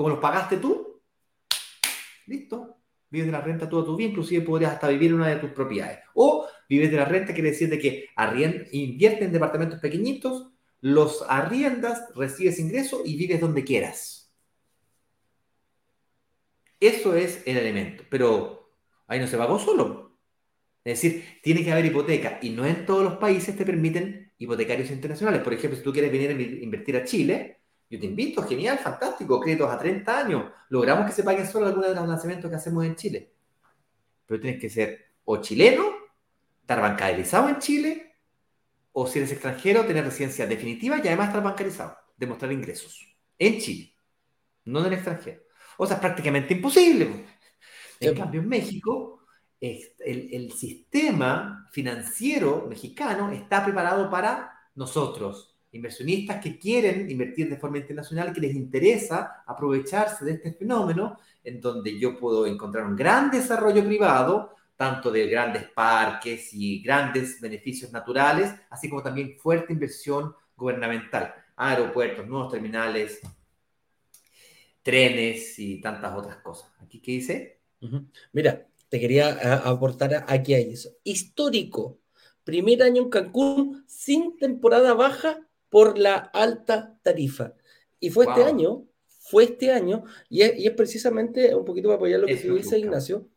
como 0.00 0.08
los 0.08 0.18
pagaste 0.18 0.56
tú, 0.56 1.02
listo. 2.26 2.78
Vives 3.10 3.26
de 3.26 3.32
la 3.32 3.42
renta 3.42 3.68
toda 3.68 3.84
tu 3.84 3.96
vida, 3.96 4.08
inclusive 4.08 4.42
podrías 4.42 4.72
hasta 4.72 4.88
vivir 4.88 5.10
en 5.10 5.16
una 5.16 5.28
de 5.28 5.36
tus 5.36 5.50
propiedades. 5.50 5.98
O 6.14 6.46
vives 6.70 6.90
de 6.90 6.96
la 6.96 7.04
renta 7.04 7.34
quiere 7.34 7.50
decir 7.50 7.68
de 7.68 7.78
que 7.78 8.06
inviertes 8.72 9.26
en 9.26 9.32
departamentos 9.32 9.78
pequeñitos, 9.78 10.52
los 10.80 11.22
arriendas, 11.28 12.04
recibes 12.14 12.58
ingreso 12.58 13.02
y 13.04 13.14
vives 13.16 13.42
donde 13.42 13.62
quieras. 13.62 14.19
Eso 16.80 17.14
es 17.14 17.42
el 17.46 17.58
elemento. 17.58 18.04
Pero 18.10 18.72
ahí 19.06 19.20
no 19.20 19.26
se 19.26 19.36
pagó 19.36 19.58
solo. 19.58 20.18
Es 20.82 21.02
decir, 21.02 21.40
tiene 21.42 21.62
que 21.62 21.70
haber 21.70 21.84
hipoteca 21.84 22.38
y 22.42 22.50
no 22.50 22.64
en 22.66 22.86
todos 22.86 23.04
los 23.04 23.18
países 23.18 23.56
te 23.56 23.66
permiten 23.66 24.32
hipotecarios 24.38 24.90
internacionales. 24.90 25.42
Por 25.42 25.52
ejemplo, 25.52 25.76
si 25.76 25.84
tú 25.84 25.92
quieres 25.92 26.10
venir 26.10 26.30
a 26.30 26.62
invertir 26.64 26.96
a 26.96 27.04
Chile, 27.04 27.60
yo 27.90 28.00
te 28.00 28.06
invito, 28.06 28.42
genial, 28.44 28.78
fantástico, 28.78 29.40
créditos 29.40 29.70
a 29.70 29.78
30 29.78 30.18
años. 30.18 30.52
Logramos 30.70 31.06
que 31.06 31.12
se 31.12 31.22
paguen 31.22 31.46
solo 31.46 31.66
algunos 31.66 31.90
de 31.90 31.96
los 31.96 32.08
lanzamientos 32.08 32.48
que 32.48 32.56
hacemos 32.56 32.84
en 32.86 32.96
Chile. 32.96 33.32
Pero 34.26 34.40
tienes 34.40 34.60
que 34.60 34.70
ser 34.70 35.10
o 35.24 35.36
chileno, 35.38 35.84
estar 36.60 36.80
bancarizado 36.80 37.48
en 37.48 37.58
Chile, 37.58 38.14
o 38.92 39.06
si 39.06 39.18
eres 39.18 39.32
extranjero, 39.32 39.84
tener 39.84 40.04
residencia 40.04 40.46
definitiva 40.46 40.98
y 40.98 41.06
además 41.08 41.28
estar 41.28 41.42
bancarizado, 41.42 41.96
demostrar 42.16 42.52
ingresos 42.52 43.16
en 43.38 43.58
Chile, 43.58 43.94
no 44.64 44.80
en 44.80 44.86
el 44.86 44.92
extranjero. 44.94 45.42
O 45.82 45.86
sea, 45.86 45.96
es 45.96 46.00
prácticamente 46.02 46.52
imposible. 46.52 47.24
En 48.00 48.14
cambio, 48.14 48.42
en 48.42 48.48
México, 48.48 49.22
el, 49.58 50.28
el 50.30 50.52
sistema 50.52 51.70
financiero 51.72 52.66
mexicano 52.68 53.30
está 53.32 53.64
preparado 53.64 54.10
para 54.10 54.52
nosotros, 54.74 55.56
inversionistas 55.72 56.42
que 56.42 56.58
quieren 56.58 57.10
invertir 57.10 57.48
de 57.48 57.56
forma 57.56 57.78
internacional, 57.78 58.30
que 58.30 58.42
les 58.42 58.54
interesa 58.54 59.42
aprovecharse 59.46 60.22
de 60.26 60.32
este 60.32 60.52
fenómeno, 60.52 61.18
en 61.42 61.62
donde 61.62 61.98
yo 61.98 62.18
puedo 62.18 62.46
encontrar 62.46 62.84
un 62.84 62.94
gran 62.94 63.30
desarrollo 63.30 63.82
privado, 63.82 64.54
tanto 64.76 65.10
de 65.10 65.28
grandes 65.28 65.66
parques 65.70 66.52
y 66.52 66.82
grandes 66.82 67.40
beneficios 67.40 67.90
naturales, 67.90 68.54
así 68.68 68.90
como 68.90 69.02
también 69.02 69.38
fuerte 69.38 69.72
inversión 69.72 70.34
gubernamental, 70.54 71.32
aeropuertos, 71.56 72.26
nuevos 72.26 72.52
terminales, 72.52 73.22
trenes 74.82 75.58
y 75.58 75.80
tantas 75.80 76.16
otras 76.16 76.36
cosas. 76.36 76.70
¿Aquí 76.80 77.00
qué 77.00 77.12
dice? 77.12 77.60
Mira, 78.32 78.66
te 78.88 79.00
quería 79.00 79.38
ah, 79.42 79.70
aportar 79.70 80.24
aquí 80.28 80.54
a 80.54 80.58
eso. 80.58 80.90
Histórico. 81.04 81.98
Primer 82.44 82.82
año 82.82 83.02
en 83.02 83.10
Cancún 83.10 83.84
sin 83.86 84.36
temporada 84.36 84.94
baja 84.94 85.46
por 85.68 85.98
la 85.98 86.16
alta 86.16 86.98
tarifa. 87.02 87.54
Y 88.00 88.10
fue 88.10 88.26
este 88.26 88.42
año, 88.42 88.86
fue 89.06 89.44
este 89.44 89.70
año, 89.70 90.04
y 90.28 90.42
es, 90.42 90.72
precisamente 90.72 91.54
un 91.54 91.64
poquito 91.64 91.88
para 91.88 91.96
apoyar 91.96 92.20
lo 92.20 92.26
que 92.26 92.36
tú 92.36 92.56
dice 92.56 92.78
Ignacio. 92.78 93.28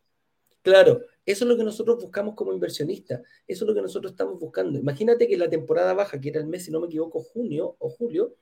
Claro, 0.64 1.02
eso 1.26 1.44
es 1.44 1.50
lo 1.50 1.58
que 1.58 1.64
nosotros 1.64 2.02
buscamos 2.02 2.36
como 2.36 2.54
inversionistas, 2.54 3.22
eso 3.46 3.66
es 3.66 3.68
lo 3.68 3.76
que 3.76 3.82
nosotros 3.82 4.14
estamos 4.14 4.40
buscando. 4.40 4.80
Imagínate 4.80 5.28
que 5.28 5.38
la 5.38 5.50
temporada 5.50 5.94
baja, 5.94 6.20
que 6.20 6.30
era 6.30 6.40
el 6.40 6.48
mes, 6.48 6.66
si 6.66 6.72
no 6.72 6.80
me 6.80 6.88
equivoco, 6.88 7.20
junio 7.22 7.76
o 7.80 7.90
julio, 7.90 8.34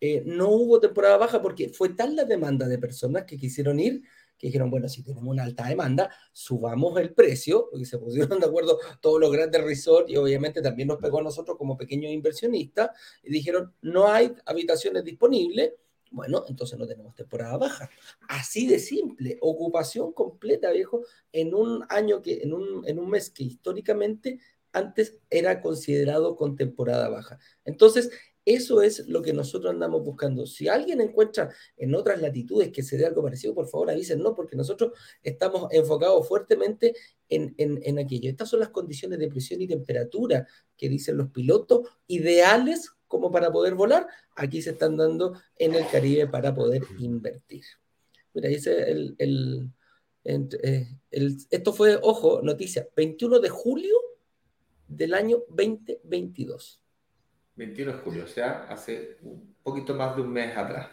eh, 0.00 0.22
no 0.24 0.50
hubo 0.50 0.80
temporada 0.80 1.16
baja 1.16 1.42
porque 1.42 1.68
fue 1.68 1.90
tal 1.90 2.16
la 2.16 2.24
demanda 2.24 2.66
de 2.68 2.78
personas 2.78 3.24
que 3.24 3.36
quisieron 3.36 3.80
ir 3.80 4.02
que 4.38 4.46
dijeron, 4.46 4.70
bueno, 4.70 4.88
si 4.88 5.02
tenemos 5.02 5.24
una 5.24 5.42
alta 5.42 5.66
demanda, 5.66 6.10
subamos 6.32 6.98
el 7.00 7.12
precio, 7.12 7.70
y 7.74 7.84
se 7.84 7.98
pusieron 7.98 8.38
de 8.40 8.46
acuerdo 8.46 8.78
todos 9.00 9.20
los 9.20 9.32
grandes 9.32 9.62
resorts 9.62 10.10
y 10.10 10.16
obviamente 10.16 10.62
también 10.62 10.88
nos 10.88 10.98
pegó 10.98 11.18
a 11.18 11.24
nosotros 11.24 11.58
como 11.58 11.76
pequeños 11.76 12.12
inversionistas 12.12 12.90
y 13.22 13.32
dijeron, 13.32 13.74
no 13.82 14.06
hay 14.06 14.32
habitaciones 14.46 15.04
disponibles, 15.04 15.72
bueno, 16.10 16.44
entonces 16.48 16.78
no 16.78 16.86
tenemos 16.86 17.14
temporada 17.14 17.58
baja. 17.58 17.90
Así 18.28 18.66
de 18.66 18.78
simple, 18.78 19.36
ocupación 19.42 20.12
completa, 20.12 20.70
viejo, 20.70 21.02
en 21.32 21.54
un 21.54 21.84
año 21.90 22.22
que, 22.22 22.40
en 22.42 22.54
un, 22.54 22.86
en 22.86 22.98
un 22.98 23.10
mes 23.10 23.28
que 23.28 23.44
históricamente 23.44 24.38
antes 24.72 25.18
era 25.28 25.60
considerado 25.60 26.36
con 26.36 26.56
temporada 26.56 27.08
baja. 27.08 27.38
Entonces, 27.64 28.10
eso 28.54 28.80
es 28.80 29.06
lo 29.08 29.20
que 29.20 29.32
nosotros 29.32 29.72
andamos 29.72 30.02
buscando. 30.02 30.46
Si 30.46 30.68
alguien 30.68 31.00
encuentra 31.00 31.50
en 31.76 31.94
otras 31.94 32.22
latitudes 32.22 32.70
que 32.70 32.82
se 32.82 32.96
dé 32.96 33.04
algo 33.04 33.22
parecido, 33.22 33.54
por 33.54 33.68
favor 33.68 33.88
no, 34.16 34.34
porque 34.34 34.56
nosotros 34.56 34.92
estamos 35.22 35.68
enfocados 35.70 36.26
fuertemente 36.26 36.94
en, 37.28 37.98
aquello. 37.98 38.30
Estas 38.30 38.48
son 38.48 38.60
las 38.60 38.70
condiciones 38.70 39.18
de 39.18 39.28
presión 39.28 39.60
y 39.60 39.68
temperatura 39.68 40.46
que 40.76 40.88
dicen 40.88 41.18
los 41.18 41.30
pilotos 41.30 41.88
ideales 42.06 42.90
como 43.06 43.30
para 43.30 43.52
poder 43.52 43.74
volar. 43.74 44.06
Aquí 44.34 44.62
se 44.62 44.70
están 44.70 44.96
dando 44.96 45.38
en 45.56 45.74
el 45.74 45.86
Caribe 45.88 46.26
para 46.26 46.54
poder 46.54 46.82
invertir. 46.98 47.64
Mira, 48.32 48.48
dice 48.48 48.90
el, 48.90 49.14
el, 49.18 49.70
eh, 50.24 50.86
el, 51.10 51.36
esto 51.50 51.72
fue, 51.72 51.98
ojo, 52.02 52.40
noticia, 52.42 52.88
21 52.96 53.40
de 53.40 53.48
julio 53.50 53.94
del 54.86 55.12
año 55.12 55.44
2022. 55.48 56.80
21 57.58 57.92
de 57.92 57.98
julio, 57.98 58.24
o 58.24 58.28
sea, 58.28 58.66
hace 58.70 59.18
un 59.22 59.56
poquito 59.62 59.94
más 59.94 60.14
de 60.16 60.22
un 60.22 60.32
mes 60.32 60.56
atrás. 60.56 60.88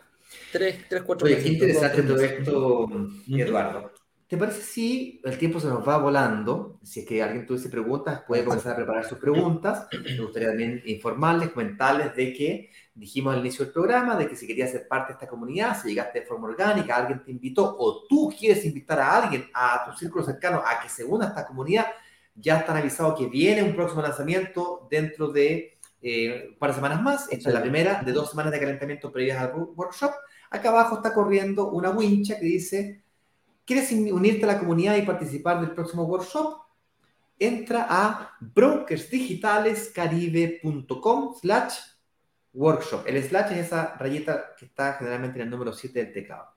Tres, 0.51 0.79
tres 0.89 1.03
cuatro 1.03 1.27
meses. 1.27 1.43
Qué 1.43 1.49
interesante 1.49 2.01
todo 2.01 2.19
esto, 2.19 2.89
Eduardo. 3.29 3.91
¿Te 4.27 4.37
parece 4.37 4.63
si 4.63 5.21
el 5.23 5.37
tiempo 5.37 5.59
se 5.59 5.67
nos 5.67 5.87
va 5.87 5.99
volando? 5.99 6.79
Si 6.81 7.01
es 7.01 7.05
que 7.05 7.21
alguien 7.21 7.45
tuviese 7.45 7.69
preguntas, 7.69 8.23
puede 8.27 8.43
comenzar 8.43 8.73
a 8.73 8.75
preparar 8.77 9.05
sus 9.05 9.19
preguntas. 9.19 9.87
Me 10.03 10.17
gustaría 10.17 10.47
también 10.47 10.81
informarles, 10.87 11.51
comentarles 11.51 12.15
de 12.15 12.33
que 12.33 12.71
dijimos 12.95 13.35
al 13.35 13.41
inicio 13.41 13.65
del 13.65 13.73
programa 13.73 14.15
de 14.15 14.27
que 14.27 14.35
si 14.35 14.47
querías 14.47 14.71
ser 14.71 14.87
parte 14.87 15.13
de 15.13 15.17
esta 15.17 15.27
comunidad, 15.27 15.79
si 15.79 15.89
llegaste 15.89 16.21
de 16.21 16.25
forma 16.25 16.47
orgánica, 16.47 16.95
alguien 16.95 17.23
te 17.23 17.29
invitó 17.29 17.75
o 17.77 18.07
tú 18.07 18.33
quieres 18.37 18.65
invitar 18.65 18.99
a 18.99 19.15
alguien 19.15 19.45
a 19.53 19.85
tu 19.85 19.95
círculo 19.95 20.25
cercano 20.25 20.63
a 20.65 20.81
que 20.81 20.89
se 20.89 21.03
una 21.03 21.25
a 21.25 21.29
esta 21.29 21.45
comunidad, 21.45 21.85
ya 22.33 22.57
están 22.57 22.77
avisados 22.77 23.19
que 23.19 23.27
viene 23.27 23.61
un 23.61 23.75
próximo 23.75 24.01
lanzamiento 24.01 24.87
dentro 24.89 25.27
de 25.27 25.74
eh, 26.07 26.49
un 26.51 26.59
par 26.59 26.69
de 26.69 26.75
semanas 26.75 27.01
más. 27.01 27.25
Esta 27.31 27.49
es 27.49 27.55
la 27.55 27.61
primera 27.61 28.03
de 28.03 28.11
dos 28.11 28.29
semanas 28.29 28.51
de 28.51 28.59
calentamiento 28.59 29.11
previas 29.11 29.39
al 29.39 29.55
workshop. 29.55 30.11
Acá 30.51 30.69
abajo 30.69 30.97
está 30.97 31.15
corriendo 31.15 31.71
una 31.71 31.89
wincha 31.89 32.39
que 32.39 32.45
dice, 32.45 33.01
¿quieres 33.65 33.91
unirte 33.91 34.43
a 34.43 34.47
la 34.47 34.59
comunidad 34.59 34.97
y 34.97 35.01
participar 35.01 35.61
del 35.61 35.71
próximo 35.71 36.03
workshop? 36.03 36.61
Entra 37.39 37.87
a 37.89 38.37
brokersdigitalescaribe.com 38.39 41.35
slash 41.41 41.73
workshop. 42.53 43.07
El 43.07 43.23
slash 43.23 43.53
es 43.53 43.65
esa 43.65 43.95
rayita 43.97 44.53
que 44.55 44.65
está 44.65 44.93
generalmente 44.93 45.39
en 45.39 45.45
el 45.45 45.49
número 45.49 45.73
7 45.73 46.03
del 46.03 46.13
teclado. 46.13 46.54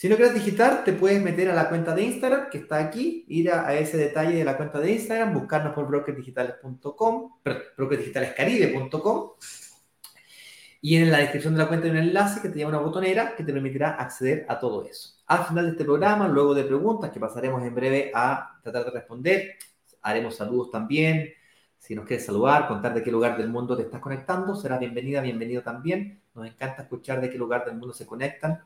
Si 0.00 0.08
no 0.08 0.16
quieres 0.16 0.32
digitar, 0.32 0.82
te 0.82 0.94
puedes 0.94 1.22
meter 1.22 1.50
a 1.50 1.54
la 1.54 1.68
cuenta 1.68 1.94
de 1.94 2.02
Instagram 2.02 2.48
que 2.48 2.56
está 2.56 2.78
aquí, 2.78 3.26
ir 3.28 3.52
a, 3.52 3.74
ese 3.74 3.98
detalle 3.98 4.34
de 4.34 4.44
la 4.46 4.56
cuenta 4.56 4.80
de 4.80 4.92
Instagram, 4.92 5.34
buscarnos 5.34 5.74
por 5.74 5.86
brokerdigitales.com, 5.88 7.32
brokerdigitalescaribe.com 7.76 9.32
y 10.80 10.96
en 10.96 11.10
la 11.10 11.18
descripción 11.18 11.52
de 11.52 11.58
la 11.58 11.68
cuenta 11.68 11.84
hay 11.84 11.90
un 11.90 11.98
enlace 11.98 12.40
que 12.40 12.48
te 12.48 12.56
lleva 12.56 12.70
una 12.70 12.78
botonera 12.78 13.36
que 13.36 13.44
te 13.44 13.52
permitirá 13.52 13.90
acceder 13.90 14.46
a 14.48 14.58
todo 14.58 14.86
eso. 14.86 15.20
Al 15.26 15.44
final 15.44 15.66
de 15.66 15.72
este 15.72 15.84
programa, 15.84 16.28
luego 16.28 16.54
de 16.54 16.64
preguntas 16.64 17.10
que 17.10 17.20
pasaremos 17.20 17.62
en 17.62 17.74
breve 17.74 18.10
a 18.14 18.58
tratar 18.62 18.86
de 18.86 18.92
responder, 18.92 19.56
haremos 20.00 20.34
saludos 20.34 20.70
también. 20.70 21.28
Si 21.76 21.94
nos 21.94 22.06
quieres 22.06 22.24
saludar, 22.24 22.68
contar 22.68 22.94
de 22.94 23.02
qué 23.02 23.12
lugar 23.12 23.36
del 23.36 23.50
mundo 23.50 23.76
te 23.76 23.82
estás 23.82 24.00
conectando, 24.00 24.54
será 24.54 24.78
bienvenida, 24.78 25.20
bienvenido 25.20 25.60
también. 25.60 26.22
Nos 26.34 26.46
encanta 26.46 26.84
escuchar 26.84 27.20
de 27.20 27.28
qué 27.28 27.36
lugar 27.36 27.66
del 27.66 27.76
mundo 27.76 27.92
se 27.92 28.06
conectan. 28.06 28.62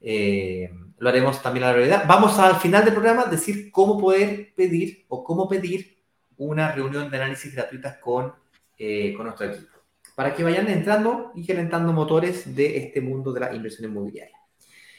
Eh, 0.00 0.70
lo 0.98 1.08
haremos 1.08 1.42
también 1.42 1.64
a 1.64 1.68
la 1.68 1.74
realidad. 1.74 2.04
Vamos 2.06 2.38
al 2.38 2.56
final 2.56 2.84
del 2.84 2.94
programa 2.94 3.22
a 3.22 3.30
decir 3.30 3.70
cómo 3.70 3.98
poder 3.98 4.52
pedir 4.54 5.04
o 5.08 5.24
cómo 5.24 5.48
pedir 5.48 5.98
una 6.36 6.72
reunión 6.72 7.10
de 7.10 7.16
análisis 7.16 7.54
gratuitas 7.54 7.98
con, 7.98 8.32
eh, 8.78 9.12
con 9.14 9.26
nuestro 9.26 9.46
equipo 9.46 9.80
para 10.14 10.34
que 10.34 10.44
vayan 10.44 10.68
entrando 10.68 11.32
y 11.34 11.46
calentando 11.46 11.94
motores 11.94 12.54
de 12.54 12.76
este 12.76 13.00
mundo 13.00 13.32
de 13.32 13.40
la 13.40 13.54
inversión 13.54 13.90
inmobiliaria 13.90 14.36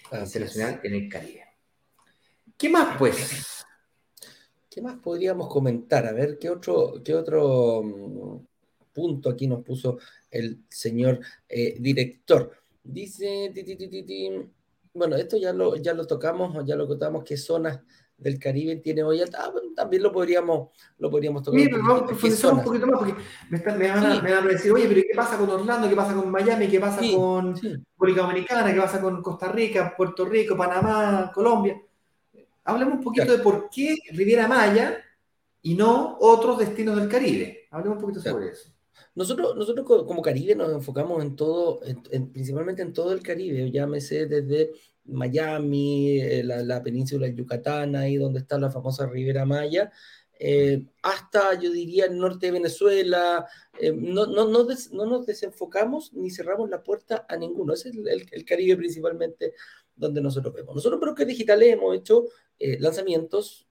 internacional 0.06 0.80
en 0.84 0.96
el 0.96 1.08
Caribe. 1.10 1.46
¿Qué 2.58 2.70
más, 2.70 2.98
pues? 2.98 3.66
¿Qué 4.70 4.82
más 4.82 4.98
podríamos 5.00 5.48
comentar? 5.48 6.08
A 6.08 6.14
ver, 6.14 6.40
¿qué 6.40 6.50
otro, 6.50 7.02
qué 7.04 7.14
otro 7.14 7.84
mm, 7.84 8.46
punto 8.94 9.30
aquí 9.30 9.46
nos 9.46 9.64
puso 9.64 10.00
el 10.30 10.64
señor 10.70 11.20
eh, 11.48 11.76
director? 11.80 12.52
Dice, 12.84 13.52
bueno, 14.94 15.16
esto 15.16 15.38
ya 15.38 15.54
lo, 15.54 15.76
ya 15.76 15.94
lo 15.94 16.06
tocamos, 16.06 16.66
ya 16.66 16.76
lo 16.76 16.88
contamos, 16.88 17.24
qué 17.24 17.38
zonas 17.38 17.80
del 18.18 18.38
Caribe 18.38 18.76
tiene 18.78 19.04
hoy 19.04 19.22
alta. 19.22 19.52
también 19.76 20.04
lo 20.04 20.12
podríamos, 20.12 20.70
lo 21.00 21.10
podríamos 21.10 21.42
tocar. 21.42 21.60
Mira, 21.60 21.78
vamos 21.78 22.04
a 22.04 22.06
profundizar 22.08 22.54
un 22.54 22.64
poquito 22.64 22.86
más 22.86 23.00
porque 23.00 23.16
me, 23.50 23.58
están, 23.58 23.80
me, 23.80 23.90
van 23.90 24.06
a, 24.06 24.22
me, 24.22 24.32
van 24.32 24.44
a, 24.46 24.48
decir, 24.48 24.72
oye, 24.72 24.88
pero 24.88 25.02
¿qué 25.02 25.16
pasa 25.16 25.38
con 25.38 25.50
Orlando? 25.50 25.90
¿Qué 25.90 25.96
pasa 25.96 26.14
con 26.14 26.30
Miami? 26.30 26.68
¿Qué 26.68 26.80
pasa 26.80 27.02
con 27.14 27.56
República 27.56 28.22
Dominicana? 28.22 28.74
¿Qué 28.74 28.80
pasa 28.80 29.02
con 29.02 29.22
Costa 29.24 29.52
Rica, 29.52 29.94
Puerto 29.98 30.26
Rico, 30.26 30.56
Panamá, 30.56 31.32
Colombia? 31.34 31.82
Hablemos 32.64 32.96
un 32.96 33.04
poquito 33.04 33.36
de 33.36 33.40
por 33.40 33.70
qué 33.70 33.96
Riviera 34.12 34.48
Maya 34.48 34.98
y 35.64 35.74
no 35.74 36.18
otros 36.20 36.60
destinos 36.60 36.96
del 36.98 37.10
Caribe. 37.10 37.68
Hablemos 37.72 37.98
un 37.98 38.02
poquito 38.02 38.22
sobre 38.22 38.50
eso. 38.50 38.70
Nosotros, 39.16 39.56
nosotros 39.56 39.86
como 39.86 40.22
Caribe 40.22 40.56
nos 40.56 40.72
enfocamos 40.72 41.22
en 41.22 41.36
todo, 41.36 41.82
principalmente 42.32 42.82
en 42.82 42.94
todo 42.94 43.12
el 43.14 43.22
Caribe, 43.22 43.72
llámese 43.72 44.26
desde 44.26 44.72
Miami, 45.06 46.20
eh, 46.20 46.44
la, 46.44 46.82
península 46.84 47.28
Yucatán, 47.28 47.96
ahí 47.96 48.18
donde 48.18 48.40
está 48.40 48.58
la 48.60 48.72
famosa 48.72 49.08
Ribera 49.08 49.46
Maya, 49.46 49.92
eh, 50.40 50.86
hasta 51.04 51.60
yo 51.60 51.72
diría 51.72 52.06
el 52.06 52.18
norte 52.18 52.48
de 52.48 52.54
Venezuela. 52.54 53.48
Eh, 53.80 53.92
no, 53.96 54.26
no, 54.26 54.48
no, 54.48 54.66
nos 55.06 55.26
desenfocamos 55.26 56.14
ni 56.14 56.32
cerramos 56.32 56.70
la 56.70 56.84
puerta 56.84 57.26
a 57.30 57.38
ninguno. 57.38 57.74
Ese 57.74 57.90
es 57.90 57.96
el, 58.32 58.46
Caribe 58.46 58.78
principalmente 58.78 59.54
donde 59.96 60.22
nosotros 60.22 60.54
vemos. 60.54 60.76
Nosotros, 60.76 61.00
pero 61.00 61.14
que 61.14 61.26
digitales, 61.26 61.74
hemos 61.74 61.96
hecho 61.96 62.26
lanzamientos 62.80 63.68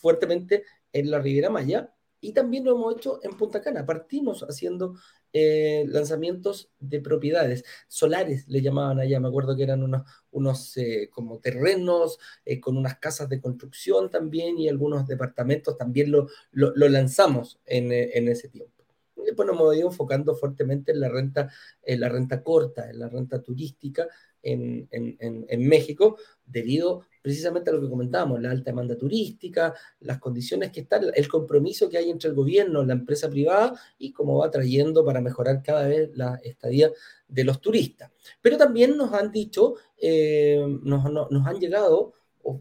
fuertemente 0.00 0.64
en 0.92 1.10
la 1.10 1.20
Ribera 1.20 1.48
Maya 1.48 1.92
y 2.22 2.32
también 2.32 2.64
lo 2.64 2.76
hemos 2.76 2.96
hecho 2.96 3.18
en 3.22 3.36
Punta 3.36 3.60
Cana. 3.60 3.84
Partimos 3.84 4.44
haciendo 4.48 4.94
eh, 5.32 5.84
lanzamientos 5.88 6.70
de 6.78 7.00
propiedades 7.00 7.64
solares, 7.88 8.46
le 8.48 8.62
llamaban 8.62 9.00
allá. 9.00 9.18
Me 9.18 9.26
acuerdo 9.26 9.56
que 9.56 9.64
eran 9.64 9.82
unos, 9.82 10.02
unos 10.30 10.76
eh, 10.76 11.10
como 11.12 11.40
terrenos 11.40 12.18
eh, 12.44 12.60
con 12.60 12.76
unas 12.76 12.98
casas 12.98 13.28
de 13.28 13.40
construcción 13.40 14.08
también 14.08 14.56
y 14.56 14.68
algunos 14.68 15.06
departamentos 15.08 15.76
también 15.76 16.12
lo, 16.12 16.28
lo, 16.52 16.88
lanzamos 16.88 17.60
en, 17.66 17.90
en, 17.90 18.28
ese 18.28 18.48
tiempo. 18.48 18.84
Después 19.16 19.46
nos 19.48 19.56
hemos 19.56 19.76
ido 19.76 19.88
enfocando 19.88 20.36
fuertemente 20.36 20.92
en 20.92 21.00
la 21.00 21.08
renta, 21.08 21.50
en 21.82 22.00
la 22.00 22.08
renta 22.08 22.42
corta, 22.44 22.88
en 22.88 23.00
la 23.00 23.08
renta 23.08 23.42
turística 23.42 24.06
en, 24.42 25.68
México, 25.68 26.16
debido 26.44 27.02
precisamente 27.22 27.70
a 27.70 27.72
lo 27.72 27.80
que 27.80 27.88
comentábamos, 27.88 28.40
la 28.40 28.50
alta 28.50 28.70
demanda 28.70 28.96
turística, 28.96 29.74
las 30.00 30.18
condiciones 30.18 30.72
que 30.72 30.80
están, 30.80 31.04
el 31.14 31.28
compromiso 31.28 31.88
que 31.88 31.98
hay 31.98 32.10
entre 32.10 32.30
el 32.30 32.34
gobierno, 32.34 32.84
la 32.84 32.94
empresa 32.94 33.30
privada 33.30 33.74
y 33.98 34.12
cómo 34.12 34.38
va 34.38 34.50
trayendo 34.50 35.04
para 35.04 35.20
mejorar 35.20 35.62
cada 35.62 35.86
vez 35.86 36.10
la 36.14 36.40
estadía 36.42 36.90
de 37.28 37.44
los 37.44 37.60
turistas. 37.60 38.10
Pero 38.40 38.56
también 38.56 38.96
nos 38.96 39.12
han 39.12 39.30
dicho, 39.30 39.74
eh, 39.96 40.64
nos, 40.82 41.10
nos, 41.12 41.46
han 41.46 41.60
llegado 41.60 42.14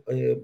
eh, 0.07 0.41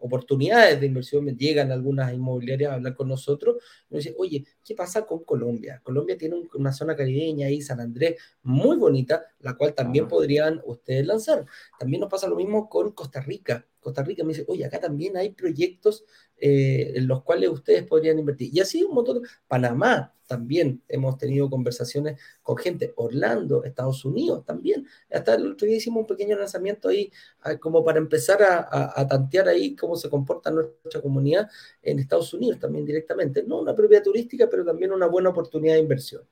oportunidades 0.00 0.80
de 0.80 0.86
inversión, 0.86 1.26
llegan 1.36 1.72
algunas 1.72 2.12
inmobiliarias 2.12 2.70
a 2.70 2.74
hablar 2.74 2.94
con 2.94 3.08
nosotros, 3.08 3.56
y 3.90 3.94
nos 3.94 4.04
dicen, 4.04 4.16
oye, 4.18 4.44
¿qué 4.64 4.74
pasa 4.74 5.04
con 5.06 5.24
Colombia? 5.24 5.80
Colombia 5.82 6.16
tiene 6.16 6.36
una 6.54 6.72
zona 6.72 6.96
caribeña 6.96 7.46
ahí, 7.46 7.60
San 7.60 7.80
Andrés, 7.80 8.16
muy 8.42 8.76
bonita, 8.76 9.24
la 9.40 9.54
cual 9.54 9.74
también 9.74 10.08
podrían 10.08 10.60
ustedes 10.64 11.06
lanzar. 11.06 11.46
También 11.78 12.00
nos 12.00 12.10
pasa 12.10 12.28
lo 12.28 12.36
mismo 12.36 12.68
con 12.68 12.92
Costa 12.92 13.20
Rica. 13.20 13.66
Costa 13.80 14.02
Rica 14.02 14.24
me 14.24 14.30
dice, 14.30 14.44
oye, 14.48 14.64
acá 14.64 14.80
también 14.80 15.16
hay 15.16 15.30
proyectos 15.30 16.04
eh, 16.40 16.92
en 16.94 17.08
los 17.08 17.22
cuales 17.22 17.50
ustedes 17.50 17.82
podrían 17.84 18.18
invertir. 18.18 18.50
Y 18.52 18.60
así 18.60 18.82
un 18.82 18.94
montón. 18.94 19.22
Panamá 19.46 20.14
también 20.28 20.82
hemos 20.88 21.18
tenido 21.18 21.50
conversaciones 21.50 22.20
con 22.42 22.56
gente. 22.56 22.92
Orlando, 22.96 23.64
Estados 23.64 24.04
Unidos 24.04 24.44
también. 24.44 24.86
Hasta 25.10 25.34
el 25.34 25.52
otro 25.52 25.66
día 25.66 25.78
hicimos 25.78 26.02
un 26.02 26.06
pequeño 26.06 26.36
lanzamiento 26.36 26.88
ahí 26.88 27.10
ah, 27.42 27.56
como 27.56 27.84
para 27.84 27.98
empezar 27.98 28.42
a, 28.42 29.06
tantear 29.08 29.48
ahí 29.48 29.74
cómo 29.74 29.96
se 29.96 30.08
comporta 30.08 30.50
nuestra 30.50 31.00
comunidad 31.00 31.48
en 31.82 31.98
Estados 31.98 32.32
Unidos 32.34 32.60
también 32.60 32.84
directamente. 32.84 33.42
No 33.42 33.60
una 33.60 33.74
propiedad 33.74 34.04
turística, 34.04 34.48
pero 34.48 34.64
también 34.64 34.92
una 34.92 35.06
buena 35.06 35.30
oportunidad 35.30 35.74
de 35.74 35.80
inversión. 35.80 36.22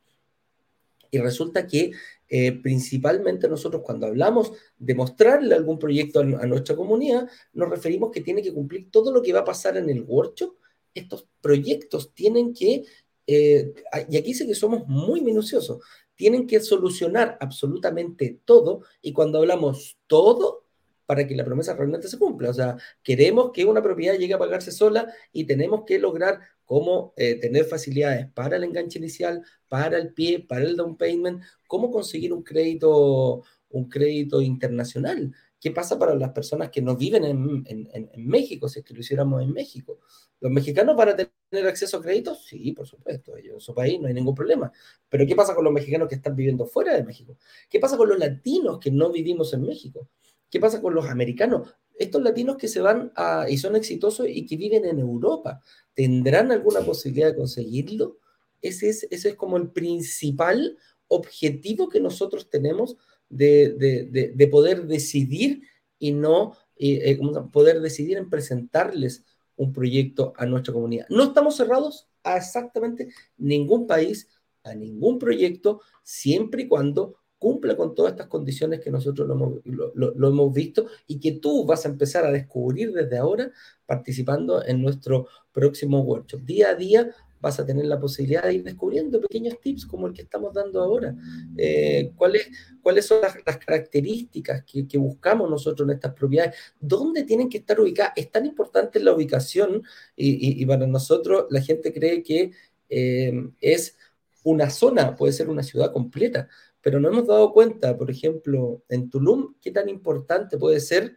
Y 1.11 1.18
resulta 1.18 1.66
que 1.66 1.92
eh, 2.28 2.52
principalmente 2.52 3.48
nosotros 3.48 3.82
cuando 3.84 4.06
hablamos 4.06 4.52
de 4.76 4.94
mostrarle 4.94 5.54
algún 5.54 5.78
proyecto 5.78 6.20
a, 6.20 6.24
nuestra 6.24 6.74
comunidad, 6.74 7.28
nos 7.52 7.70
referimos 7.70 8.10
que 8.10 8.20
tiene 8.20 8.42
que 8.42 8.52
cumplir 8.52 8.90
todo 8.90 9.12
lo 9.12 9.22
que 9.22 9.32
va 9.32 9.40
a 9.40 9.44
pasar 9.44 9.76
en 9.76 9.88
el 9.88 10.02
workshop. 10.02 10.56
Estos 10.92 11.28
proyectos 11.40 12.12
tienen 12.14 12.52
que, 12.52 12.84
eh, 13.26 13.74
y 14.08 14.16
aquí 14.16 14.34
sé 14.34 14.46
que 14.46 14.54
somos 14.54 14.86
muy 14.86 15.20
minuciosos, 15.20 15.78
tienen 16.14 16.46
que 16.46 16.60
solucionar 16.60 17.36
absolutamente 17.40 18.40
todo 18.44 18.82
y 19.02 19.12
cuando 19.12 19.38
hablamos 19.38 19.98
todo, 20.06 20.65
para 21.07 21.26
que 21.26 21.36
la 21.36 21.44
promesa 21.44 21.74
realmente 21.74 22.09
se 22.09 22.18
cumpla. 22.18 22.50
O 22.50 22.54
sea, 22.54 22.76
queremos 23.02 23.52
que 23.52 23.64
una 23.64 23.82
propiedad 23.82 24.18
llegue 24.18 24.34
a 24.34 24.38
pagarse 24.38 24.72
sola 24.72 25.12
y 25.32 25.44
tenemos 25.44 25.84
que 25.86 25.98
lograr 25.98 26.40
cómo 26.64 27.14
eh, 27.16 27.36
tener 27.40 27.64
facilidades 27.64 28.26
para 28.32 28.57
el 28.57 28.64
enganche 28.64 28.98
inicial, 28.98 29.42
para 29.68 29.98
el 29.98 30.12
pie, 30.12 30.40
para 30.40 30.64
el 30.64 30.76
down 30.76 30.96
payment, 30.96 31.42
cómo 31.66 31.90
conseguir 31.90 32.32
un 32.32 32.42
crédito, 32.42 33.44
un 33.70 33.88
crédito 33.88 34.42
internacional. 34.42 35.32
¿Qué 35.61 35.70
pasa 35.70 35.98
para 35.98 36.14
las 36.14 36.32
personas 36.32 36.70
que 36.70 36.82
no 36.82 36.96
viven 36.96 37.24
en, 37.24 38.11
México, 38.18 38.68
si 38.68 38.80
es 38.80 38.84
que 38.84 38.94
lo 38.94 39.00
hiciéramos 39.00 39.42
en 39.42 39.52
México? 39.52 40.00
¿Los 40.40 40.52
mexicanos 40.52 40.94
van 40.94 41.09
a 41.09 41.16
tener 41.16 41.66
acceso 41.66 41.96
a 41.96 42.02
créditos? 42.02 42.44
Sí, 42.44 42.72
por 42.72 42.86
supuesto, 42.86 43.36
ellos 43.36 43.54
en 43.54 43.61
su 43.61 43.74
país 43.74 43.98
no 43.98 44.07
hay 44.07 44.14
ningún 44.14 44.34
problema. 44.34 44.70
Pero 45.09 45.26
¿qué 45.26 45.34
pasa 45.34 45.54
con 45.54 45.64
los 45.64 45.72
mexicanos 45.72 46.09
que 46.09 46.16
están 46.16 46.36
viviendo 46.36 46.66
fuera 46.66 46.94
de 46.94 47.04
México? 47.04 47.38
¿Qué 47.70 47.80
pasa 47.80 47.96
con 47.96 48.09
los 48.09 48.18
latinos 48.18 48.78
que 48.78 48.90
no 48.90 49.11
vivimos 49.11 49.54
en 49.54 49.62
México? 49.62 50.09
¿Qué 50.51 50.61
pasa 50.61 50.80
con 50.80 50.94
los 50.94 51.07
americanos? 51.07 51.74
Estos 51.99 52.22
latinos 52.22 52.57
que 52.57 52.68
se 52.68 52.80
van 52.80 53.12
a, 53.16 53.47
y 53.49 53.57
son 53.57 53.74
exitosos 53.74 54.26
y 54.28 54.44
que 54.47 54.57
viven 54.57 54.84
en 54.84 54.99
Europa, 54.99 55.61
¿tendrán 55.94 56.53
alguna 56.53 56.80
posibilidad 56.80 57.28
de 57.28 57.36
conseguirlo? 57.36 58.18
Ese 58.61 58.88
es, 58.88 59.07
ese 59.11 59.30
es 59.30 59.34
como 59.34 59.57
el 59.57 59.70
principal 59.70 60.76
objetivo 61.09 61.88
que 61.88 62.01
nosotros 62.01 62.51
tenemos 62.51 62.97
de, 63.28 64.49
poder 64.51 64.86
decidir 64.86 65.62
y 65.99 66.12
no 66.12 66.57
eh, 66.76 67.18
poder 67.53 67.80
decidir 67.80 68.18
en 68.18 68.28
presentarles 68.28 69.24
un 69.57 69.72
proyecto 69.72 70.32
a 70.36 70.47
nuestra 70.47 70.72
comunidad. 70.72 71.07
No 71.09 71.24
estamos 71.24 71.57
cerrados 71.57 72.09
a 72.22 72.36
exactamente 72.36 73.09
ningún 73.38 73.86
país, 73.86 74.28
a 74.62 74.74
ningún 74.74 75.18
proyecto, 75.18 75.80
siempre 76.03 76.62
y 76.62 76.68
cuando 76.68 77.16
cumpla 77.39 77.76
con 77.76 77.95
todas 77.95 78.12
estas 78.12 78.26
condiciones 78.28 78.80
que 78.80 78.91
nosotros 78.91 79.28
lo 79.28 79.34
hemos, 79.34 79.53
lo, 79.64 80.28
hemos, 80.28 80.53
visto 80.53 80.87
y 81.07 81.20
que 81.20 81.32
tú 81.32 81.64
vas 81.64 81.84
a 81.84 81.89
empezar 81.89 82.24
a 82.24 82.32
descubrir 82.32 82.93
desde 82.93 83.18
ahora 83.18 83.51
participando 83.84 84.64
en 84.64 84.82
nuestro 84.82 85.28
próximo 85.53 86.01
workshop. 86.01 86.41
Día 86.43 86.70
a 86.70 86.74
día 86.74 87.11
vas 87.41 87.61
a 87.61 87.66
tener 87.66 87.84
la 87.84 88.01
posibilidad 88.01 88.45
de 88.45 88.55
ir 88.55 88.64
descubriendo 88.64 89.20
pequeños 89.20 89.61
tips 89.61 89.87
como 89.87 90.07
el 90.07 90.14
que 90.14 90.22
estamos 90.22 90.55
dando 90.55 90.82
ahora. 90.82 91.14
Eh, 91.57 92.12
¿cuáles, 92.16 92.49
¿Cuáles 92.82 93.07
son 93.07 93.20
las, 93.20 93.57
características 93.59 94.64
que, 94.64 94.99
buscamos 94.99 95.49
nosotros 95.49 95.89
en 95.89 95.95
estas 95.95 96.14
propiedades? 96.14 96.57
¿Dónde 96.80 97.24
tienen 97.24 97.49
que 97.49 97.59
estar 97.59 97.78
ubicadas? 97.78 98.14
Es 98.16 98.30
tan 98.30 98.47
importante 98.47 98.99
la 99.01 99.12
ubicación 99.12 99.82
y, 100.16 100.62
y, 100.62 100.66
para 100.66 100.87
nosotros 100.87 101.47
la 101.51 101.61
gente 101.61 101.93
cree 101.93 102.22
que 102.22 102.53
eh, 102.89 103.51
es 103.61 103.97
una 104.43 104.70
zona, 104.70 105.16
puede 105.16 105.32
ser 105.32 105.49
una 105.49 105.64
ciudad 105.64 105.93
completa, 105.93 106.49
pero 106.87 107.01
no 107.01 107.09
hemos 107.09 107.26
dado 107.26 107.53
cuenta, 107.53 107.99
por 107.99 108.12
ejemplo, 108.12 108.84
en 108.89 109.11
Tulum, 109.11 109.57
qué 109.61 109.72
tan 109.72 109.89
importante 109.89 110.57
puede 110.57 110.78
ser 110.78 111.16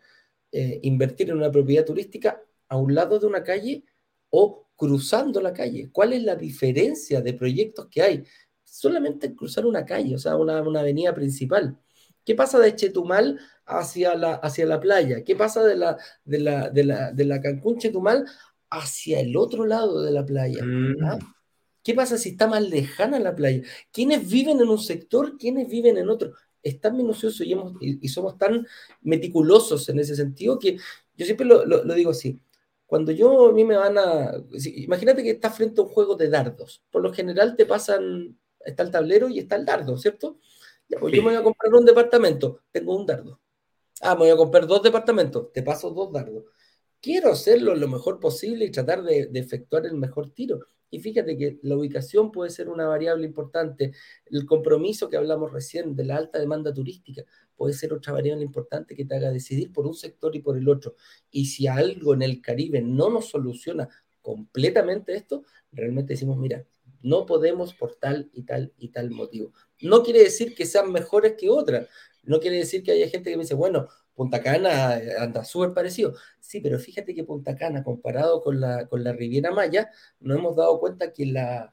eh, 0.52 0.80
invertir 0.82 1.30
en 1.30 1.38
una 1.38 1.52
propiedad 1.52 1.86
turística 1.86 2.42
a 2.68 2.76
un 2.76 2.96
lado 2.96 3.20
de 3.20 3.28
una 3.28 3.44
calle 3.44 3.84
o 4.32 4.68
cruzando 4.76 5.40
la 5.40 5.54
calle. 5.54 5.92
¿Cuál 5.92 6.14
es 6.14 6.24
la 6.24 6.36
diferencia 6.36 7.22
de 7.22 7.36
proyectos 7.36 7.86
que 7.86 8.02
hay? 8.02 8.24
Solamente 8.64 9.36
cruzar 9.36 9.68
una 9.68 9.86
calle, 9.86 10.16
o 10.16 10.18
sea, 10.18 10.38
una, 10.38 10.60
una 10.64 10.80
avenida 10.80 11.14
principal. 11.14 11.78
¿Qué 12.26 12.34
pasa 12.34 12.58
de 12.58 12.76
Chetumal 12.76 13.40
hacia 13.68 14.16
la, 14.16 14.34
hacia 14.38 14.66
la 14.66 14.80
playa? 14.80 15.24
¿Qué 15.24 15.36
pasa 15.36 15.64
de 15.64 15.76
la, 15.76 16.00
de 16.26 16.40
la, 16.40 16.70
de 16.72 16.84
la, 16.84 17.12
de 17.12 17.26
la 17.26 17.42
Cancún 17.42 17.78
Chetumal 17.78 18.26
hacia 18.72 19.20
el 19.20 19.38
otro 19.38 19.68
lado 19.68 20.02
de 20.02 20.10
la 20.10 20.26
playa? 20.26 20.64
¿Ah? 20.64 21.18
Mm. 21.18 21.39
¿Qué 21.84 21.94
pasa 21.94 22.18
si 22.18 22.30
está 22.30 22.48
más 22.48 22.62
lejana 22.62 23.20
la 23.20 23.36
playa? 23.36 23.62
¿Quiénes 23.92 24.30
viven 24.30 24.60
en 24.60 24.70
un 24.70 24.80
sector? 24.80 25.38
¿Quiénes 25.38 25.70
viven 25.70 25.98
en 25.98 26.10
otro? 26.10 26.34
Es 26.62 26.80
tan 26.82 26.98
minucioso 26.98 27.44
y, 27.44 27.56
y, 28.02 28.08
somos 28.10 28.38
tan 28.38 28.68
meticulosos 29.02 29.88
en 29.90 30.00
ese 30.00 30.16
sentido 30.16 30.60
que 30.60 30.78
yo 31.16 31.26
siempre 31.26 31.46
lo, 31.46 31.66
lo, 31.66 31.94
digo 31.94 32.12
así. 32.12 32.42
Cuando 32.86 33.12
yo 33.12 33.50
a 33.50 33.54
mí 33.54 33.64
me 33.64 33.78
van 33.78 33.98
a... 33.98 34.34
imagínate 34.66 35.24
que 35.24 35.32
estás 35.32 35.56
frente 35.56 35.80
a 35.80 35.84
un 35.86 35.90
juego 35.90 36.16
de 36.16 36.30
dardos. 36.30 36.84
Por 36.90 37.02
lo 37.02 37.14
general 37.14 37.56
te 37.56 37.66
pasan... 37.66 38.38
Está 38.60 38.84
el 38.84 38.92
tablero 38.92 39.30
y 39.30 39.40
está 39.40 39.56
el 39.56 39.66
dardo, 39.66 39.98
¿cierto? 39.98 40.38
Pues 41.00 41.14
yo 41.14 41.22
me 41.22 41.30
voy 41.30 41.36
a 41.36 41.44
comprar 41.44 41.74
un 41.74 41.86
departamento, 41.86 42.62
tengo 42.72 42.96
un 42.98 43.06
dardo. 43.06 43.40
Ah, 44.02 44.16
me 44.16 44.22
voy 44.22 44.30
a 44.32 44.38
comprar 44.38 44.66
dos 44.66 44.82
departamentos, 44.82 45.52
te 45.54 45.62
paso 45.62 45.92
dos 45.92 46.12
dardos. 46.12 46.46
Quiero 47.02 47.32
hacerlo 47.32 47.76
lo 47.76 47.88
mejor 47.88 48.20
posible 48.20 48.66
y 48.66 48.72
tratar 48.72 49.04
de, 49.04 49.30
efectuar 49.34 49.86
el 49.86 49.94
mejor 49.96 50.32
tiro. 50.32 50.60
Y 50.92 51.00
fíjate 51.00 51.38
que 51.38 51.60
la 51.62 51.78
ubicación 51.78 52.32
puede 52.32 52.50
ser 52.50 52.70
una 52.70 52.88
variable 52.88 53.26
importante. 53.26 53.94
El 54.26 54.46
compromiso 54.46 55.10
que 55.10 55.18
hablamos 55.18 55.52
recién 55.52 55.96
de 55.96 56.06
la 56.06 56.18
alta 56.18 56.40
demanda 56.40 56.74
turística 56.74 57.24
puede 57.56 57.74
ser 57.74 57.94
otra 57.94 58.14
variable 58.14 58.44
importante 58.44 58.96
que 58.96 59.06
te 59.06 59.16
haga 59.16 59.32
decidir 59.32 59.72
por 59.72 59.86
un 59.86 59.94
sector 59.94 60.36
y 60.36 60.40
por 60.40 60.58
el 60.58 60.68
otro. 60.68 60.96
Y 61.30 61.46
si 61.46 61.68
algo 61.68 62.14
en 62.14 62.22
el 62.22 62.42
Caribe 62.42 62.82
no 62.82 63.10
nos 63.10 63.30
soluciona 63.30 63.90
completamente 64.22 65.16
esto, 65.16 65.44
realmente 65.72 66.14
decimos, 66.14 66.38
mira, 66.38 66.66
no 67.02 67.26
podemos 67.26 67.74
por 67.74 67.96
tal 67.96 68.30
y 68.34 68.44
tal 68.44 68.74
y 68.78 68.90
tal 68.90 69.12
motivo. 69.12 69.54
No 69.82 70.04
quiere 70.04 70.24
decir 70.24 70.56
que 70.56 70.66
sean 70.66 70.92
mejores 70.92 71.34
que 71.38 71.50
otras. 71.50 71.88
No 72.24 72.40
quiere 72.40 72.58
decir 72.58 72.84
que 72.84 72.92
haya 72.92 73.08
gente 73.08 73.30
que 73.30 73.38
me 73.38 73.44
dice, 73.44 73.56
bueno, 73.56 73.88
Punta 74.20 74.42
Cana 74.44 74.98
eh, 74.98 75.16
anda 75.18 75.46
súper 75.46 75.74
parecido. 75.74 76.14
Sí, 76.42 76.60
pero 76.60 76.78
fíjate 76.78 77.16
que 77.16 77.24
Punta 77.24 77.56
Cana, 77.56 77.86
comparado 77.86 78.42
con 78.42 78.60
la, 78.60 78.86
con 78.86 79.02
la 79.02 79.14
Riviera 79.14 79.50
Maya, 79.52 79.92
nos 80.20 80.38
hemos 80.38 80.58
dado 80.58 80.78
cuenta 80.82 81.14
que 81.14 81.26
la, 81.26 81.72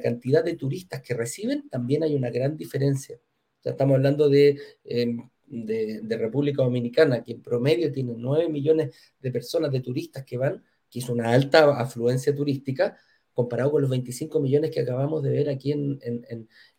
cantidad 0.00 0.44
de 0.44 0.54
turistas 0.54 1.02
que 1.02 1.14
reciben 1.14 1.68
también 1.68 2.04
hay 2.04 2.14
una 2.14 2.30
gran 2.30 2.56
diferencia. 2.56 3.18
O 3.64 3.68
estamos 3.68 3.96
hablando 3.96 4.28
de, 4.28 4.60
em, 4.84 5.28
de, 5.46 6.00
de, 6.02 6.16
República 6.16 6.62
Dominicana, 6.62 7.24
que 7.24 7.32
en 7.32 7.42
promedio 7.42 7.90
tiene 7.90 8.14
9 8.16 8.48
millones 8.48 8.94
de 9.18 9.32
personas 9.32 9.72
de 9.72 9.80
turistas 9.80 10.24
que 10.24 10.36
van, 10.36 10.62
que 10.88 11.00
es 11.00 11.08
una 11.08 11.32
alta 11.32 11.80
afluencia 11.80 12.32
turística, 12.32 12.96
comparado 13.32 13.72
con 13.72 13.82
los 13.82 13.90
25 13.90 14.38
millones 14.38 14.70
que 14.70 14.80
acabamos 14.82 15.20
de 15.24 15.30
ver 15.30 15.48
aquí 15.48 15.72
en, 15.72 15.98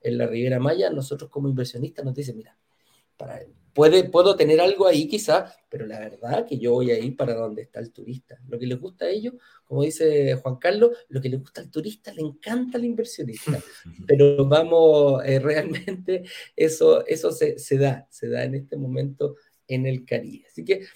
la 0.02 0.28
Riviera 0.28 0.60
Maya, 0.60 0.90
nosotros 0.90 1.30
como 1.30 1.50
inversionistas 1.50 2.06
nos 2.06 2.16
dicen, 2.16 2.38
mira, 2.38 2.58
para, 3.18 3.42
puede, 3.74 4.04
puedo 4.10 4.36
tener 4.36 4.62
algo 4.62 4.88
ahí 4.88 5.08
quizá, 5.08 5.54
pero 5.70 5.86
la 5.86 6.00
verdad 6.00 6.46
que 6.48 6.58
yo 6.58 6.74
voy 6.74 6.92
a 6.92 7.00
ir 7.00 7.16
para 7.16 7.36
donde 7.36 7.64
está 7.64 7.80
el 7.80 7.92
turista. 7.92 8.40
Lo 8.48 8.58
que 8.60 8.66
les 8.66 8.80
gusta 8.80 9.06
a 9.06 9.10
ellos, 9.10 9.36
como 9.66 9.84
dice 9.84 10.36
Juan 10.36 10.58
Carlos, 10.58 10.92
lo 11.10 11.22
que 11.22 11.30
le 11.30 11.38
gusta 11.38 11.62
al 11.62 11.70
turista 11.70 12.14
le 12.14 12.22
encanta 12.22 12.78
al 12.78 12.86
inversionista, 12.86 13.60
pero 14.08 14.46
vamos, 14.46 15.24
eh, 15.26 15.40
realmente 15.40 16.24
eso, 16.56 17.06
eso 17.06 17.32
se, 17.32 17.58
se 17.60 17.78
da, 17.78 18.08
se 18.10 18.30
da 18.30 18.44
en 18.44 18.56
este 18.56 18.78
momento 18.78 19.36
en 19.70 19.86
el 19.86 20.04
Caribe. 20.06 20.46
Así 20.48 20.66
que 20.66 20.88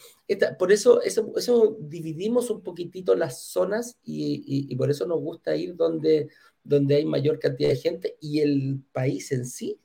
por 0.58 0.72
eso, 0.72 1.02
eso, 1.02 1.78
dividimos 1.80 2.50
un 2.50 2.62
poquitito 2.62 3.16
las 3.16 3.44
zonas 3.44 3.98
y, 4.04 4.76
por 4.76 4.90
eso 4.90 5.06
nos 5.06 5.20
gusta 5.20 5.56
ir 5.56 5.76
donde, 5.76 6.30
donde 6.64 6.96
hay 6.96 7.06
mayor 7.06 7.40
cantidad 7.40 7.70
de 7.70 7.76
gente 7.76 8.18
y 8.20 8.40
el 8.40 8.82
país 8.92 9.32
en 9.32 9.46
sí 9.46 9.80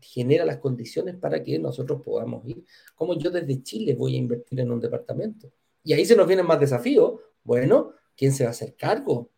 genera 0.00 0.44
las 0.44 0.58
condiciones 0.58 1.16
para 1.16 1.42
que 1.42 1.58
nosotros 1.58 2.00
podamos 2.02 2.46
ir. 2.46 2.64
Como 2.94 3.18
yo 3.18 3.30
desde 3.30 3.62
Chile 3.62 3.94
voy 3.94 4.16
a 4.16 4.18
invertir 4.18 4.60
en 4.60 4.70
un 4.70 4.80
departamento. 4.80 5.52
Y 5.82 5.92
ahí 5.92 6.04
se 6.04 6.16
nos 6.16 6.26
vienen 6.26 6.46
más 6.46 6.60
desafíos. 6.60 7.20
Bueno, 7.42 7.94
¿quién 8.16 8.32
se 8.32 8.44
va 8.44 8.48
a 8.48 8.52
hacer 8.52 8.74
cargo? 8.76 9.30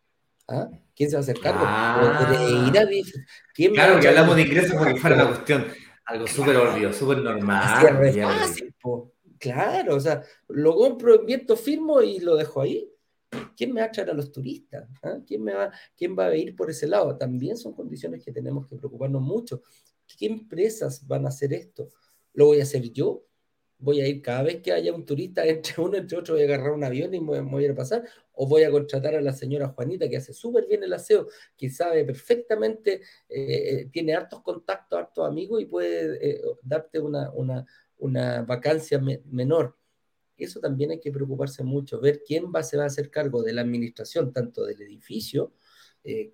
¿Ah? 0.48 0.68
¿Quién 0.94 1.08
se 1.08 1.16
va 1.16 1.20
a 1.20 1.22
hacer 1.22 1.38
cargo? 1.40 1.60
Ah. 1.62 2.28
claro, 3.54 4.00
que 4.00 4.08
hablamos 4.08 4.36
de 4.36 4.42
ingresos 4.42 4.74
porque 4.76 4.96
fuera 4.96 5.16
una 5.16 5.28
cuestión, 5.28 5.66
algo 6.04 6.26
súper 6.26 6.56
obvio, 6.56 6.92
súper 6.92 7.18
normal. 7.18 7.60
Claro, 9.38 9.96
o 9.96 10.00
sea, 10.00 10.22
lo 10.48 10.76
compro, 10.76 11.16
invierto, 11.16 11.56
firmo 11.56 12.00
y 12.00 12.20
lo 12.20 12.36
dejo 12.36 12.60
ahí. 12.60 12.88
¿Quién 13.56 13.72
me 13.72 13.80
va 13.80 13.86
a 13.86 13.90
traer 13.90 14.10
a 14.10 14.14
los 14.14 14.30
turistas? 14.30 14.88
¿Ah? 15.02 15.18
¿Quién, 15.26 15.42
me 15.42 15.54
va, 15.54 15.72
¿Quién 15.96 16.16
va 16.16 16.26
a 16.26 16.36
ir 16.36 16.54
por 16.54 16.70
ese 16.70 16.86
lado? 16.86 17.16
También 17.16 17.56
son 17.56 17.72
condiciones 17.72 18.22
que 18.24 18.30
tenemos 18.30 18.66
que 18.66 18.76
preocuparnos 18.76 19.22
mucho. 19.22 19.62
¿Qué 20.22 20.28
empresas 20.28 21.04
van 21.08 21.26
a 21.26 21.30
hacer 21.30 21.52
esto? 21.52 21.88
¿Lo 22.32 22.46
voy 22.46 22.60
a 22.60 22.62
hacer 22.62 22.92
yo? 22.92 23.26
¿Voy 23.76 24.00
a 24.00 24.06
ir 24.06 24.22
cada 24.22 24.44
vez 24.44 24.62
que 24.62 24.70
haya 24.70 24.92
un 24.92 25.04
turista 25.04 25.44
entre 25.46 25.82
uno 25.82 25.96
entre 25.96 26.16
otro, 26.16 26.34
voy 26.34 26.44
a 26.44 26.46
agarrar 26.46 26.70
un 26.70 26.84
avión 26.84 27.12
y 27.12 27.18
me 27.18 27.40
voy 27.40 27.66
a 27.66 27.74
pasar? 27.74 28.04
¿O 28.32 28.46
voy 28.46 28.62
a 28.62 28.70
contratar 28.70 29.16
a 29.16 29.20
la 29.20 29.32
señora 29.32 29.70
Juanita 29.70 30.08
que 30.08 30.18
hace 30.18 30.32
súper 30.32 30.68
bien 30.68 30.84
el 30.84 30.92
aseo, 30.92 31.26
que 31.56 31.68
sabe 31.70 32.04
perfectamente, 32.04 33.00
eh, 33.28 33.80
eh, 33.80 33.88
tiene 33.92 34.14
hartos 34.14 34.42
contactos, 34.42 34.96
hartos 34.96 35.26
amigos 35.26 35.60
y 35.60 35.64
puede 35.66 36.24
eh, 36.24 36.40
darte 36.62 37.00
una, 37.00 37.32
una 37.32 37.66
una 37.98 38.42
vacancia 38.42 39.00
menor. 39.24 39.76
Eso 40.36 40.60
también 40.60 40.92
hay 40.92 41.00
que 41.00 41.10
preocuparse 41.10 41.64
mucho, 41.64 42.00
ver 42.00 42.22
quién 42.24 42.52
va, 42.54 42.62
se 42.62 42.76
va 42.76 42.84
a 42.84 42.86
hacer 42.86 43.10
cargo 43.10 43.42
de 43.42 43.54
la 43.54 43.62
administración, 43.62 44.32
tanto 44.32 44.64
del 44.64 44.82
edificio, 44.82 45.52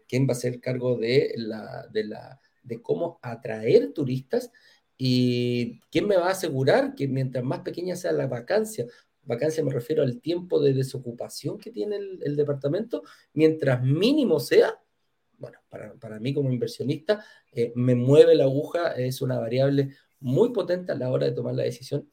quién 0.06 0.26
va 0.26 0.32
a 0.32 0.36
ser 0.36 0.60
cargo 0.60 0.96
de, 0.96 1.32
la, 1.36 1.86
de, 1.90 2.04
la, 2.04 2.40
de 2.68 2.80
cómo 2.80 3.18
atraer 3.22 3.92
turistas 3.92 4.52
y 4.96 5.80
quién 5.90 6.06
me 6.06 6.16
va 6.16 6.28
a 6.28 6.32
asegurar 6.32 6.94
que 6.94 7.08
mientras 7.08 7.44
más 7.44 7.60
pequeña 7.60 7.96
sea 7.96 8.12
la 8.12 8.26
vacancia, 8.26 8.86
vacancia 9.22 9.62
me 9.64 9.72
refiero 9.72 10.02
al 10.02 10.20
tiempo 10.20 10.60
de 10.60 10.72
desocupación 10.72 11.58
que 11.58 11.70
tiene 11.70 11.96
el, 11.96 12.36
departamento, 12.36 13.02
mientras 13.32 13.82
mínimo 13.82 14.40
sea, 14.40 14.80
bueno, 15.38 15.58
para, 15.68 15.94
para 15.94 16.18
mí 16.18 16.34
como 16.34 16.50
inversionista, 16.50 17.24
eh, 17.52 17.72
me 17.76 17.94
mueve 17.94 18.34
la 18.34 18.44
aguja, 18.44 18.92
es 18.92 19.22
una 19.22 19.38
variable 19.38 19.90
muy 20.20 20.50
potente 20.50 20.92
a 20.92 20.96
la 20.96 21.10
hora 21.10 21.26
de 21.26 21.32
tomar 21.32 21.54
la 21.54 21.62
decisión 21.62 22.10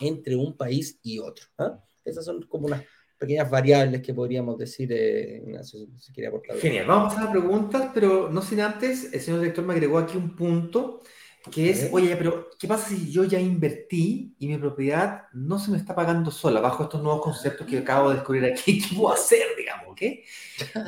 entre 0.00 0.36
un 0.36 0.56
país 0.56 0.98
y 1.02 1.18
otro. 1.18 1.46
¿ah? 1.58 1.82
Esas 2.04 2.24
son 2.24 2.42
como 2.42 2.66
unas 2.66 2.84
pequeñas 3.18 3.50
variables 3.50 4.02
que 4.02 4.14
podríamos 4.14 4.58
decir, 4.58 4.92
eh, 4.92 5.42
Ignacio, 5.44 5.80
si 5.98 6.12
quiere 6.12 6.28
aportar. 6.28 6.56
Genial, 6.58 6.86
vamos 6.86 7.16
a 7.16 7.22
las 7.24 7.30
preguntas, 7.30 7.90
pero 7.94 8.30
no 8.30 8.42
sin 8.42 8.60
antes, 8.60 9.12
el 9.12 9.20
señor 9.20 9.40
director 9.40 9.64
me 9.64 9.74
agregó 9.74 9.98
aquí 9.98 10.16
un 10.16 10.34
punto 10.34 11.02
que 11.50 11.68
es, 11.68 11.90
oye, 11.92 12.16
pero 12.16 12.48
¿qué 12.58 12.66
pasa 12.66 12.88
si 12.88 13.12
yo 13.12 13.24
ya 13.24 13.38
invertí 13.38 14.34
y 14.38 14.48
mi 14.48 14.56
propiedad 14.56 15.24
no 15.34 15.58
se 15.58 15.70
me 15.70 15.76
está 15.76 15.94
pagando 15.94 16.30
sola 16.30 16.58
bajo 16.60 16.84
estos 16.84 17.02
nuevos 17.02 17.20
conceptos 17.20 17.66
que 17.66 17.78
acabo 17.78 18.08
de 18.08 18.16
descubrir 18.16 18.46
aquí? 18.46 18.78
¿Qué 18.88 18.96
puedo 18.96 19.12
hacer, 19.12 19.42
digamos? 19.58 19.84
¿qué? 19.94 20.24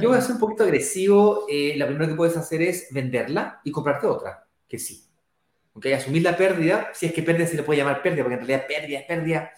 Yo 0.01 0.09
voy 0.09 0.19
a 0.19 0.21
ser 0.21 0.33
un 0.33 0.41
poquito 0.41 0.65
agresivo. 0.65 1.47
Eh, 1.49 1.75
la 1.77 1.87
primera 1.87 2.09
que 2.09 2.17
puedes 2.17 2.37
hacer 2.37 2.63
es 2.63 2.89
venderla 2.91 3.61
y 3.65 3.71
comprarte 3.71 4.07
otra, 4.07 4.47
que 4.69 4.79
sí. 4.79 5.05
¿ok? 5.75 5.87
Asumir 5.87 6.23
la 6.23 6.37
pérdida, 6.37 6.91
si 6.95 7.07
es 7.07 7.13
que 7.13 7.23
pérdida 7.23 7.47
se 7.47 7.57
le 7.57 7.63
puede 7.63 7.79
llamar 7.79 8.03
pérdida, 8.03 8.23
porque 8.25 8.35
en 8.35 8.47
realidad 8.47 8.67
pérdida 8.67 8.99
es 9.01 9.07
pérdida. 9.07 9.51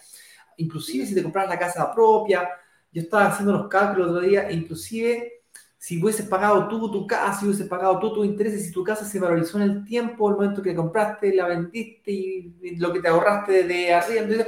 Inclusive 0.59 1.05
si 1.05 1.15
te 1.15 1.23
compras 1.23 1.49
la 1.49 1.57
casa 1.57 1.93
propia, 1.93 2.49
yo 2.91 3.01
estaba 3.01 3.27
haciendo 3.27 3.53
los 3.53 3.67
cálculos 3.67 4.09
el 4.09 4.15
otro 4.15 4.27
día, 4.27 4.51
inclusive 4.51 5.43
si 5.77 6.03
hubieses 6.03 6.27
pagado 6.27 6.67
tú 6.67 6.91
tu 6.91 7.07
casa, 7.07 7.39
si 7.39 7.45
hubieses 7.45 7.67
pagado 7.67 7.99
tú 7.99 8.13
tus 8.13 8.25
intereses, 8.25 8.65
si 8.65 8.71
tu 8.71 8.83
casa 8.83 9.05
se 9.05 9.19
valorizó 9.19 9.57
en 9.61 9.63
el 9.63 9.85
tiempo, 9.85 10.29
el 10.29 10.35
momento 10.35 10.61
que 10.61 10.75
compraste, 10.75 11.33
la 11.33 11.47
vendiste 11.47 12.11
y, 12.11 12.75
lo 12.77 12.91
que 12.91 12.99
te 12.99 13.07
ahorraste 13.07 13.63
de 13.63 13.93
arriba, 13.93 14.45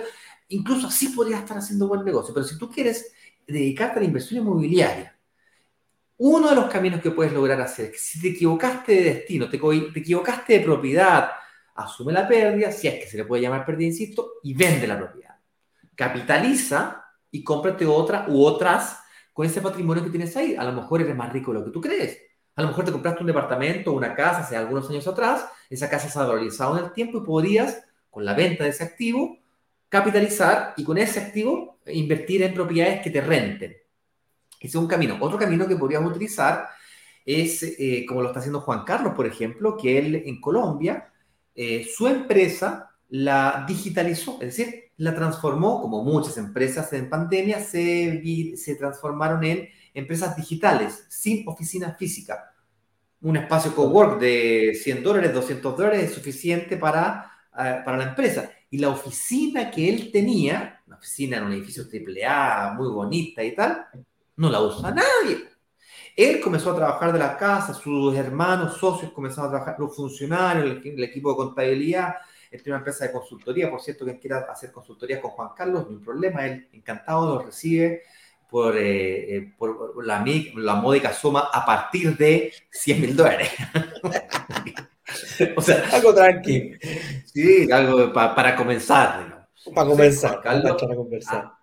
incluso 0.50 0.88
así 0.88 1.08
podrías 1.10 1.42
estar 1.42 1.58
haciendo 1.58 1.88
buen 1.88 2.04
negocio. 2.04 2.34
Pero 2.34 2.46
si 2.46 2.58
tú 2.58 2.70
quieres 2.70 3.14
dedicarte 3.48 4.00
a 4.00 4.02
la 4.02 4.08
inversión 4.08 4.42
inmobiliaria, 4.42 5.18
uno 6.18 6.50
de 6.50 6.56
los 6.56 6.66
caminos 6.66 7.02
que 7.02 7.12
puedes 7.12 7.34
lograr 7.34 7.62
hacer 7.62 7.86
es 7.86 7.92
que 7.94 7.98
si 7.98 8.22
te 8.22 8.28
equivocaste 8.30 8.94
de 8.94 9.04
destino, 9.04 9.50
te, 9.50 9.58
te 9.58 10.00
equivocaste 10.00 10.54
de 10.54 10.60
propiedad, 10.60 11.32
asume 11.76 12.12
la 12.12 12.28
pérdida, 12.28 12.72
si 12.72 12.88
es 12.88 13.04
que 13.04 13.10
se 13.10 13.18
le 13.18 13.26
puede 13.26 13.42
llamar 13.42 13.66
pérdida, 13.66 13.88
insisto, 13.88 14.34
y 14.44 14.54
vende 14.54 14.86
la 14.86 14.98
propiedad. 14.98 15.31
Capitaliza 15.96 17.06
y 17.32 17.44
cómprate 17.44 17.86
otra 17.86 18.26
u 18.28 18.44
otras 18.44 19.00
con 19.34 19.46
ese 19.46 19.62
patrimonio 19.62 20.04
que 20.04 20.10
tienes 20.10 20.36
ahí. 20.38 20.56
A 20.56 20.64
lo 20.64 20.74
mejor 20.74 21.02
eres 21.02 21.16
más 21.16 21.32
rico 21.32 21.52
de 21.52 21.60
lo 21.60 21.66
que 21.66 21.72
tú 21.72 21.82
crees. 21.82 22.18
A 22.56 22.62
lo 22.62 22.68
mejor 22.68 22.86
te 22.86 22.92
compraste 22.92 23.22
un 23.22 23.28
departamento, 23.28 23.94
una 23.94 24.14
casa 24.14 24.40
hace 24.40 24.58
algunos 24.58 24.90
años 24.90 25.08
atrás, 25.08 25.46
esa 25.70 25.90
casa 25.90 26.10
se 26.10 26.20
ha 26.20 26.24
valorizado 26.24 26.78
en 26.78 26.86
el 26.86 26.92
tiempo 26.92 27.20
y 27.20 27.26
podrías, 27.26 27.82
con 28.10 28.26
la 28.26 28.34
venta 28.34 28.66
de 28.66 28.72
ese 28.72 28.84
activo, 28.84 29.40
capitalizar 29.88 30.74
y 30.76 30.84
con 30.84 30.98
ese 30.98 31.20
activo 31.20 31.80
invertir 31.86 32.44
en 32.44 32.54
propiedades 32.54 33.02
que 33.02 33.10
te 33.10 33.22
renten. 33.22 33.72
Ese 34.60 34.68
es 34.68 34.76
un 34.76 34.88
camino. 34.88 35.18
Otro 35.20 35.38
camino 35.38 35.68
que 35.68 35.78
podrías 35.78 36.04
utilizar 36.04 36.68
es 37.26 37.64
eh, 37.64 38.06
como 38.08 38.22
lo 38.22 38.28
está 38.28 38.40
haciendo 38.40 38.62
Juan 38.62 38.84
Carlos, 38.84 39.14
por 39.16 39.26
ejemplo, 39.26 39.78
que 39.78 39.98
él 39.98 40.24
en 40.26 40.42
Colombia, 40.42 41.12
eh, 41.56 41.88
su 41.92 42.08
empresa 42.08 42.92
la 43.10 43.66
digitalizó, 43.68 44.34
es 44.42 44.56
decir, 44.56 44.91
la 45.02 45.16
transformó, 45.16 45.82
como 45.82 46.04
muchas 46.04 46.38
empresas 46.38 46.94
en 46.94 47.10
pandemia, 47.10 47.60
se, 47.60 48.22
se 48.56 48.76
transformaron 48.76 49.44
en 49.44 49.68
empresas 49.96 50.38
digitales, 50.38 51.08
sin 51.10 51.48
oficina 51.48 51.96
física. 51.96 52.54
Un 53.22 53.36
espacio 53.38 53.74
cowork 53.74 54.20
de 54.20 54.80
100 54.80 55.02
dólares, 55.02 55.34
200 55.34 55.76
dólares 55.76 56.04
es 56.04 56.14
suficiente 56.14 56.78
para, 56.78 57.32
eh, 57.58 57.82
para 57.84 57.98
la 57.98 58.04
empresa. 58.10 58.52
Y 58.70 58.78
la 58.78 58.90
oficina 58.90 59.72
que 59.72 59.90
él 59.90 60.12
tenía, 60.12 60.84
una 60.86 60.98
oficina 60.98 61.38
en 61.38 61.46
un 61.46 61.54
edificio 61.54 61.86
AAA, 61.92 62.76
muy 62.76 62.90
bonita 62.90 63.44
y 63.44 63.56
tal, 63.56 63.88
no 64.36 64.52
la 64.52 64.62
usa 64.62 64.92
nadie. 64.92 65.50
Él 66.16 66.40
comenzó 66.42 66.74
a 66.74 66.76
trabajar 66.76 67.12
de 67.12 67.18
la 67.18 67.36
casa, 67.38 67.74
sus 67.74 68.16
hermanos, 68.16 68.78
socios 68.78 69.12
comenzaron 69.14 69.48
a 69.48 69.54
trabajar, 69.54 69.76
los 69.80 69.96
funcionarios, 69.96 70.86
el, 70.86 71.04
equipo 71.04 71.32
de 71.32 71.38
contabilidad, 71.38 72.18
él 72.52 72.62
tiene 72.62 72.76
una 72.76 72.80
empresa 72.80 73.06
de 73.06 73.14
consultoría, 73.14 73.70
por 73.72 73.82
cierto, 73.82 74.04
quien 74.04 74.18
quiera 74.18 74.46
hacer 74.50 74.72
consultoría 74.72 75.22
con 75.22 75.32
Juan 75.32 75.50
Carlos, 75.56 75.90
no 75.90 75.98
hay 75.98 76.04
problema, 76.04 76.46
él 76.46 76.68
encantado 76.74 77.36
lo 77.36 77.46
recibe 77.46 78.04
por, 78.50 78.76
eh, 78.76 79.38
eh, 79.38 79.54
por 79.58 80.06
la, 80.06 80.24
la, 80.56 80.76
módica 80.76 81.14
suma 81.14 81.50
a 81.54 81.66
partir 81.66 82.18
de 82.18 82.52
100 82.70 83.02
mil 83.02 83.16
dólares. 83.16 83.50
o 85.56 85.62
sea, 85.62 85.90
algo 85.94 86.14
tranqui. 86.14 86.74
Sí, 87.26 87.72
algo 87.72 88.12
para 88.12 88.54
comenzar. 88.58 89.48
Para 89.74 89.88
comenzar, 89.88 90.42
para 90.42 90.96
conversar. 90.96 91.54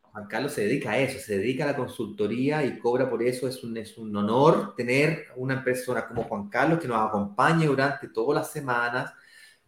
Juan 0.00 0.26
Carlos 0.26 0.52
se 0.52 0.62
dedica 0.62 0.92
a 0.92 0.98
eso, 0.98 1.18
se 1.18 1.36
dedica 1.36 1.64
a 1.64 1.68
la 1.68 1.76
consultoría 1.76 2.64
y 2.64 2.78
cobra 2.78 3.10
por 3.10 3.22
eso. 3.22 3.46
Es 3.46 3.62
un, 3.62 3.76
es 3.76 3.98
un 3.98 4.16
honor 4.16 4.74
tener 4.74 5.26
una 5.36 5.62
persona 5.62 6.08
como 6.08 6.24
Juan 6.24 6.48
Carlos 6.48 6.80
que 6.80 6.88
nos 6.88 7.06
acompañe 7.06 7.66
durante 7.66 8.08
todas 8.08 8.40
las 8.40 8.50
semanas 8.50 9.12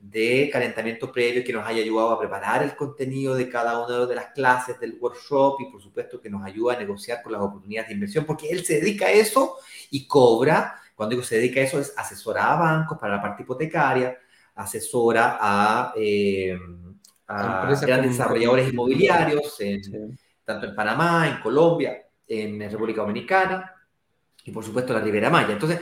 de 0.01 0.49
calentamiento 0.51 1.13
previo, 1.13 1.45
que 1.45 1.53
nos 1.53 1.67
haya 1.67 1.83
ayudado 1.83 2.11
a 2.13 2.19
preparar 2.19 2.63
el 2.63 2.75
contenido 2.75 3.35
de 3.35 3.51
cada 3.51 3.85
una 3.85 4.07
de 4.07 4.15
las 4.15 4.27
clases 4.29 4.81
del 4.81 4.97
workshop 4.99 5.61
y 5.61 5.71
por 5.71 5.83
supuesto 5.83 6.21
que 6.21 6.31
nos 6.31 6.43
ayuda 6.43 6.75
a 6.75 6.79
negociar 6.79 7.23
con 7.23 7.33
las 7.33 7.43
oportunidades 7.43 7.89
de 7.89 7.95
inversión, 7.95 8.25
porque 8.25 8.49
él 8.49 8.65
se 8.65 8.81
dedica 8.81 9.07
a 9.07 9.13
eso 9.13 9.57
y 9.91 10.07
cobra, 10.07 10.81
cuando 10.95 11.15
digo 11.15 11.23
se 11.23 11.37
dedica 11.37 11.61
a 11.61 11.65
eso, 11.65 11.79
es 11.79 11.93
asesora 11.97 12.53
a 12.53 12.57
bancos 12.59 12.99
para 12.99 13.17
la 13.17 13.23
parte 13.23 13.43
hipotecaria, 13.43 14.19
asesora 14.55 15.39
a, 15.39 15.93
eh, 15.97 16.59
grandes 17.29 18.11
desarrolladores 18.11 18.73
inmobiliarios 18.73 19.61
en, 19.61 20.19
tanto 20.45 20.67
en 20.67 20.75
Panamá, 20.75 21.29
en 21.29 21.43
Colombia, 21.43 21.97
en 22.27 22.59
República 22.71 23.03
Dominicana 23.03 23.75
y 24.45 24.51
por 24.51 24.65
supuesto 24.65 24.95
la 24.95 25.01
Ribera 25.01 25.31
Maya. 25.31 25.53
Entonces, 25.53 25.81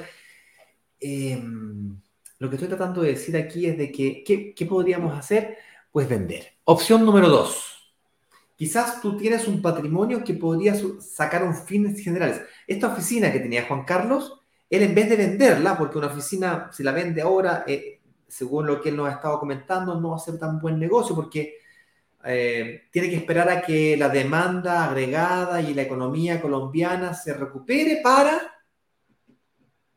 em, 1.00 2.00
lo 2.38 2.48
que 2.48 2.56
estoy 2.56 2.68
tratando 2.68 3.02
de 3.02 3.10
decir 3.10 3.36
aquí 3.36 3.66
es 3.66 3.76
de 3.76 3.90
que, 3.90 4.54
¿qué, 4.54 4.66
podríamos 4.66 5.16
hacer? 5.18 5.58
Pues 5.90 6.08
vender. 6.08 6.58
Opción 6.64 7.04
número 7.04 7.28
dos. 7.28 7.94
Quizás 8.54 9.00
tú 9.00 9.16
tienes 9.16 9.48
un 9.48 9.60
patrimonio 9.60 10.22
que 10.22 10.34
podrías 10.34 10.82
sacar 11.00 11.42
un 11.42 11.54
fines 11.54 12.00
generales. 12.02 12.40
Esta 12.66 12.88
oficina 12.88 13.32
que 13.32 13.40
tenía 13.40 13.66
Juan 13.66 13.84
Carlos, 13.84 14.40
él 14.70 14.82
en 14.82 14.94
vez 14.94 15.08
de 15.08 15.16
venderla, 15.16 15.76
porque 15.76 15.98
una 15.98 16.08
oficina, 16.08 16.70
si 16.72 16.82
la 16.82 16.92
vende 16.92 17.22
ahora, 17.22 17.64
eh, 17.66 18.00
según 18.26 18.66
lo 18.66 18.80
que 18.80 18.90
él 18.90 18.96
nos 18.96 19.08
ha 19.08 19.12
estado 19.12 19.38
comentando, 19.40 20.00
no 20.00 20.10
va 20.10 20.16
a 20.16 20.20
ser 20.20 20.38
tan 20.38 20.60
buen 20.60 20.78
negocio 20.78 21.14
porque 21.14 21.58
eh, 22.24 22.82
tiene 22.90 23.08
que 23.08 23.16
esperar 23.16 23.48
a 23.48 23.62
que 23.62 23.96
la 23.96 24.08
demanda 24.08 24.84
agregada 24.84 25.60
y 25.62 25.72
la 25.72 25.82
economía 25.82 26.40
colombiana 26.40 27.14
se 27.14 27.32
recupere 27.32 28.00
para 28.02 28.40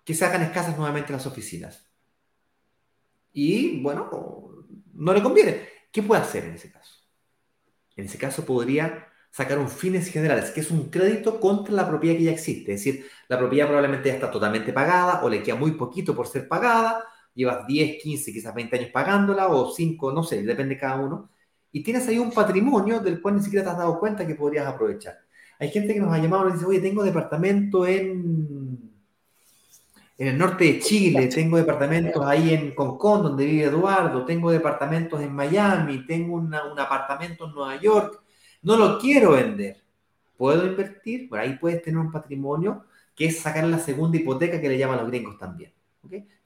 que 0.03 0.13
se 0.13 0.25
hagan 0.25 0.43
escasas 0.43 0.77
nuevamente 0.77 1.11
las 1.11 1.25
oficinas. 1.25 1.90
Y 3.33 3.81
bueno, 3.81 4.09
no 4.93 5.13
le 5.13 5.23
conviene. 5.23 5.61
¿Qué 5.91 6.03
puede 6.03 6.21
hacer 6.21 6.45
en 6.45 6.55
ese 6.55 6.71
caso? 6.71 6.95
En 7.95 8.05
ese 8.05 8.17
caso 8.17 8.45
podría 8.45 9.07
sacar 9.29 9.59
un 9.59 9.69
fines 9.69 10.09
generales, 10.09 10.51
que 10.51 10.59
es 10.59 10.71
un 10.71 10.89
crédito 10.89 11.39
contra 11.39 11.73
la 11.73 11.87
propiedad 11.87 12.17
que 12.17 12.23
ya 12.23 12.31
existe. 12.31 12.73
Es 12.73 12.83
decir, 12.83 13.05
la 13.27 13.37
propiedad 13.37 13.67
probablemente 13.67 14.09
ya 14.09 14.15
está 14.15 14.29
totalmente 14.29 14.73
pagada 14.73 15.23
o 15.23 15.29
le 15.29 15.41
queda 15.41 15.55
muy 15.55 15.71
poquito 15.71 16.15
por 16.15 16.27
ser 16.27 16.47
pagada, 16.47 17.03
llevas 17.33 17.65
10, 17.65 18.01
15, 18.01 18.33
quizás 18.33 18.53
20 18.53 18.77
años 18.77 18.89
pagándola 18.91 19.47
o 19.47 19.71
5, 19.71 20.11
no 20.11 20.23
sé, 20.23 20.43
depende 20.43 20.75
de 20.75 20.81
cada 20.81 20.97
uno 20.97 21.29
y 21.71 21.83
tienes 21.83 22.07
ahí 22.07 22.19
un 22.19 22.31
patrimonio 22.31 22.99
del 22.99 23.21
cual 23.21 23.35
ni 23.37 23.41
siquiera 23.41 23.63
te 23.63 23.71
has 23.71 23.77
dado 23.77 23.99
cuenta 23.99 24.27
que 24.27 24.35
podrías 24.35 24.67
aprovechar. 24.67 25.19
Hay 25.59 25.69
gente 25.69 25.93
que 25.93 25.99
nos 25.99 26.13
ha 26.13 26.17
llamado 26.17 26.43
y 26.43 26.45
nos 26.47 26.53
dice, 26.55 26.65
oye, 26.65 26.79
tengo 26.79 27.03
departamento 27.03 27.85
en, 27.85 28.90
en 30.21 30.27
el 30.27 30.37
norte 30.37 30.65
de 30.65 30.79
Chile, 30.79 31.27
tengo 31.29 31.57
departamentos 31.57 32.23
ahí 32.23 32.53
en 32.53 32.75
Concón, 32.75 33.23
donde 33.23 33.43
vive 33.43 33.63
Eduardo, 33.63 34.23
tengo 34.23 34.51
departamentos 34.51 35.19
en 35.19 35.33
Miami, 35.33 36.05
tengo 36.05 36.35
un 36.35 36.53
apartamento 36.53 37.47
en 37.47 37.53
Nueva 37.53 37.81
York, 37.81 38.21
no 38.61 38.77
lo 38.77 38.99
quiero 38.99 39.31
vender. 39.31 39.81
¿Puedo 40.37 40.67
invertir? 40.67 41.27
Por 41.27 41.39
ahí 41.39 41.57
puedes 41.57 41.81
tener 41.81 41.97
un 41.97 42.11
patrimonio 42.11 42.85
que 43.15 43.25
es 43.25 43.39
sacar 43.39 43.63
la 43.63 43.79
segunda 43.79 44.15
hipoteca 44.15 44.61
que 44.61 44.69
le 44.69 44.77
llaman 44.77 44.99
los 44.99 45.07
gringos 45.07 45.39
también. 45.39 45.73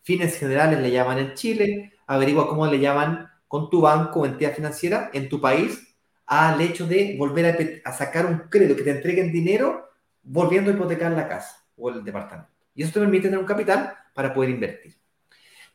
Fines 0.04 0.40
generales 0.40 0.80
le 0.80 0.92
llaman 0.92 1.18
en 1.18 1.34
Chile, 1.34 1.96
averigua 2.08 2.48
cómo 2.48 2.66
le 2.68 2.80
llaman 2.80 3.30
con 3.46 3.70
tu 3.70 3.82
banco 3.82 4.22
o 4.22 4.26
entidad 4.26 4.54
financiera 4.54 5.10
en 5.12 5.28
tu 5.28 5.42
país 5.42 5.98
al 6.28 6.62
hecho 6.62 6.88
de 6.88 7.18
volver 7.20 7.82
a, 7.84 7.92
sacar 7.92 8.26
un 8.26 8.44
crédito, 8.50 8.78
que 8.78 8.84
te 8.84 8.92
entreguen 8.92 9.34
dinero 9.34 9.90
volviendo 10.24 10.72
a 10.72 10.76
hipotecar 10.76 11.12
la 11.12 11.28
casa 11.28 11.62
o 11.76 11.90
el 11.90 12.06
departamento. 12.06 12.55
Y 12.76 12.84
eso 12.84 12.94
te 12.94 13.00
permite 13.00 13.24
tener 13.24 13.40
un 13.40 13.46
capital 13.46 13.94
para 14.14 14.34
poder 14.34 14.52
invertir. 14.52 14.96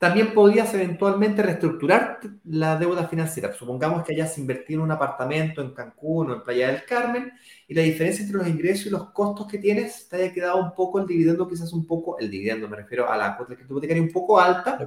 También 0.01 0.32
podrías 0.32 0.72
eventualmente 0.72 1.42
reestructurar 1.42 2.20
la 2.44 2.78
deuda 2.78 3.07
financiera. 3.07 3.53
Supongamos 3.53 4.03
que 4.03 4.14
hayas 4.14 4.38
invertido 4.38 4.80
en 4.80 4.84
un 4.84 4.92
apartamento 4.92 5.61
en 5.61 5.74
Cancún 5.74 6.30
o 6.30 6.34
en 6.36 6.42
Playa 6.42 6.68
del 6.68 6.86
Carmen 6.86 7.30
y 7.68 7.74
la 7.74 7.82
diferencia 7.82 8.24
entre 8.24 8.38
los 8.38 8.48
ingresos 8.48 8.86
y 8.86 8.90
los 8.90 9.11
costos 9.11 9.46
que 9.46 9.59
tienes 9.59 10.09
te 10.09 10.16
haya 10.16 10.32
quedado 10.32 10.57
un 10.57 10.74
poco 10.74 11.01
el 11.01 11.07
dividendo, 11.07 11.46
quizás 11.46 11.74
un 11.74 11.86
poco, 11.86 12.18
el 12.18 12.30
dividendo 12.30 12.66
me 12.66 12.78
refiero 12.78 13.11
a 13.11 13.16
la 13.18 13.36
cuota 13.36 13.55
que 13.55 13.62
hipotecaria 13.64 14.03
un 14.03 14.11
poco 14.11 14.40
alta 14.40 14.78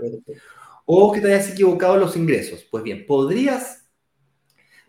o 0.86 1.12
que 1.12 1.22
te 1.22 1.28
hayas 1.28 1.52
equivocado 1.52 1.94
en 1.94 2.00
los 2.00 2.18
ingresos. 2.18 2.68
Pues 2.72 2.84
bien, 2.84 3.06
podrías, 3.06 3.88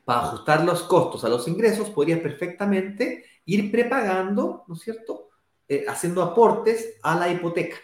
para 0.07 0.21
ajustar 0.21 0.65
los 0.65 0.85
costos 0.85 1.23
a 1.27 1.29
los 1.29 1.47
ingresos, 1.49 1.91
podrías 1.91 2.21
perfectamente 2.21 3.25
ir 3.45 3.71
prepagando, 3.71 4.65
¿no 4.69 4.75
es 4.75 4.81
cierto? 4.81 5.29
Eh, 5.69 5.85
haciendo 5.89 6.23
aportes 6.23 6.97
a 7.03 7.15
la 7.17 7.29
hipoteca. 7.29 7.77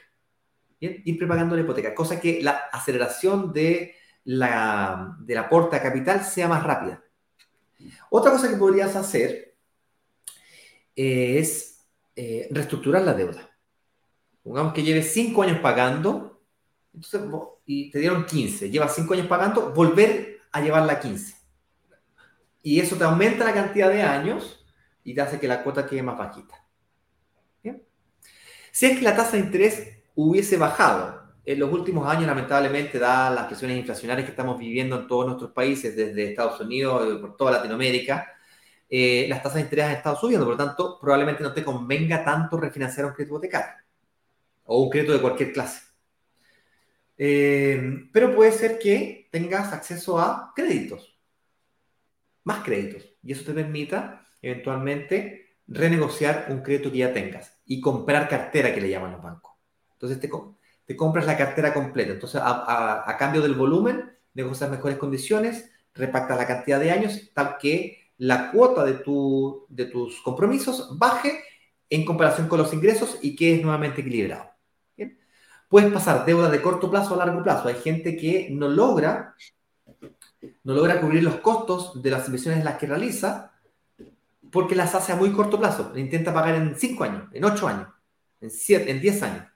¿Bien? 0.80 1.02
Ir 1.04 1.18
prepagando 1.18 1.54
la 1.54 1.62
hipoteca, 1.62 1.94
cosa 1.94 2.20
que 2.20 2.42
la 2.42 2.52
aceleración 2.72 3.52
de 3.52 3.94
la, 4.24 5.16
del 5.20 5.38
aporte 5.38 5.76
a 5.76 5.82
capital 5.82 6.24
sea 6.24 6.48
más 6.48 6.62
rápida. 6.62 7.02
Otra 8.10 8.32
cosa 8.32 8.48
que 8.48 8.56
podrías 8.56 8.94
hacer 8.96 9.54
es 10.94 11.86
eh, 12.16 12.48
reestructurar 12.50 13.02
la 13.02 13.14
deuda. 13.14 13.50
Pongamos 14.42 14.72
que 14.72 14.82
lleves 14.82 15.12
cinco 15.12 15.42
años 15.42 15.58
pagando, 15.60 16.42
entonces 16.92 17.22
y 17.72 17.88
te 17.90 18.00
dieron 18.00 18.26
15, 18.26 18.68
llevas 18.68 18.96
5 18.96 19.14
años 19.14 19.26
pagando, 19.28 19.72
volver 19.72 20.40
a 20.50 20.60
llevarla 20.60 20.94
a 20.94 21.00
15. 21.00 21.36
Y 22.64 22.80
eso 22.80 22.96
te 22.96 23.04
aumenta 23.04 23.44
la 23.44 23.54
cantidad 23.54 23.88
de 23.88 24.02
años 24.02 24.66
y 25.04 25.14
te 25.14 25.20
hace 25.20 25.38
que 25.38 25.46
la 25.46 25.62
cuota 25.62 25.86
quede 25.86 26.02
más 26.02 26.18
bajita. 26.18 26.59
Si 28.72 28.86
es 28.86 28.98
que 28.98 29.04
la 29.04 29.16
tasa 29.16 29.32
de 29.32 29.40
interés 29.40 29.88
hubiese 30.14 30.56
bajado 30.56 31.20
en 31.44 31.58
los 31.58 31.72
últimos 31.72 32.08
años, 32.08 32.26
lamentablemente, 32.26 32.98
dadas 32.98 33.34
las 33.34 33.46
presiones 33.46 33.78
inflacionarias 33.78 34.26
que 34.26 34.30
estamos 34.30 34.58
viviendo 34.58 35.00
en 35.00 35.06
todos 35.08 35.26
nuestros 35.26 35.52
países, 35.52 35.96
desde 35.96 36.30
Estados 36.30 36.60
Unidos, 36.60 37.08
y 37.16 37.20
por 37.20 37.36
toda 37.36 37.52
Latinoamérica, 37.52 38.32
eh, 38.88 39.26
las 39.28 39.42
tasas 39.42 39.56
de 39.56 39.62
interés 39.62 39.86
han 39.86 39.92
estado 39.92 40.16
subiendo, 40.16 40.46
por 40.46 40.56
lo 40.58 40.64
tanto, 40.64 40.98
probablemente 41.00 41.42
no 41.42 41.52
te 41.52 41.64
convenga 41.64 42.24
tanto 42.24 42.58
refinanciar 42.58 43.06
un 43.06 43.12
crédito 43.12 43.34
hipotecario 43.34 43.84
o 44.64 44.82
un 44.82 44.90
crédito 44.90 45.12
de 45.12 45.20
cualquier 45.20 45.52
clase. 45.52 45.82
Eh, 47.16 48.08
pero 48.12 48.34
puede 48.34 48.52
ser 48.52 48.78
que 48.78 49.28
tengas 49.30 49.72
acceso 49.72 50.18
a 50.18 50.52
créditos, 50.54 51.18
más 52.44 52.64
créditos, 52.64 53.04
y 53.22 53.32
eso 53.32 53.44
te 53.44 53.52
permita 53.52 54.26
eventualmente 54.42 55.58
renegociar 55.66 56.46
un 56.48 56.62
crédito 56.62 56.90
que 56.90 56.98
ya 56.98 57.12
tengas 57.12 57.59
y 57.70 57.80
comprar 57.80 58.28
cartera 58.28 58.74
que 58.74 58.80
le 58.80 58.90
llaman 58.90 59.12
los 59.12 59.22
bancos. 59.22 59.52
Entonces 59.92 60.18
te, 60.18 60.28
te 60.86 60.96
compras 60.96 61.24
la 61.24 61.36
cartera 61.36 61.72
completa. 61.72 62.10
Entonces, 62.10 62.40
a, 62.42 63.16
cambio 63.16 63.42
del 63.42 63.54
volumen, 63.54 64.10
negocias 64.34 64.68
mejores 64.68 64.98
condiciones, 64.98 65.70
repactas 65.94 66.36
la 66.36 66.48
cantidad 66.48 66.80
de 66.80 66.90
años, 66.90 67.30
tal 67.32 67.58
que 67.58 68.10
la 68.18 68.50
cuota 68.50 68.84
de, 68.84 68.94
tu, 68.94 69.66
de 69.68 69.84
tus 69.84 70.20
compromisos 70.22 70.98
baje 70.98 71.44
en 71.88 72.04
comparación 72.04 72.48
con 72.48 72.58
los 72.58 72.74
ingresos 72.74 73.18
y 73.22 73.36
quedes 73.36 73.62
nuevamente 73.62 74.00
equilibrado. 74.00 74.50
Puedes 75.68 75.92
pasar 75.92 76.26
deuda 76.26 76.50
de 76.50 76.60
corto 76.60 76.90
plazo 76.90 77.14
a 77.14 77.24
largo 77.24 77.40
plazo. 77.44 77.68
Hay 77.68 77.76
gente 77.76 78.16
que 78.16 78.48
no 78.50 78.66
logra, 78.66 79.36
no 80.64 80.74
logra 80.74 81.00
cubrir 81.00 81.22
los 81.22 81.36
costos 81.36 82.02
de 82.02 82.10
las 82.10 82.26
inversiones 82.26 82.58
en 82.58 82.64
las 82.64 82.78
que 82.78 82.88
realiza 82.88 83.52
porque 84.50 84.74
las 84.74 84.94
hace 84.94 85.12
a 85.12 85.16
muy 85.16 85.32
corto 85.32 85.58
plazo. 85.58 85.92
Intenta 85.96 86.32
pagar 86.32 86.54
en 86.54 86.76
5 86.76 87.04
años, 87.04 87.28
en 87.32 87.44
8 87.44 87.68
años, 87.68 87.88
en, 88.40 88.50
7, 88.50 88.90
en 88.90 89.00
10 89.00 89.22
años. 89.22 89.46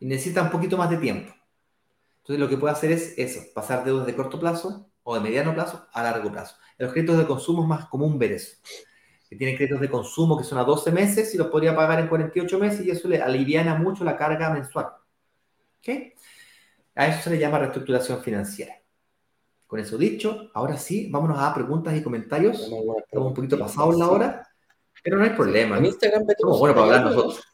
y 0.00 0.06
necesita 0.06 0.42
un 0.42 0.50
poquito 0.50 0.76
más 0.76 0.90
de 0.90 0.96
tiempo. 0.98 1.34
Entonces 2.18 2.40
lo 2.40 2.48
que 2.48 2.56
puede 2.56 2.72
hacer 2.72 2.92
es 2.92 3.14
eso, 3.18 3.40
pasar 3.54 3.84
deudas 3.84 4.06
de 4.06 4.14
corto 4.14 4.38
plazo 4.38 4.90
o 5.02 5.14
de 5.14 5.20
mediano 5.20 5.54
plazo 5.54 5.88
a 5.92 6.02
largo 6.02 6.30
plazo. 6.30 6.56
En 6.76 6.86
los 6.86 6.92
créditos 6.92 7.18
de 7.18 7.26
consumo 7.26 7.62
es 7.62 7.68
más 7.68 7.86
común 7.86 8.18
ver 8.18 8.32
eso. 8.32 8.56
Que 9.28 9.36
tienen 9.36 9.56
créditos 9.56 9.80
de 9.80 9.88
consumo 9.88 10.38
que 10.38 10.44
son 10.44 10.58
a 10.58 10.64
12 10.64 10.92
meses 10.92 11.34
y 11.34 11.38
los 11.38 11.48
podría 11.48 11.74
pagar 11.74 12.00
en 12.00 12.08
48 12.08 12.58
meses 12.58 12.86
y 12.86 12.90
eso 12.90 13.08
le 13.08 13.20
aliviana 13.22 13.74
mucho 13.74 14.04
la 14.04 14.16
carga 14.16 14.50
mensual. 14.50 14.86
¿Ok? 15.78 15.88
A 16.94 17.06
eso 17.06 17.22
se 17.22 17.30
le 17.30 17.38
llama 17.38 17.58
reestructuración 17.58 18.22
financiera. 18.22 18.74
Con 19.68 19.80
eso 19.80 19.98
dicho, 19.98 20.50
ahora 20.54 20.78
sí, 20.78 21.10
vámonos 21.10 21.38
a 21.38 21.52
preguntas 21.52 21.94
y 21.94 22.02
comentarios. 22.02 22.58
Estamos 22.58 23.28
un 23.28 23.34
poquito 23.34 23.58
pasados 23.58 23.98
la 23.98 24.08
hora, 24.08 24.48
pero 25.04 25.18
no 25.18 25.24
hay 25.24 25.30
problema. 25.30 25.76
En 25.76 25.84
Instagram, 25.84 26.24
Estamos 26.26 26.58
bueno 26.58 26.74
para 26.74 26.86
hablar 26.86 27.04
nosotros. 27.04 27.44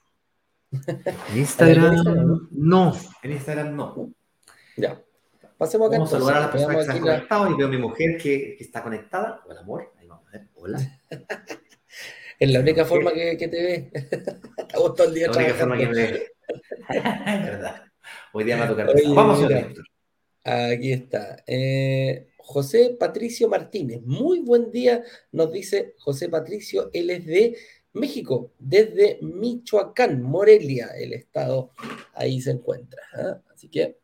En 1.30 1.38
Instagram, 1.38 2.48
no. 2.52 2.94
En 3.22 3.32
Instagram, 3.32 3.76
no. 3.76 4.12
Ya. 4.76 5.00
Pasemos 5.58 5.88
acá. 5.88 5.98
Vamos 5.98 6.12
a 6.12 6.16
saludar 6.16 6.36
a 6.36 6.40
las 6.40 6.50
personas 6.50 6.76
que 6.76 6.82
están 6.82 7.00
conectadas 7.00 7.50
y 7.50 7.54
veo 7.54 7.66
a 7.66 7.70
mi 7.70 7.78
mujer 7.78 8.16
que, 8.16 8.56
que, 8.56 8.64
está 8.64 8.82
conectada. 8.82 9.42
Hola, 9.46 9.60
amor. 9.60 9.92
Ahí 9.98 10.06
vamos 10.06 10.28
a 10.28 10.30
ver. 10.30 10.48
Hola. 10.54 10.78
es 12.38 12.50
la 12.50 12.60
única 12.60 12.84
forma 12.84 13.12
que, 13.12 13.36
que, 13.36 13.48
te 13.48 13.62
ve. 13.62 13.90
Está 13.94 14.76
todo 14.76 15.04
el 15.04 15.14
día 15.14 15.28
La 15.28 15.36
única 15.36 15.54
forma 15.54 15.76
que 15.76 15.86
me 15.86 15.94
ve. 15.94 16.32
es 16.88 17.44
verdad. 17.44 17.82
Hoy 18.32 18.44
día 18.44 18.54
me 18.54 18.60
va 18.60 18.66
a 18.66 18.70
tocar. 18.70 18.88
Oye, 18.88 19.14
vamos, 19.14 19.38
señor 19.38 19.74
Aquí 20.44 20.92
está. 20.92 21.42
Eh, 21.46 22.28
José 22.36 22.96
Patricio 23.00 23.48
Martínez. 23.48 24.02
Muy 24.02 24.40
buen 24.40 24.70
día, 24.70 25.02
nos 25.32 25.50
dice 25.50 25.94
José 25.98 26.28
Patricio. 26.28 26.90
Él 26.92 27.08
es 27.08 27.24
de 27.24 27.56
México, 27.94 28.52
desde 28.58 29.18
Michoacán, 29.22 30.20
Morelia, 30.20 30.88
el 30.88 31.14
estado 31.14 31.70
ahí 32.12 32.40
se 32.42 32.50
encuentra. 32.50 33.00
¿eh? 33.16 33.40
Así 33.54 33.68
que 33.68 33.98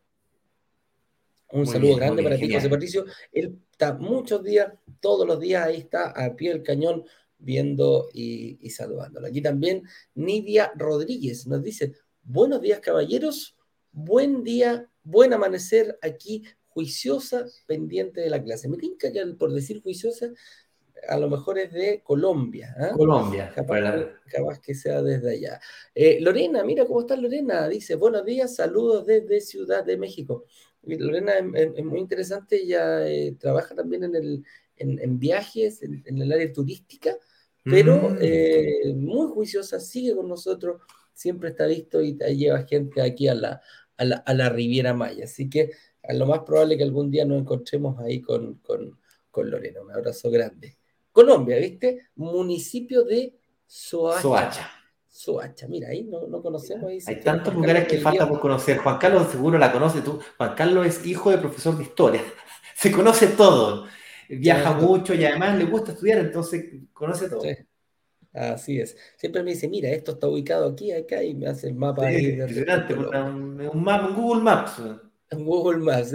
un 1.51 1.65
muy 1.65 1.67
saludo 1.67 1.89
bien, 1.89 1.99
grande 1.99 2.23
para 2.23 2.37
ti, 2.39 2.55
José 2.55 2.71
Patricio. 2.71 3.05
Él 3.33 3.59
está 3.71 3.93
muchos 3.93 4.43
días, 4.43 4.73
todos 5.01 5.27
los 5.27 5.39
días, 5.39 5.67
ahí 5.67 5.77
está 5.77 6.11
a 6.11 6.35
pie 6.35 6.51
del 6.53 6.63
cañón, 6.63 7.05
viendo 7.37 8.09
y, 8.15 8.59
y 8.63 8.71
saludándolo. 8.71 9.27
Aquí 9.27 9.43
también 9.43 9.83
Nidia 10.15 10.73
Rodríguez 10.77 11.47
nos 11.47 11.63
dice, 11.63 11.93
buenos 12.23 12.63
días 12.63 12.81
caballeros, 12.81 13.57
buen 13.93 14.43
día, 14.43 14.89
buen 15.03 15.33
amanecer 15.33 15.99
aquí, 16.03 16.45
juiciosa, 16.69 17.47
pendiente 17.67 18.21
de 18.21 18.31
la 18.31 18.43
clase. 18.43 18.69
Me 18.69 18.77
tinca 18.77 19.13
que 19.13 19.25
por 19.39 19.53
decir 19.53 19.83
juiciosa, 19.83 20.31
a 21.09 21.19
lo 21.19 21.29
mejor 21.29 21.59
es 21.59 21.73
de 21.73 22.03
Colombia. 22.03 22.75
¿eh? 22.79 22.91
Colombia. 22.97 23.53
Capaz, 23.55 24.61
que 24.61 24.75
sea 24.75 25.03
desde 25.03 25.33
allá. 25.33 25.61
Eh, 25.95 26.19
Lorena, 26.21 26.63
mira 26.65 26.85
cómo 26.87 27.01
está 27.01 27.17
Lorena. 27.17 27.69
Dice, 27.69 27.95
buenos 27.97 28.25
días, 28.25 28.55
saludos 28.55 29.07
desde 29.07 29.41
Ciudad 29.41 29.85
de 29.85 29.97
México. 29.97 30.45
Lorena 30.83 31.33
es, 31.55 31.71
es 31.77 31.85
muy 31.85 32.01
interesante, 32.01 32.57
ella 32.57 33.07
eh, 33.07 33.37
trabaja 33.39 33.75
también 33.75 34.05
en, 34.05 34.15
el, 34.15 34.45
en, 34.77 34.99
en 34.99 35.19
viajes, 35.19 35.83
en, 35.83 36.03
en, 36.07 36.23
el 36.23 36.33
área 36.33 36.51
turística, 36.51 37.15
pero 37.63 38.17
mm. 38.19 38.97
muy 38.97 39.27
juiciosa, 39.29 39.79
sigue 39.79 40.17
con 40.17 40.27
nosotros, 40.27 40.81
siempre 41.21 41.51
está 41.51 41.67
listo 41.67 42.01
y 42.01 42.17
lleva 42.17 42.63
gente 42.63 43.03
aquí 43.03 43.29
a 43.29 43.35
la, 43.35 43.61
a 43.99 44.05
la, 44.05 44.17
a 44.17 44.33
la 44.33 44.49
Riviera 44.49 44.95
Maya. 44.95 45.25
Así 45.25 45.51
que 45.51 45.71
a 46.03 46.15
lo 46.15 46.27
más 46.27 46.41
probable 46.41 46.79
que 46.79 46.83
algún 46.83 47.11
día 47.11 47.27
nos 47.27 47.41
encontremos 47.41 47.99
ahí 48.01 48.23
con, 48.23 48.55
con, 48.57 48.99
con 49.31 49.51
Lorena. 49.51 49.83
Un 49.83 49.93
abrazo 49.93 50.31
grande. 50.31 50.79
Colombia, 51.13 51.59
¿viste? 51.59 52.09
Municipio 52.17 53.05
de 53.05 53.37
Soacha. 53.67 54.23
Soacha. 54.23 54.71
Soacha, 55.09 55.69
mira, 55.69 55.89
ahí 55.89 56.05
no, 56.05 56.27
no 56.27 56.41
conocemos. 56.41 56.89
Ahí 56.89 57.01
Hay 57.07 57.21
tantos 57.21 57.53
lugares 57.53 57.87
que 57.87 57.99
falta 57.99 58.27
por 58.27 58.41
conocer. 58.41 58.79
Juan 58.79 58.97
Carlos 58.97 59.31
seguro 59.31 59.59
la 59.59 59.73
conoce 59.73 60.01
tú. 60.01 60.21
Juan 60.39 60.55
Carlos 60.55 60.87
es 60.87 61.05
hijo 61.05 61.31
de 61.31 61.39
profesor 61.39 61.77
de 61.77 61.83
historia. 61.83 62.23
Se 62.77 62.91
conoce 62.91 63.27
todo. 63.27 63.87
Viaja 64.29 64.79
sí, 64.79 64.87
mucho 64.87 65.13
y 65.13 65.25
además 65.25 65.59
le 65.59 65.65
gusta 65.65 65.93
estudiar, 65.93 66.21
entonces 66.21 66.65
conoce 66.95 67.29
todo. 67.29 67.43
Sí. 67.43 67.51
Así 68.33 68.79
es. 68.79 68.97
Siempre 69.17 69.43
me 69.43 69.51
dice, 69.53 69.69
mira, 69.69 69.91
esto 69.91 70.13
está 70.13 70.29
ubicado 70.29 70.69
aquí, 70.69 70.93
acá, 70.93 71.23
y 71.23 71.35
me 71.35 71.49
hace 71.49 71.69
el 71.69 71.75
mapa. 71.75 72.09
Sí, 72.09 72.15
ahí 72.17 72.27
impresionante, 72.27 72.95
un, 72.95 73.61
un, 73.61 73.83
mapa, 73.83 74.09
un 74.09 74.15
Google 74.15 74.43
Maps. 74.43 74.83
En 75.31 75.45
Google 75.45 75.79
Maps. 75.79 76.15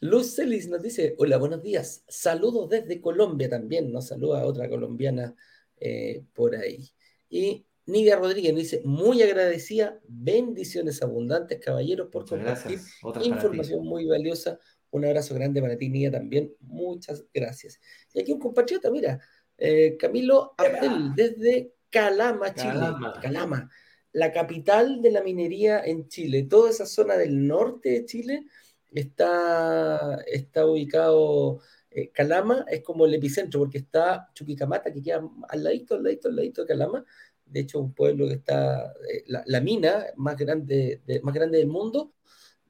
Luz 0.00 0.34
Celis 0.34 0.68
nos 0.68 0.82
dice, 0.82 1.14
hola, 1.18 1.36
buenos 1.36 1.62
días. 1.62 2.04
Saludos 2.08 2.68
desde 2.68 3.00
Colombia 3.00 3.48
también. 3.48 3.92
Nos 3.92 4.08
saluda 4.08 4.44
otra 4.44 4.68
colombiana 4.68 5.34
eh, 5.78 6.24
por 6.32 6.56
ahí. 6.56 6.88
Y 7.28 7.66
Nidia 7.86 8.16
Rodríguez 8.16 8.52
nos 8.52 8.62
dice, 8.62 8.82
muy 8.84 9.22
agradecida, 9.22 10.00
bendiciones 10.08 11.02
abundantes, 11.02 11.60
caballeros, 11.60 12.08
por 12.08 12.28
compartir 12.28 12.80
información 13.22 13.84
muy 13.84 14.06
valiosa. 14.06 14.58
Un 14.90 15.04
abrazo 15.04 15.34
grande 15.34 15.60
para 15.60 15.76
ti, 15.76 15.88
Nidia, 15.88 16.10
también. 16.10 16.52
Muchas 16.60 17.24
gracias. 17.32 17.80
Y 18.12 18.20
aquí 18.20 18.32
un 18.32 18.40
compatriota, 18.40 18.90
mira, 18.90 19.20
eh, 19.58 19.96
Camilo 19.98 20.54
Abdel, 20.56 21.14
desde 21.14 21.74
Calama, 21.90 22.54
Chile. 22.54 22.72
Calama. 22.72 23.20
Calama 23.20 23.70
la 24.16 24.32
capital 24.32 25.02
de 25.02 25.10
la 25.10 25.22
minería 25.22 25.84
en 25.84 26.08
Chile. 26.08 26.44
Toda 26.44 26.70
esa 26.70 26.86
zona 26.86 27.18
del 27.18 27.46
norte 27.46 27.90
de 27.90 28.04
Chile 28.06 28.46
está, 28.90 30.22
está 30.26 30.64
ubicado, 30.64 31.60
eh, 31.90 32.08
Calama 32.12 32.64
es 32.66 32.82
como 32.82 33.04
el 33.04 33.12
epicentro, 33.12 33.60
porque 33.60 33.76
está 33.76 34.30
Chuquicamata, 34.32 34.90
que 34.90 35.02
queda 35.02 35.20
al 35.50 35.62
ladito, 35.62 35.96
al 35.96 36.04
ladito, 36.04 36.28
al 36.28 36.36
ladito 36.36 36.62
de 36.62 36.68
Calama. 36.68 37.04
De 37.44 37.60
hecho, 37.60 37.78
un 37.78 37.92
pueblo 37.92 38.26
que 38.26 38.34
está, 38.34 38.90
eh, 39.06 39.24
la, 39.26 39.42
la, 39.44 39.60
mina 39.60 40.06
más 40.16 40.38
grande, 40.38 41.02
de, 41.04 41.20
más 41.20 41.34
grande 41.34 41.58
del 41.58 41.68
mundo, 41.68 42.14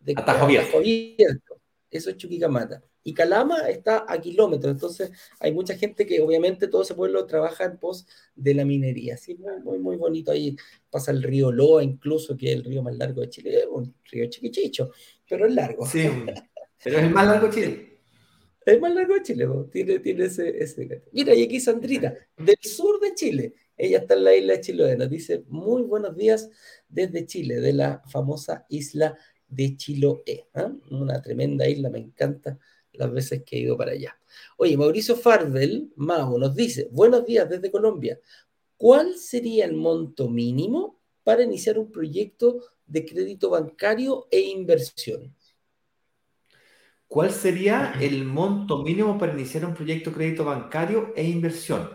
de 0.01 0.15
Atajo 0.17 0.47
Abierto. 0.47 1.61
Eso 1.89 2.11
es 2.11 2.17
Chuquicamata. 2.17 2.83
Y 3.07 3.15
Calama 3.15 3.69
está 3.69 4.05
a 4.09 4.21
kilómetros, 4.21 4.73
entonces 4.73 5.13
hay 5.39 5.53
mucha 5.53 5.77
gente 5.77 6.05
que 6.05 6.21
obviamente 6.21 6.67
todo 6.67 6.83
ese 6.83 6.97
pueblo 6.97 7.25
trabaja 7.25 7.63
en 7.63 7.79
pos 7.79 8.05
de 8.35 8.53
la 8.53 8.65
minería. 8.65 9.15
Así 9.15 9.37
muy, 9.37 9.61
muy, 9.61 9.79
muy 9.79 9.97
bonito. 9.97 10.33
Ahí 10.33 10.57
pasa 10.91 11.13
el 11.13 11.23
río 11.23 11.53
Loa, 11.53 11.85
incluso, 11.85 12.37
que 12.37 12.51
es 12.51 12.57
el 12.57 12.65
río 12.65 12.83
más 12.83 12.97
largo 12.97 13.21
de 13.21 13.31
Chile, 13.31 13.65
un 13.71 13.95
río 14.11 14.29
chiquichicho, 14.29 14.91
pero 15.29 15.47
es 15.47 15.55
largo. 15.55 15.87
Sí, 15.87 16.01
pero 16.83 16.99
es 16.99 17.05
el 17.05 17.11
más 17.11 17.29
largo 17.29 17.47
de 17.47 17.53
Chile. 17.55 18.01
Es 18.65 18.75
el 18.75 18.81
más 18.81 18.93
largo 18.93 19.15
de 19.15 19.23
Chile, 19.23 19.49
tiene, 19.71 20.01
tiene 20.01 20.25
ese, 20.25 20.59
ese... 20.61 21.03
Mira, 21.13 21.33
y 21.33 21.45
aquí 21.45 21.61
Sandrita, 21.61 22.13
del 22.37 22.59
sur 22.61 22.99
de 22.99 23.15
Chile. 23.15 23.55
Ella 23.77 23.99
está 23.99 24.15
en 24.15 24.25
la 24.25 24.35
isla 24.35 24.55
de 24.55 24.61
Chiloé. 24.63 24.97
Nos 24.97 25.11
dice, 25.11 25.45
muy 25.47 25.83
buenos 25.83 26.17
días 26.17 26.51
desde 26.89 27.25
Chile, 27.25 27.61
de 27.61 27.73
la 27.73 28.03
famosa 28.09 28.67
isla 28.69 29.17
de 29.47 29.77
Chiloé. 29.77 30.25
¿eh? 30.27 30.73
Una 30.91 31.23
tremenda 31.23 31.69
isla, 31.69 31.89
me 31.89 32.01
encanta 32.01 32.59
las 32.99 33.13
veces 33.13 33.43
que 33.45 33.57
he 33.57 33.61
ido 33.61 33.77
para 33.77 33.93
allá. 33.93 34.19
Oye, 34.57 34.77
Mauricio 34.77 35.17
Farbel, 35.17 35.93
Mau, 35.97 36.39
nos 36.39 36.55
dice, 36.55 36.89
buenos 36.91 37.25
días 37.25 37.49
desde 37.49 37.71
Colombia. 37.71 38.19
¿Cuál 38.77 39.17
sería 39.17 39.65
el 39.65 39.75
monto 39.75 40.29
mínimo 40.29 41.01
para 41.25 41.43
iniciar 41.43 41.79
un 41.79 41.91
proyecto 41.91 42.61
de 42.87 43.05
crédito 43.05 43.51
bancario 43.51 44.27
e 44.31 44.41
inversión? 44.41 45.35
¿Cuál 47.09 47.31
sería 47.31 47.95
el 48.01 48.25
monto 48.25 48.83
mínimo 48.83 49.17
para 49.17 49.33
iniciar 49.33 49.65
un 49.65 49.75
proyecto 49.75 50.11
de 50.11 50.17
crédito 50.17 50.45
bancario 50.45 51.13
e 51.17 51.25
inversión? 51.25 51.91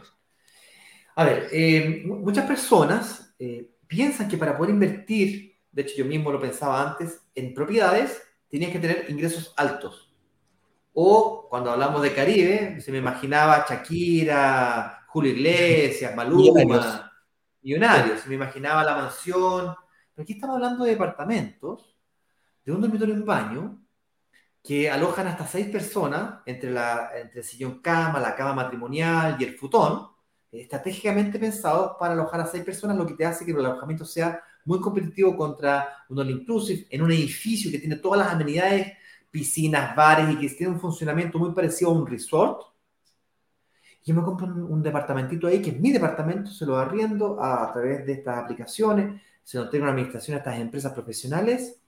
A 1.15 1.25
ver, 1.25 1.49
eh, 1.51 2.03
muchas 2.05 2.47
personas 2.47 3.35
eh, 3.37 3.69
piensan 3.87 4.29
que 4.29 4.37
para 4.37 4.57
poder 4.57 4.73
invertir, 4.73 5.57
de 5.71 5.81
hecho 5.81 5.95
yo 5.97 6.05
mismo 6.05 6.31
lo 6.31 6.39
pensaba 6.39 6.89
antes, 6.89 7.21
en 7.35 7.53
propiedades, 7.53 8.21
tenías 8.49 8.71
que 8.71 8.79
tener 8.79 9.05
ingresos 9.09 9.53
altos. 9.57 10.10
O 10.93 11.47
cuando 11.49 11.71
hablamos 11.71 12.01
de 12.01 12.13
Caribe, 12.13 12.81
se 12.81 12.91
me 12.91 12.97
imaginaba 12.97 13.65
Shakira, 13.67 15.05
Julio 15.07 15.31
Iglesias, 15.31 16.15
Maluma, 16.15 17.11
Millonarios. 17.61 18.21
Se 18.21 18.29
me 18.29 18.35
imaginaba 18.35 18.83
la 18.83 18.95
mansión. 18.95 19.75
Pero 20.13 20.23
aquí 20.23 20.33
estamos 20.33 20.55
hablando 20.55 20.83
de 20.83 20.91
departamentos, 20.91 21.95
de 22.65 22.71
un 22.71 22.81
dormitorio 22.81 23.15
y 23.15 23.17
un 23.19 23.25
baño, 23.25 23.81
que 24.63 24.89
alojan 24.89 25.27
hasta 25.27 25.47
seis 25.47 25.67
personas 25.67 26.41
entre, 26.45 26.69
la, 26.69 27.11
entre 27.15 27.39
el 27.39 27.45
sillón 27.45 27.81
cama, 27.81 28.19
la 28.19 28.35
cama 28.35 28.53
matrimonial 28.53 29.37
y 29.39 29.43
el 29.45 29.57
futón, 29.57 30.07
estratégicamente 30.51 31.39
pensados 31.39 31.93
para 31.99 32.13
alojar 32.13 32.41
a 32.41 32.45
seis 32.45 32.63
personas, 32.63 32.97
lo 32.97 33.07
que 33.07 33.13
te 33.13 33.25
hace 33.25 33.45
que 33.45 33.51
el 33.51 33.65
alojamiento 33.65 34.05
sea 34.05 34.43
muy 34.65 34.79
competitivo 34.79 35.35
contra 35.35 36.05
un 36.09 36.19
all 36.19 36.29
inclusive 36.29 36.85
en 36.89 37.01
un 37.01 37.11
edificio 37.11 37.71
que 37.71 37.79
tiene 37.79 37.95
todas 37.95 38.19
las 38.19 38.33
amenidades 38.33 38.93
piscinas, 39.31 39.95
bares 39.95 40.29
y 40.29 40.37
que 40.37 40.49
tiene 40.49 40.73
un 40.73 40.79
funcionamiento 40.79 41.39
muy 41.39 41.53
parecido 41.53 41.91
a 41.91 41.93
un 41.93 42.05
resort. 42.05 42.63
Yo 44.03 44.13
me 44.13 44.23
compro 44.23 44.47
un, 44.47 44.63
un 44.63 44.83
departamentito 44.83 45.47
ahí, 45.47 45.61
que 45.61 45.71
es 45.71 45.79
mi 45.79 45.91
departamento, 45.91 46.51
se 46.51 46.65
lo 46.65 46.77
arriendo 46.77 47.41
a, 47.41 47.63
a 47.63 47.73
través 47.73 48.05
de 48.05 48.13
estas 48.13 48.37
aplicaciones, 48.37 49.21
se 49.43 49.57
lo 49.57 49.63
entrego 49.63 49.83
una 49.83 49.91
administración 49.91 50.35
a 50.35 50.39
estas 50.39 50.59
empresas 50.59 50.93
profesionales. 50.93 51.81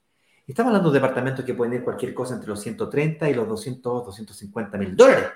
Estamos 0.47 0.71
hablando 0.71 0.91
de 0.91 0.99
departamentos 0.99 1.45
que 1.45 1.53
pueden 1.53 1.73
ir 1.73 1.83
cualquier 1.83 2.13
cosa 2.13 2.35
entre 2.35 2.49
los 2.49 2.61
130 2.61 3.29
y 3.29 3.33
los 3.33 3.47
200, 3.47 4.05
250 4.05 4.77
mil 4.77 4.95
dólares. 4.95 5.29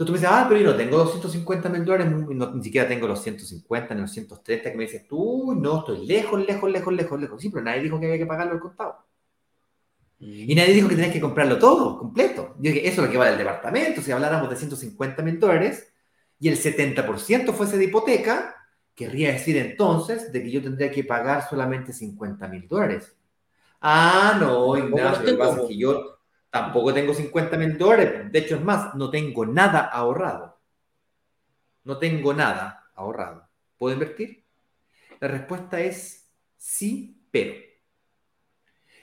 Entonces 0.00 0.06
tú 0.06 0.12
me 0.12 0.18
dices, 0.18 0.30
ah, 0.32 0.46
pero 0.48 0.60
yo 0.60 0.70
no 0.70 0.76
tengo 0.76 0.96
250 0.96 1.68
mil 1.68 1.84
dólares, 1.84 2.10
ni 2.54 2.64
siquiera 2.64 2.88
tengo 2.88 3.06
los 3.06 3.22
150 3.22 3.94
ni 3.94 4.00
los 4.00 4.10
130 4.10 4.70
que 4.70 4.76
me 4.76 4.84
dices 4.84 5.06
tú, 5.06 5.54
no, 5.54 5.80
estoy 5.80 6.06
lejos, 6.06 6.40
lejos, 6.46 6.70
lejos, 6.70 6.94
lejos, 6.94 7.20
lejos. 7.20 7.42
Sí, 7.42 7.50
pero 7.50 7.62
nadie 7.64 7.82
dijo 7.82 8.00
que 8.00 8.06
había 8.06 8.18
que 8.18 8.26
pagarlo 8.26 8.54
al 8.54 8.60
contado. 8.60 9.09
Y 10.22 10.54
nadie 10.54 10.74
dijo 10.74 10.86
que 10.86 10.96
tenías 10.96 11.14
que 11.14 11.20
comprarlo 11.20 11.58
todo, 11.58 11.98
completo. 11.98 12.54
Yo 12.58 12.70
dije, 12.70 12.86
eso 12.86 13.00
es 13.00 13.06
lo 13.06 13.10
que 13.10 13.16
vale 13.16 13.32
el 13.32 13.38
departamento. 13.38 14.02
Si 14.02 14.12
habláramos 14.12 14.50
de 14.50 14.56
150 14.56 15.22
mil 15.22 15.40
dólares 15.40 15.94
y 16.38 16.48
el 16.48 16.58
70% 16.58 17.54
fuese 17.54 17.78
de 17.78 17.84
hipoteca, 17.84 18.54
querría 18.94 19.32
decir 19.32 19.56
entonces 19.56 20.30
de 20.30 20.42
que 20.42 20.50
yo 20.50 20.62
tendría 20.62 20.90
que 20.90 21.04
pagar 21.04 21.48
solamente 21.48 21.94
50 21.94 22.48
mil 22.48 22.68
dólares. 22.68 23.16
Ah, 23.80 24.36
no, 24.38 24.76
Ignacio, 24.76 25.22
lo 25.22 25.32
que 25.32 25.38
pasa 25.38 25.62
es 25.62 25.68
que 25.68 25.78
yo 25.78 26.18
tampoco 26.50 26.92
tengo 26.92 27.14
50 27.14 27.56
mil 27.56 27.78
dólares. 27.78 28.30
De 28.30 28.38
hecho, 28.40 28.56
es 28.56 28.62
más, 28.62 28.94
no 28.94 29.08
tengo 29.10 29.46
nada 29.46 29.80
ahorrado. 29.86 30.60
No 31.84 31.98
tengo 31.98 32.34
nada 32.34 32.90
ahorrado. 32.94 33.48
¿Puedo 33.78 33.94
invertir? 33.94 34.44
La 35.18 35.28
respuesta 35.28 35.80
es 35.80 36.30
sí, 36.58 37.24
pero. 37.30 37.69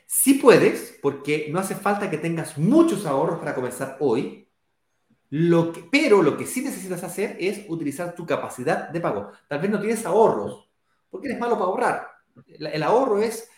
Sí 0.09 0.35
puedes, 0.35 0.97
porque 1.01 1.47
no 1.51 1.59
hace 1.59 1.75
falta 1.75 2.09
que 2.09 2.17
tengas 2.17 2.57
muchos 2.57 3.05
ahorros 3.05 3.39
para 3.39 3.53
comenzar 3.53 3.97
hoy. 3.99 4.49
Pero 5.91 6.23
lo 6.23 6.37
que 6.37 6.45
sí 6.45 6.61
necesitas 6.61 7.03
hacer 7.03 7.35
es 7.41 7.65
utilizar 7.67 8.15
tu 8.15 8.25
capacidad 8.25 8.87
de 8.89 9.01
pago. 9.01 9.31
Tal 9.49 9.59
vez 9.59 9.69
no 9.69 9.81
tienes 9.81 10.05
ahorros, 10.05 10.71
porque 11.09 11.27
eres 11.27 11.39
malo 11.39 11.55
para 11.55 11.65
ahorrar. 11.65 12.07
el 12.47 12.83
ahorro 12.83 13.19
es 13.19 13.49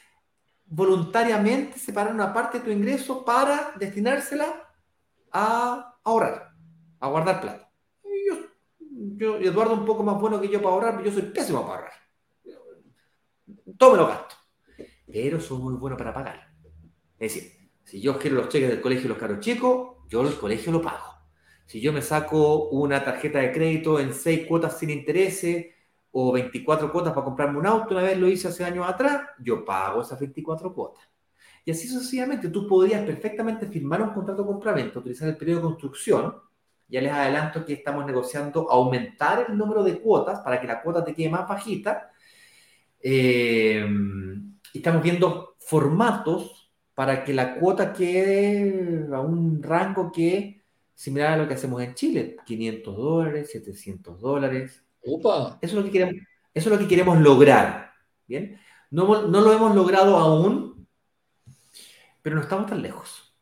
voluntariamente 0.65 1.77
separar 1.77 2.13
una 2.13 2.33
parte 2.33 2.57
de 2.57 2.65
tu 2.65 2.71
ingreso 2.71 3.23
para 3.23 3.73
destinársela 3.77 4.67
a 5.31 5.99
ahorrar, 6.03 6.51
a 6.99 7.07
guardar 7.07 7.41
plata. 7.41 7.71
Yo, 8.27 9.37
yo, 9.37 9.37
Eduardo, 9.37 9.75
un 9.75 9.85
poco 9.85 10.01
más 10.01 10.19
bueno 10.19 10.41
que 10.41 10.49
yo 10.49 10.59
para 10.59 10.73
ahorrar, 10.73 10.97
pero 10.97 11.09
yo 11.09 11.13
soy 11.13 11.29
pésimo 11.29 11.61
para 11.61 11.73
ahorrar. 11.75 11.93
Todo 13.77 14.07
gasto. 14.07 14.38
Pero 15.11 15.39
soy 15.39 15.59
muy 15.59 15.73
bueno 15.75 15.97
para 15.97 16.13
pagar. 16.13 16.51
Es 17.17 17.33
decir, 17.33 17.51
si 17.83 17.99
yo 17.99 18.17
quiero 18.19 18.37
los 18.37 18.49
cheques 18.49 18.69
del 18.69 18.81
colegio 18.81 19.05
y 19.05 19.09
los 19.09 19.17
caros 19.17 19.39
chicos, 19.39 19.97
yo 20.07 20.21
el 20.27 20.35
colegio 20.35 20.71
lo 20.71 20.81
pago. 20.81 21.15
Si 21.65 21.81
yo 21.81 21.93
me 21.93 22.01
saco 22.01 22.69
una 22.69 23.03
tarjeta 23.03 23.39
de 23.39 23.51
crédito 23.51 23.99
en 23.99 24.13
seis 24.13 24.47
cuotas 24.47 24.77
sin 24.77 24.89
intereses, 24.89 25.67
o 26.11 26.31
24 26.31 26.91
cuotas 26.91 27.13
para 27.13 27.25
comprarme 27.25 27.59
un 27.59 27.67
auto, 27.67 27.93
una 27.93 28.03
vez 28.03 28.17
lo 28.17 28.27
hice 28.27 28.47
hace 28.47 28.63
años 28.63 28.87
atrás, 28.87 29.21
yo 29.39 29.63
pago 29.63 30.01
esas 30.01 30.19
24 30.19 30.73
cuotas. 30.73 31.07
Y 31.65 31.71
así 31.71 31.87
sucesivamente, 31.87 32.49
tú 32.49 32.67
podrías 32.67 33.03
perfectamente 33.05 33.67
firmar 33.67 34.01
un 34.01 34.09
contrato 34.09 34.41
de 34.41 34.47
compraventa, 34.47 34.99
utilizar 34.99 35.29
el 35.29 35.37
periodo 35.37 35.59
de 35.59 35.67
construcción, 35.67 36.35
ya 36.87 37.01
les 37.01 37.11
adelanto 37.11 37.63
que 37.63 37.73
estamos 37.73 38.05
negociando 38.05 38.69
aumentar 38.71 39.45
el 39.49 39.57
número 39.57 39.83
de 39.83 39.99
cuotas 39.99 40.39
para 40.39 40.59
que 40.59 40.65
la 40.65 40.81
cuota 40.81 41.03
te 41.03 41.13
quede 41.13 41.29
más 41.29 41.47
bajita. 41.47 42.09
Eh, 42.99 43.85
estamos 44.73 45.01
viendo 45.01 45.55
formatos 45.59 46.71
para 46.93 47.23
que 47.23 47.33
la 47.33 47.55
cuota 47.55 47.93
quede 47.93 49.07
a 49.13 49.19
un 49.21 49.63
rango 49.63 50.11
que 50.11 50.63
similar 50.93 51.33
a 51.33 51.37
lo 51.37 51.47
que 51.47 51.53
hacemos 51.53 51.81
en 51.81 51.95
Chile, 51.95 52.35
500 52.45 52.97
dólares, 52.97 53.51
700 53.51 54.19
dólares, 54.19 54.83
eso 55.01 55.57
es 55.61 55.73
lo 55.73 55.83
que 55.83 55.91
queremos, 55.91 56.15
eso 56.53 56.69
es 56.69 56.75
lo 56.75 56.79
que 56.79 56.87
queremos 56.87 57.19
lograr. 57.19 57.93
¿Bien? 58.27 58.59
No, 58.91 59.27
no 59.27 59.41
lo 59.41 59.53
hemos 59.53 59.75
logrado 59.75 60.17
aún, 60.17 60.87
pero 62.21 62.35
no 62.35 62.41
estamos 62.41 62.67
tan 62.67 62.81
lejos. 62.81 63.33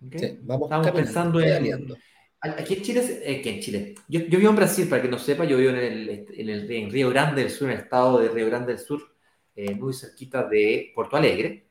vamos 0.00 0.64
estamos 0.64 0.90
pensando 0.92 1.40
en. 1.40 1.96
Aquí 2.40 2.74
en 2.74 2.82
Chile, 2.82 3.00
eh, 3.24 3.42
en 3.44 3.60
Chile. 3.60 3.94
Yo, 4.08 4.20
yo, 4.20 4.38
vivo 4.38 4.50
en 4.50 4.56
Brasil, 4.56 4.88
para 4.88 5.02
que 5.02 5.08
no 5.08 5.18
sepa, 5.18 5.44
yo 5.44 5.56
vivo 5.56 5.70
en, 5.70 5.76
el, 5.76 6.26
en, 6.28 6.48
el, 6.48 6.70
en 6.70 6.90
Río 6.90 7.10
Grande 7.10 7.42
del 7.42 7.50
Sur, 7.50 7.68
en 7.68 7.76
el 7.76 7.82
estado 7.82 8.20
de 8.20 8.28
Río 8.28 8.46
Grande 8.46 8.72
del 8.72 8.78
Sur, 8.78 9.15
eh, 9.56 9.74
muy 9.74 9.94
cerquita 9.94 10.44
de 10.44 10.92
Porto 10.94 11.16
Alegre. 11.16 11.70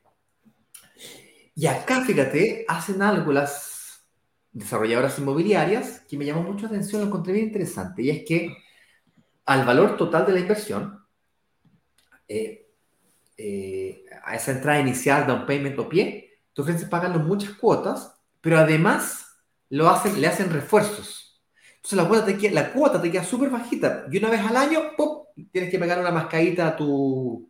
Y 1.53 1.67
acá, 1.67 2.03
fíjate, 2.03 2.65
hacen 2.67 3.01
algo 3.01 3.31
las 3.31 4.05
desarrolladoras 4.51 5.19
inmobiliarias 5.19 6.01
que 6.09 6.17
me 6.17 6.25
llamó 6.25 6.41
mucho 6.41 6.63
la 6.63 6.69
atención, 6.69 7.01
lo 7.01 7.07
encontré 7.07 7.33
bien 7.33 7.45
interesante, 7.45 8.01
y 8.01 8.09
es 8.09 8.25
que 8.25 8.57
al 9.45 9.65
valor 9.65 9.97
total 9.97 10.25
de 10.25 10.33
la 10.33 10.39
inversión, 10.39 11.05
eh, 12.27 12.71
eh, 13.37 14.05
a 14.23 14.35
esa 14.35 14.51
entrada 14.51 14.79
inicial, 14.79 15.27
down 15.27 15.45
payment 15.45 15.77
o 15.77 15.87
pie, 15.87 16.39
tus 16.53 16.65
clientes 16.65 16.89
pagan 16.89 17.27
muchas 17.27 17.51
cuotas, 17.53 18.15
pero 18.41 18.57
además 18.57 19.27
lo 19.69 19.89
hacen, 19.89 20.19
le 20.19 20.27
hacen 20.27 20.51
refuerzos. 20.51 21.43
Entonces 21.75 21.97
la 21.97 22.07
cuota 22.07 22.25
te 22.25 22.37
queda, 22.37 22.73
queda 23.11 23.23
súper 23.23 23.49
bajita 23.49 24.05
y 24.11 24.17
una 24.17 24.31
vez 24.31 24.41
al 24.41 24.55
año, 24.55 24.95
¡pum! 24.97 25.25
tienes 25.51 25.69
que 25.69 25.77
pegar 25.77 25.99
una 25.99 26.11
mascadita 26.11 26.69
a 26.69 26.75
tu, 26.75 27.49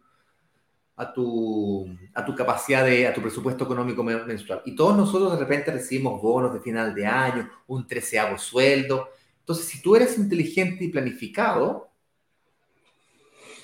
a 0.98 1.12
tu, 1.14 1.88
a 2.14 2.24
tu 2.24 2.36
capacidad 2.36 2.86
de, 2.86 3.08
a 3.08 3.14
tu 3.14 3.22
presupuesto 3.22 3.66
económico 3.66 4.04
mensual. 4.04 4.62
Y 4.66 4.76
todos 4.76 4.96
nosotros 4.96 5.34
de 5.34 5.40
repente 5.40 5.72
recibimos 5.72 6.22
bonos 6.22 6.54
de 6.54 6.62
final 6.62 6.96
de 6.96 7.06
año, 7.06 7.50
un 7.68 7.86
treceavo 7.86 8.38
sueldo, 8.38 9.10
entonces, 9.46 9.68
si 9.68 9.80
tú 9.80 9.96
eres 9.96 10.18
inteligente 10.18 10.84
y 10.86 10.88
planificado, 10.88 11.92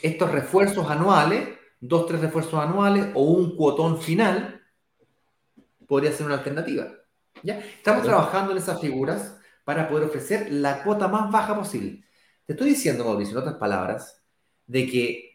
estos 0.04 0.32
refuerzos 0.32 0.88
anuales, 0.88 1.58
dos, 1.80 2.06
tres 2.06 2.22
refuerzos 2.22 2.54
anuales 2.54 3.08
o 3.16 3.24
un 3.24 3.56
cuotón 3.56 4.00
final, 4.00 4.62
podría 5.88 6.12
ser 6.12 6.28
una 6.28 6.36
alternativa. 6.36 6.88
¿Ya? 7.42 7.58
Estamos 7.58 8.04
trabajando 8.04 8.52
en 8.52 8.60
esas 8.60 8.80
figuras 8.80 9.40
para 9.66 9.90
poder 9.90 10.08
ofrecer 10.08 10.52
la 10.52 10.84
cuota 10.84 11.08
más 11.08 11.32
baja 11.32 11.56
posible. 11.56 12.06
Te 12.46 12.54
estoy 12.54 12.70
diciendo, 12.70 13.04
Mauricio, 13.04 13.34
en 13.34 13.40
otras 13.40 13.56
palabras, 13.56 14.22
de 14.68 14.86
que 14.86 15.31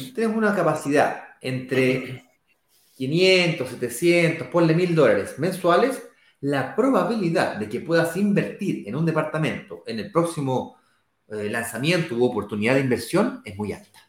si 0.00 0.12
tienes 0.12 0.36
una 0.36 0.54
capacidad 0.54 1.24
entre 1.40 2.24
500, 2.96 3.68
700, 3.68 4.48
ponle 4.48 4.74
1000 4.74 4.94
dólares 4.94 5.38
mensuales, 5.38 6.02
la 6.40 6.76
probabilidad 6.76 7.56
de 7.56 7.68
que 7.68 7.80
puedas 7.80 8.16
invertir 8.16 8.86
en 8.88 8.96
un 8.96 9.06
departamento 9.06 9.82
en 9.86 9.98
el 9.98 10.12
próximo 10.12 10.76
eh, 11.28 11.48
lanzamiento 11.50 12.14
u 12.14 12.24
oportunidad 12.24 12.74
de 12.74 12.80
inversión 12.80 13.40
es 13.44 13.56
muy 13.56 13.72
alta. 13.72 14.00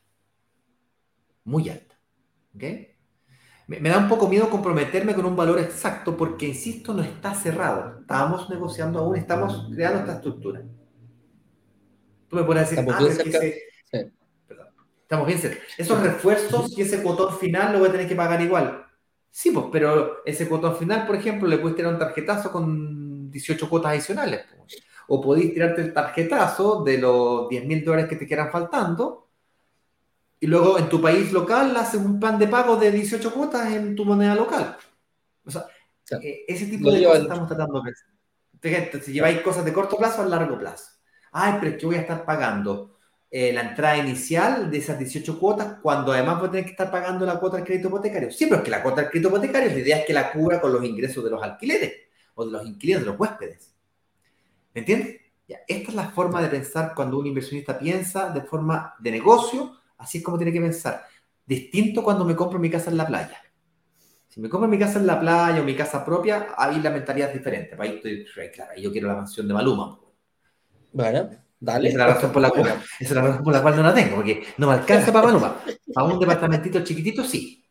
Muy 1.45 1.69
alta. 1.69 1.95
Me, 3.67 3.79
da 3.89 3.97
un 3.97 4.07
poco 4.07 4.27
miedo 4.27 4.49
comprometerme 4.49 5.15
con 5.15 5.25
un 5.25 5.36
valor 5.36 5.59
exacto 5.59 6.15
porque, 6.15 6.47
insisto, 6.47 6.93
no 6.93 7.03
está 7.03 7.33
cerrado. 7.33 7.99
Estamos 8.01 8.49
negociando 8.49 8.99
aún, 8.99 9.15
estamos 9.15 9.69
creando 9.73 9.99
esta 9.99 10.15
estructura. 10.15 10.61
Tú 12.27 12.36
me 12.36 12.43
puedes 12.43 12.69
decir, 12.69 12.86
ah, 12.91 12.99
bien, 12.99 13.53
estamos 15.05 15.27
bien. 15.27 15.59
Esos 15.77 16.01
refuerzos 16.01 16.75
y 16.77 16.81
ese 16.81 16.97
botón 16.97 17.37
final 17.37 17.73
lo 17.73 17.79
voy 17.79 17.89
a 17.89 17.91
tener 17.91 18.07
que 18.07 18.15
pagar 18.15 18.41
igual. 18.41 18.85
Sí, 19.29 19.51
pues, 19.51 19.65
pero 19.71 20.25
ese 20.25 20.47
cuotón 20.47 20.77
final, 20.77 21.05
por 21.05 21.15
ejemplo, 21.17 21.47
le 21.47 21.57
puedes 21.57 21.75
tirar 21.75 21.93
un 21.93 21.99
tarjetazo 21.99 22.51
con 22.51 23.29
18 23.29 23.69
cuotas 23.69 23.91
adicionales. 23.91 24.45
O 25.07 25.21
podéis 25.21 25.53
tirarte 25.53 25.81
el 25.81 25.93
tarjetazo 25.93 26.83
de 26.83 26.97
los 26.97 27.49
10 27.49 27.65
mil 27.65 27.83
dólares 27.83 28.07
que 28.07 28.15
te 28.15 28.25
quedan 28.25 28.49
faltando. 28.49 29.27
Y 30.39 30.47
luego 30.47 30.79
en 30.79 30.89
tu 30.89 31.01
país 31.01 31.31
local 31.33 31.75
haces 31.75 31.99
un 31.99 32.17
plan 32.19 32.39
de 32.39 32.47
pago 32.47 32.77
de 32.77 32.91
18 32.91 33.33
cuotas 33.33 33.71
en 33.73 33.93
tu 33.93 34.05
moneda 34.05 34.35
local. 34.35 34.77
O 35.45 35.51
sea, 35.51 35.65
eh, 36.21 36.45
ese 36.47 36.65
tipo 36.67 36.89
de 36.91 37.03
cosas 37.03 37.21
estamos 37.23 37.47
tratando 37.47 37.81
de 37.81 37.91
hacer. 37.91 39.03
Si 39.03 39.11
lleváis 39.11 39.41
cosas 39.41 39.65
de 39.65 39.73
corto 39.73 39.97
plazo 39.97 40.21
a 40.21 40.25
largo 40.27 40.57
plazo. 40.57 40.91
Ay, 41.33 41.57
pero 41.59 41.73
es 41.73 41.77
que 41.77 41.85
voy 41.85 41.95
a 41.95 42.01
estar 42.01 42.25
pagando 42.25 42.94
eh, 43.30 43.51
la 43.51 43.61
entrada 43.61 43.97
inicial 43.97 44.69
de 44.71 44.78
esas 44.78 44.97
18 44.97 45.39
cuotas, 45.39 45.80
cuando 45.82 46.11
además 46.11 46.39
voy 46.39 46.47
a 46.47 46.51
tener 46.51 46.65
que 46.65 46.71
estar 46.71 46.89
pagando 46.89 47.26
la 47.26 47.39
cuota 47.39 47.57
del 47.57 47.65
crédito 47.65 47.89
hipotecario. 47.89 48.32
Sí, 48.32 48.45
pero 48.45 48.57
es 48.57 48.63
que 48.63 48.71
la 48.71 48.82
cuota 48.82 49.01
del 49.01 49.09
crédito 49.09 49.30
hipotecario, 49.30 49.69
la 49.69 49.80
idea 49.80 49.97
es 49.99 50.05
que 50.05 50.13
la 50.13 50.32
cubra 50.32 50.61
con 50.61 50.71
los 50.71 50.84
ingresos 50.84 51.23
de 51.23 51.32
los 51.32 51.43
alquileres 51.43 51.93
o 52.36 52.45
de 52.45 52.51
los 52.51 52.65
inquilinos, 52.65 53.01
de 53.01 53.07
los 53.07 53.19
huéspedes. 53.19 53.76
¿Me 54.73 54.82
entiendes? 54.82 55.21
Ya, 55.47 55.59
esta 55.67 55.89
es 55.89 55.95
la 55.95 56.09
forma 56.09 56.41
de 56.41 56.49
pensar 56.49 56.93
cuando 56.95 57.19
un 57.19 57.28
inversionista 57.28 57.78
piensa 57.78 58.30
de 58.30 58.41
forma 58.41 58.95
de 58.99 59.11
negocio, 59.11 59.78
así 59.97 60.19
es 60.19 60.23
como 60.23 60.38
tiene 60.38 60.51
que 60.51 60.61
pensar. 60.61 61.05
Distinto 61.45 62.03
cuando 62.03 62.26
me 62.26 62.36
compro 62.36 62.57
mi 62.57 62.69
casa 62.69 62.89
en 62.89 62.97
la 62.97 63.05
playa. 63.05 63.38
Si 64.28 64.41
me 64.41 64.49
compro 64.49 64.67
mi 64.67 64.78
casa 64.78 64.99
en 64.99 65.07
la 65.07 65.19
playa 65.19 65.61
o 65.61 65.63
mi 65.63 65.76
casa 65.76 66.03
propia, 66.03 66.47
ahí 66.57 66.82
la 66.82 66.89
mentalidad 66.89 67.30
es 67.30 67.36
diferente. 67.36 67.76
Ahí 67.80 68.01
claro, 68.53 68.71
yo 68.78 68.91
quiero 68.91 69.07
la 69.07 69.15
mansión 69.15 69.47
de 69.47 69.53
Maluma. 69.53 69.97
Bueno, 70.91 71.30
esa 71.68 71.88
es 71.88 71.95
la 71.95 72.07
razón 72.07 72.32
por 72.32 72.41
la 72.41 72.49
cual, 72.49 72.82
es 72.99 73.11
la 73.11 73.22
razón 73.22 73.43
por 73.43 73.53
la 73.53 73.61
cual 73.61 73.76
no 73.76 73.84
la 73.84 73.93
tengo, 73.93 74.18
porque 74.18 74.43
no 74.57 74.68
me 74.68 74.74
alcanza 74.74 75.11
para 75.11 75.26
Paloma. 75.26 75.61
Para 75.93 76.07
un 76.07 76.20
departamentito 76.20 76.84
chiquitito, 76.84 77.24
sí. 77.24 77.63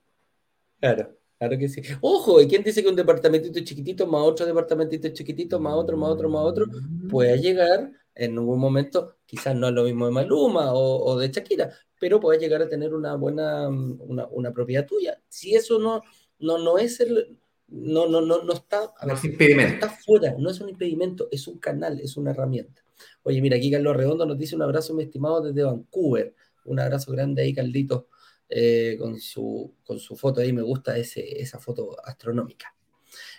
Claro, 0.81 1.17
claro 1.39 1.59
que 1.59 1.69
sí. 1.69 1.83
Ojo, 2.01 2.41
¿y 2.41 2.49
quién 2.49 2.63
dice 2.63 2.83
que 2.83 2.89
un 2.89 2.97
departamentito 2.97 3.61
chiquitito 3.61 4.07
más 4.07 4.23
otro 4.23 4.47
departamentito 4.47 5.09
chiquitito 5.09 5.59
más 5.61 5.75
otro, 5.75 5.97
más 5.97 6.11
otro, 6.11 6.29
más 6.29 6.43
otro, 6.45 6.67
puede 7.09 7.39
llegar 7.39 7.91
en 8.15 8.39
algún 8.39 8.59
momento, 8.59 9.17
quizás 9.27 9.57
no 9.57 9.69
es 9.69 9.75
lo 9.75 9.85
mismo 9.85 10.07
de 10.07 10.13
Maluma 10.13 10.73
o, 10.73 11.19
de 11.19 11.29
Shakira, 11.29 11.71
pero 11.99 12.21
puede 12.21 12.39
llegar 12.39 12.63
a 12.63 12.69
tener 12.69 12.95
una 12.95 13.17
buena, 13.17 13.69
una, 13.69 14.27
una 14.29 14.53
propiedad 14.53 14.87
tuya. 14.87 15.21
Si 15.29 15.55
eso 15.55 15.79
no, 15.79 16.01
no, 16.39 16.59
no 16.59 16.79
es 16.79 17.01
el, 17.01 17.39
no, 17.69 18.07
no, 18.07 18.21
no, 18.21 18.43
no 18.43 18.53
está, 18.53 18.93
no 19.05 19.15
es 19.15 19.25
impedimento. 19.25 19.75
está 19.75 19.91
fuera, 19.91 20.35
no 20.39 20.51
es 20.51 20.61
un 20.61 20.69
impedimento, 20.69 21.29
es 21.31 21.49
un 21.49 21.59
canal, 21.59 22.01
es 22.01 22.17
una 22.17 22.31
herramienta. 22.31 22.84
Oye, 23.23 23.41
mira, 23.41 23.57
aquí 23.57 23.71
Carlos 23.71 23.97
Redondo 23.97 24.27
nos 24.27 24.39
dice 24.39 24.57
un 24.57 24.63
abrazo, 24.63 24.95
mi 24.95 25.03
estimado, 25.03 25.43
desde 25.43 25.63
Vancouver. 25.63 26.35
Un 26.65 26.81
abrazo 26.81 27.13
grande 27.13 27.43
ahí, 27.43 27.55
Caldito, 27.55 28.09
eh, 28.49 28.97
con, 28.99 29.19
su, 29.19 29.75
con 29.85 29.99
su 29.99 30.17
foto 30.17 30.41
ahí. 30.41 30.53
Me 30.53 30.63
gusta 30.63 30.97
ese, 30.97 31.41
esa 31.41 31.59
foto 31.59 31.97
astronómica. 32.05 32.75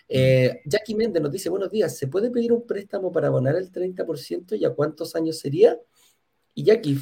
Eh, 0.07 0.61
Jackie 0.65 0.95
Méndez 0.95 1.21
nos 1.21 1.31
dice, 1.31 1.49
buenos 1.49 1.71
días, 1.71 1.97
¿se 1.97 2.07
puede 2.07 2.29
pedir 2.29 2.53
un 2.53 2.65
préstamo 2.65 3.11
para 3.11 3.27
abonar 3.27 3.55
el 3.55 3.71
30% 3.71 4.55
y 4.55 4.65
a 4.65 4.71
cuántos 4.71 5.15
años 5.15 5.39
sería? 5.39 5.79
Y 6.53 6.63
Jackie, 6.63 6.97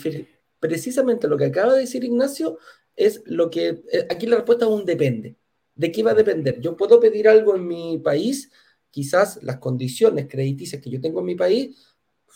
precisamente 0.59 1.27
lo 1.27 1.37
que 1.37 1.45
acaba 1.45 1.73
de 1.73 1.81
decir 1.81 2.03
Ignacio 2.03 2.57
es 2.95 3.21
lo 3.25 3.49
que, 3.49 3.83
eh, 3.91 4.07
aquí 4.09 4.27
la 4.27 4.37
respuesta 4.37 4.65
es 4.65 4.71
un 4.71 4.85
depende. 4.85 5.37
¿De 5.75 5.91
qué 5.91 6.03
va 6.03 6.11
a 6.11 6.15
depender? 6.15 6.59
Yo 6.61 6.77
puedo 6.77 6.99
pedir 6.99 7.27
algo 7.27 7.55
en 7.55 7.67
mi 7.67 7.97
país, 7.97 8.51
quizás 8.91 9.41
las 9.43 9.57
condiciones 9.57 10.27
crediticias 10.29 10.81
que 10.81 10.89
yo 10.89 11.01
tengo 11.01 11.19
en 11.19 11.25
mi 11.25 11.35
país 11.35 11.75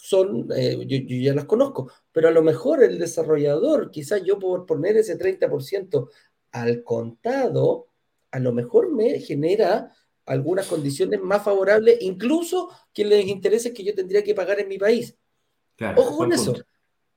son, 0.01 0.47
eh, 0.55 0.77
yo, 0.87 0.97
ya 1.07 1.33
las 1.33 1.45
conozco, 1.45 1.91
pero 2.11 2.27
a 2.27 2.31
lo 2.31 2.41
mejor 2.41 2.83
el 2.83 2.99
desarrollador, 2.99 3.91
quizás 3.91 4.23
yo 4.23 4.39
por 4.39 4.65
poner 4.65 4.97
ese 4.97 5.17
30% 5.17 6.09
al 6.51 6.83
contado, 6.83 7.87
a 8.31 8.39
lo 8.39 8.53
mejor 8.53 8.91
me 8.91 9.19
genera 9.19 9.91
algunas 10.25 10.67
condiciones 10.67 11.21
más 11.21 11.43
favorables, 11.43 11.97
incluso 12.01 12.69
que 12.93 13.05
les 13.05 13.25
interese 13.27 13.73
que 13.73 13.83
yo 13.83 13.95
tendría 13.95 14.23
que 14.23 14.35
pagar 14.35 14.59
en 14.59 14.67
mi 14.67 14.77
país. 14.77 15.17
Ojo 15.95 16.17
con 16.17 16.33
eso. 16.33 16.55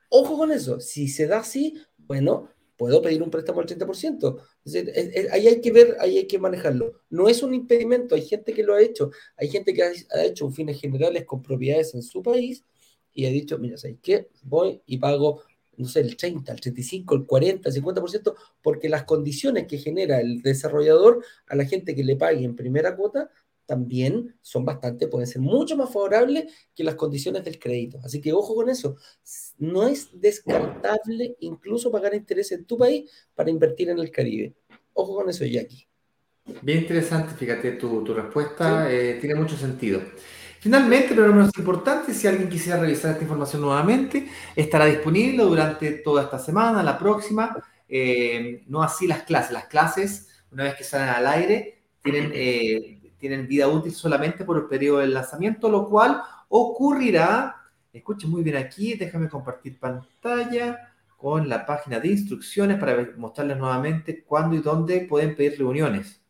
Ojo 0.09 0.37
con 0.37 0.53
eso. 0.53 0.81
Si 0.81 1.09
se 1.09 1.27
da 1.27 1.39
así, 1.39 1.81
bueno, 1.99 2.49
puedo 2.81 3.03
pedir 3.03 3.23
un 3.23 3.29
préstamo 3.29 3.61
al 3.61 3.67
30%. 3.67 4.41
ahí 5.33 5.47
hay 5.47 5.61
que 5.61 5.71
ver, 5.71 5.99
ahí 6.01 6.17
hay 6.17 6.27
que 6.27 6.39
manejarlo. 6.39 7.03
No 7.11 7.29
es 7.29 7.43
un 7.43 7.53
impedimento, 7.53 8.15
hay 8.15 8.23
gente 8.23 8.55
que 8.55 8.63
lo 8.63 8.75
ha 8.75 8.81
hecho. 8.81 9.11
Hay 9.37 9.51
gente 9.51 9.75
que 9.75 9.83
ha, 9.83 10.25
hecho 10.25 10.51
fines 10.51 10.81
generales 10.81 11.27
con 11.27 11.43
propiedades 11.43 11.95
en 11.95 12.03
su 12.03 12.23
país 12.23 12.65
y 13.13 13.27
ha 13.27 13.29
dicho, 13.29 13.59
mira, 13.59 13.77
¿sabes 13.77 13.99
qué? 14.01 14.29
Voy 14.45 14.81
y 14.87 14.97
pago, 14.97 15.43
no 15.77 15.87
sé, 15.89 16.01
el 16.01 16.17
30, 16.17 16.53
el 16.53 16.61
35, 16.63 17.15
el 17.17 17.27
40, 17.27 17.69
el 17.69 17.75
50%, 17.75 18.35
porque 18.63 18.89
las 18.89 19.05
condiciones 19.05 19.67
que 19.67 19.77
genera 19.77 20.19
el 20.19 20.41
desarrollador 20.41 21.23
a 21.49 21.57
la 21.57 21.67
gente 21.67 21.95
que 21.95 22.03
le 22.03 22.17
pague 22.17 22.47
en 22.47 22.57
primera 22.57 22.97
cuota 22.97 23.29
también 23.71 24.35
son 24.41 24.65
bastante, 24.65 25.07
pueden 25.07 25.29
ser 25.29 25.41
mucho 25.41 25.77
más 25.77 25.93
favorables 25.93 26.53
que 26.75 26.83
las 26.83 26.97
condiciones 26.97 27.45
del 27.45 27.61
crédito. 27.61 28.01
Así 28.03 28.21
que 28.21 28.33
ojo 28.33 28.57
con 28.57 28.69
eso. 28.69 28.97
No 29.59 29.87
es 29.87 30.09
descartable 30.13 31.37
incluso 31.39 31.93
pagar 31.93 32.13
interés 32.15 32.51
en 32.51 32.65
tu 32.65 32.77
país 32.77 33.09
para 33.33 33.49
invertir 33.49 33.89
en 33.89 34.01
el 34.01 34.11
Caribe. 34.11 34.57
Ojo 34.93 35.15
con 35.15 35.31
eso, 35.31 35.45
Jackie. 35.45 35.87
Bien 36.63 36.79
interesante, 36.81 37.33
fíjate, 37.35 37.73
tu, 37.73 38.05
respuesta 38.13 38.93
eh, 38.93 39.19
tiene 39.21 39.37
mucho 39.37 39.57
sentido. 39.57 40.01
Finalmente, 40.59 41.11
pero 41.11 41.29
no 41.29 41.35
menos 41.35 41.57
importante, 41.57 42.13
si 42.13 42.27
alguien 42.27 42.49
quisiera 42.49 42.81
revisar 42.81 43.13
esta 43.13 43.23
información 43.23 43.63
nuevamente, 43.63 44.29
estará 44.57 44.87
disponible 44.87 45.45
durante 45.45 45.93
toda 45.93 46.25
esta 46.25 46.41
semana, 46.41 46.83
la 46.83 46.99
próxima. 46.99 47.57
Eh, 47.89 48.65
no 48.67 48.83
así 48.83 49.07
las 49.07 49.23
clases. 49.23 49.53
Las 49.53 49.67
clases, 49.67 50.29
una 50.51 50.65
vez 50.65 50.75
que 50.75 50.83
salen 50.83 51.11
al 51.11 51.27
aire, 51.29 51.85
tienen 52.03 52.33
eh, 52.35 53.00
tienen 53.21 53.47
vida 53.47 53.69
útil 53.69 53.93
solamente 53.93 54.45
por 54.45 54.57
el 54.57 54.65
periodo 54.65 54.99
del 54.99 55.15
lanzamiento, 55.15 55.69
lo 55.69 55.89
cual 55.89 56.23
ocurrirá, 56.49 57.57
escuchen 57.93 58.31
muy 58.31 58.43
bien 58.43 58.57
aquí, 58.57 58.95
déjame 58.95 59.29
compartir 59.29 59.79
pantalla 59.79 60.95
con 61.17 61.49
la 61.49 61.67
página 61.67 62.01
de 62.01 62.09
instrucciones 62.09 62.79
para 62.79 63.11
mostrarles 63.17 63.59
nuevamente 63.59 64.25
cuándo 64.25 64.57
y 64.57 64.61
dónde 64.61 65.03
pueden 65.03 65.37
pedir 65.37 65.59
reuniones. 65.59 66.21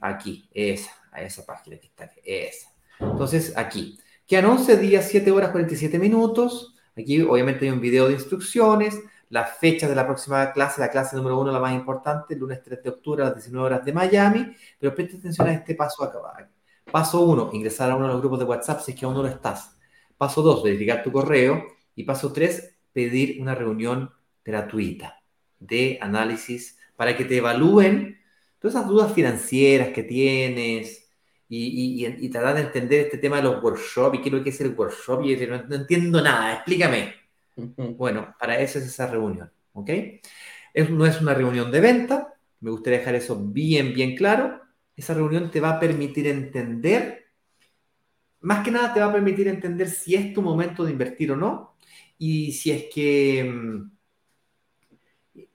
Aquí, 0.00 0.48
esa, 0.52 0.90
a 1.12 1.22
esa 1.22 1.44
página 1.44 1.76
que 1.76 1.86
está 1.86 2.10
esa. 2.24 2.72
Entonces, 2.98 3.56
aquí. 3.56 3.98
Quedan 4.26 4.46
11 4.46 4.78
días, 4.78 5.08
7 5.10 5.30
horas, 5.30 5.50
47 5.50 5.98
minutos. 5.98 6.74
Aquí, 6.96 7.20
obviamente, 7.20 7.66
hay 7.66 7.72
un 7.72 7.80
video 7.80 8.08
de 8.08 8.14
instrucciones 8.14 8.98
las 9.34 9.58
fechas 9.58 9.90
de 9.90 9.96
la 9.96 10.06
próxima 10.06 10.52
clase, 10.52 10.80
la 10.80 10.88
clase 10.88 11.16
número 11.16 11.40
uno, 11.40 11.50
la 11.50 11.58
más 11.58 11.74
importante, 11.74 12.34
el 12.34 12.40
lunes 12.40 12.62
3 12.62 12.84
de 12.84 12.88
octubre 12.88 13.20
a 13.20 13.26
las 13.26 13.34
19 13.34 13.66
horas 13.66 13.84
de 13.84 13.92
Miami, 13.92 14.54
pero 14.78 14.94
preste 14.94 15.16
atención 15.16 15.48
a 15.48 15.52
este 15.54 15.74
paso 15.74 16.04
acá. 16.04 16.48
Paso 16.92 17.20
uno, 17.22 17.50
ingresar 17.52 17.90
a 17.90 17.96
uno 17.96 18.06
de 18.06 18.12
los 18.12 18.20
grupos 18.20 18.38
de 18.38 18.44
WhatsApp 18.44 18.80
si 18.80 18.92
es 18.92 18.96
que 18.96 19.04
aún 19.04 19.14
no 19.14 19.22
lo 19.22 19.28
estás. 19.28 19.76
Paso 20.16 20.40
dos, 20.40 20.62
verificar 20.62 21.02
tu 21.02 21.10
correo. 21.10 21.64
Y 21.96 22.04
paso 22.04 22.32
tres, 22.32 22.76
pedir 22.92 23.42
una 23.42 23.56
reunión 23.56 24.12
gratuita 24.44 25.20
de 25.58 25.98
análisis 26.00 26.78
para 26.94 27.16
que 27.16 27.24
te 27.24 27.38
evalúen 27.38 28.20
todas 28.60 28.76
esas 28.76 28.88
dudas 28.88 29.12
financieras 29.12 29.88
que 29.88 30.04
tienes 30.04 31.10
y, 31.48 32.06
y, 32.06 32.28
tratar 32.28 32.54
de 32.54 32.60
entender 32.60 33.00
este 33.00 33.18
tema 33.18 33.38
de 33.38 33.42
los 33.42 33.60
workshops 33.60 34.16
y 34.16 34.22
qué 34.22 34.28
es 34.28 34.32
lo 34.32 34.44
que 34.44 34.50
es 34.50 34.60
el 34.60 34.74
workshop. 34.74 35.24
Y 35.24 35.36
no 35.44 35.74
entiendo 35.74 36.22
nada, 36.22 36.54
explícame. 36.54 37.23
Bueno, 37.56 38.34
para 38.38 38.58
eso 38.58 38.78
es 38.78 38.86
esa 38.86 39.06
reunión, 39.06 39.50
¿ok? 39.72 39.90
no 40.90 41.06
es 41.06 41.20
una 41.20 41.34
reunión 41.34 41.70
de 41.70 41.80
venta, 41.80 42.34
me 42.60 42.70
gustaría 42.70 42.98
dejar 42.98 43.14
eso 43.14 43.36
bien, 43.36 43.94
bien 43.94 44.16
claro. 44.16 44.60
Esa 44.96 45.14
reunión 45.14 45.50
te 45.50 45.60
va 45.60 45.70
a 45.70 45.80
permitir 45.80 46.26
entender, 46.26 47.26
más 48.40 48.64
que 48.64 48.70
nada 48.70 48.92
te 48.92 49.00
va 49.00 49.06
a 49.06 49.12
permitir 49.12 49.48
entender 49.48 49.88
si 49.88 50.14
es 50.14 50.32
tu 50.32 50.42
momento 50.42 50.84
de 50.84 50.92
invertir 50.92 51.32
o 51.32 51.36
no, 51.36 51.76
y 52.18 52.52
si 52.52 52.70
es 52.70 52.86
que... 52.92 53.44
Mm, 53.44 53.90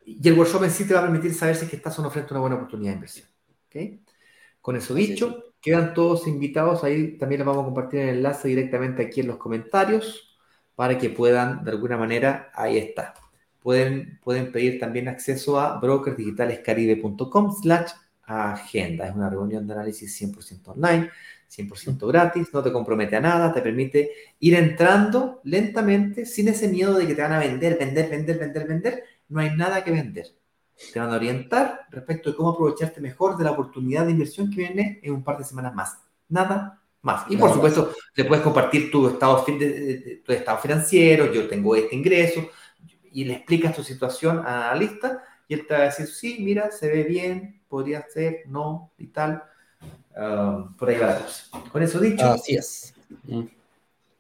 y 0.05 0.27
el 0.27 0.37
workshop 0.37 0.63
en 0.63 0.71
sí 0.71 0.87
te 0.87 0.93
va 0.93 1.01
a 1.01 1.03
permitir 1.03 1.33
saber 1.33 1.55
si 1.55 1.65
es 1.65 1.69
que 1.69 1.75
estás 1.75 1.97
o 1.99 2.01
no 2.01 2.09
frente 2.09 2.29
a 2.29 2.33
una 2.33 2.41
buena 2.41 2.55
oportunidad 2.55 2.91
de 2.91 2.95
inversión. 2.95 3.27
¿ok? 3.67 3.99
Con 4.59 4.75
eso 4.75 4.93
dicho, 4.93 5.53
quedan 5.61 5.93
todos 5.93 6.27
invitados. 6.27 6.83
Ahí 6.83 7.17
también 7.17 7.39
les 7.39 7.45
vamos 7.45 7.61
a 7.61 7.65
compartir 7.65 8.01
el 8.01 8.09
enlace 8.17 8.47
directamente 8.47 9.03
aquí 9.03 9.21
en 9.21 9.27
los 9.27 9.37
comentarios 9.37 10.28
para 10.79 10.97
que 10.97 11.09
puedan, 11.09 11.65
de 11.65 11.71
alguna 11.71 11.97
manera, 11.97 12.51
ahí 12.53 12.77
está. 12.77 13.13
Pueden, 13.61 14.17
pueden 14.23 14.49
pedir 14.49 14.79
también 14.79 15.09
acceso 15.09 15.59
a 15.59 15.77
brokersdigitalescaribe.com 15.77 17.51
slash 17.61 17.91
agenda. 18.23 19.05
Es 19.05 19.13
una 19.13 19.29
reunión 19.29 19.67
de 19.67 19.73
análisis 19.73 20.21
100% 20.21 20.69
online, 20.69 21.09
100% 21.49 22.07
gratis, 22.07 22.47
no 22.53 22.63
te 22.63 22.71
compromete 22.71 23.17
a 23.17 23.19
nada, 23.19 23.53
te 23.53 23.61
permite 23.61 24.09
ir 24.39 24.55
entrando 24.55 25.41
lentamente 25.43 26.25
sin 26.25 26.47
ese 26.47 26.69
miedo 26.69 26.97
de 26.97 27.05
que 27.05 27.13
te 27.13 27.23
van 27.23 27.33
a 27.33 27.39
vender, 27.39 27.77
vender, 27.77 28.09
vender, 28.09 28.39
vender, 28.39 28.65
vender. 28.65 29.03
No 29.27 29.41
hay 29.41 29.53
nada 29.57 29.83
que 29.83 29.91
vender. 29.91 30.27
Te 30.93 30.97
van 31.01 31.11
a 31.11 31.17
orientar 31.17 31.87
respecto 31.89 32.29
de 32.29 32.37
cómo 32.37 32.51
aprovecharte 32.51 33.01
mejor 33.01 33.35
de 33.35 33.43
la 33.43 33.51
oportunidad 33.51 34.05
de 34.05 34.11
inversión 34.11 34.49
que 34.49 34.61
viene 34.61 35.01
en 35.03 35.11
un 35.11 35.25
par 35.25 35.39
de 35.39 35.43
semanas 35.43 35.75
más. 35.75 35.97
Nada 36.29 36.78
más. 37.01 37.25
Y 37.29 37.37
por 37.37 37.53
supuesto, 37.53 37.93
le 38.15 38.25
puedes 38.25 38.43
compartir 38.43 38.91
tu 38.91 39.07
estado, 39.07 39.45
tu 39.45 40.31
estado 40.31 40.57
financiero, 40.59 41.31
yo 41.31 41.47
tengo 41.47 41.75
este 41.75 41.95
ingreso, 41.95 42.49
y 43.11 43.25
le 43.25 43.33
explicas 43.33 43.75
tu 43.75 43.83
situación 43.83 44.39
a 44.45 44.71
la 44.71 44.75
lista, 44.75 45.23
y 45.47 45.53
él 45.55 45.65
te 45.65 45.73
va 45.73 45.81
a 45.81 45.83
decir, 45.85 46.07
sí, 46.07 46.37
mira, 46.39 46.71
se 46.71 46.87
ve 46.87 47.03
bien, 47.03 47.61
podría 47.67 48.05
ser, 48.07 48.43
no, 48.47 48.91
y 48.97 49.07
tal. 49.07 49.43
Um, 50.15 50.75
por 50.75 50.89
ahí 50.89 50.97
va 50.97 51.07
la 51.07 51.19
cosa. 51.19 51.45
Con 51.71 51.81
eso 51.81 51.99
dicho. 51.99 52.25
Así 52.25 52.55
es. 52.55 52.93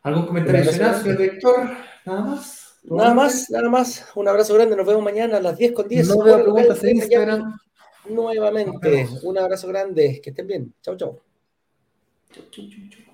¿Algún 0.03 0.27
comentario 0.27 0.61
adicional, 0.61 1.01
señor 1.01 1.17
director? 1.17 1.69
Nada 2.05 2.21
más. 2.21 2.79
Nada 2.83 3.13
más, 3.13 3.49
nada 3.49 3.69
más. 3.69 4.05
Un 4.15 4.27
abrazo 4.27 4.53
grande. 4.53 4.75
Nos 4.75 4.87
vemos 4.87 5.03
mañana 5.03 5.37
a 5.37 5.41
las 5.41 5.57
10 5.57 5.73
con 5.73 5.87
10. 5.87 6.07
No 6.07 6.23
veo 6.23 6.41
preguntas 6.41 6.83
en 6.83 6.95
Instagram. 6.95 7.59
Nuevamente, 8.09 9.07
un 9.23 9.37
abrazo 9.37 9.67
grande. 9.67 10.21
Que 10.23 10.29
estén 10.29 10.47
bien. 10.47 10.73
Chau, 10.81 10.95
chau. 10.95 11.19
chuk, 12.51 12.51
chuk, 12.51 12.71
chuk, 12.71 12.91
chuk. 12.91 13.08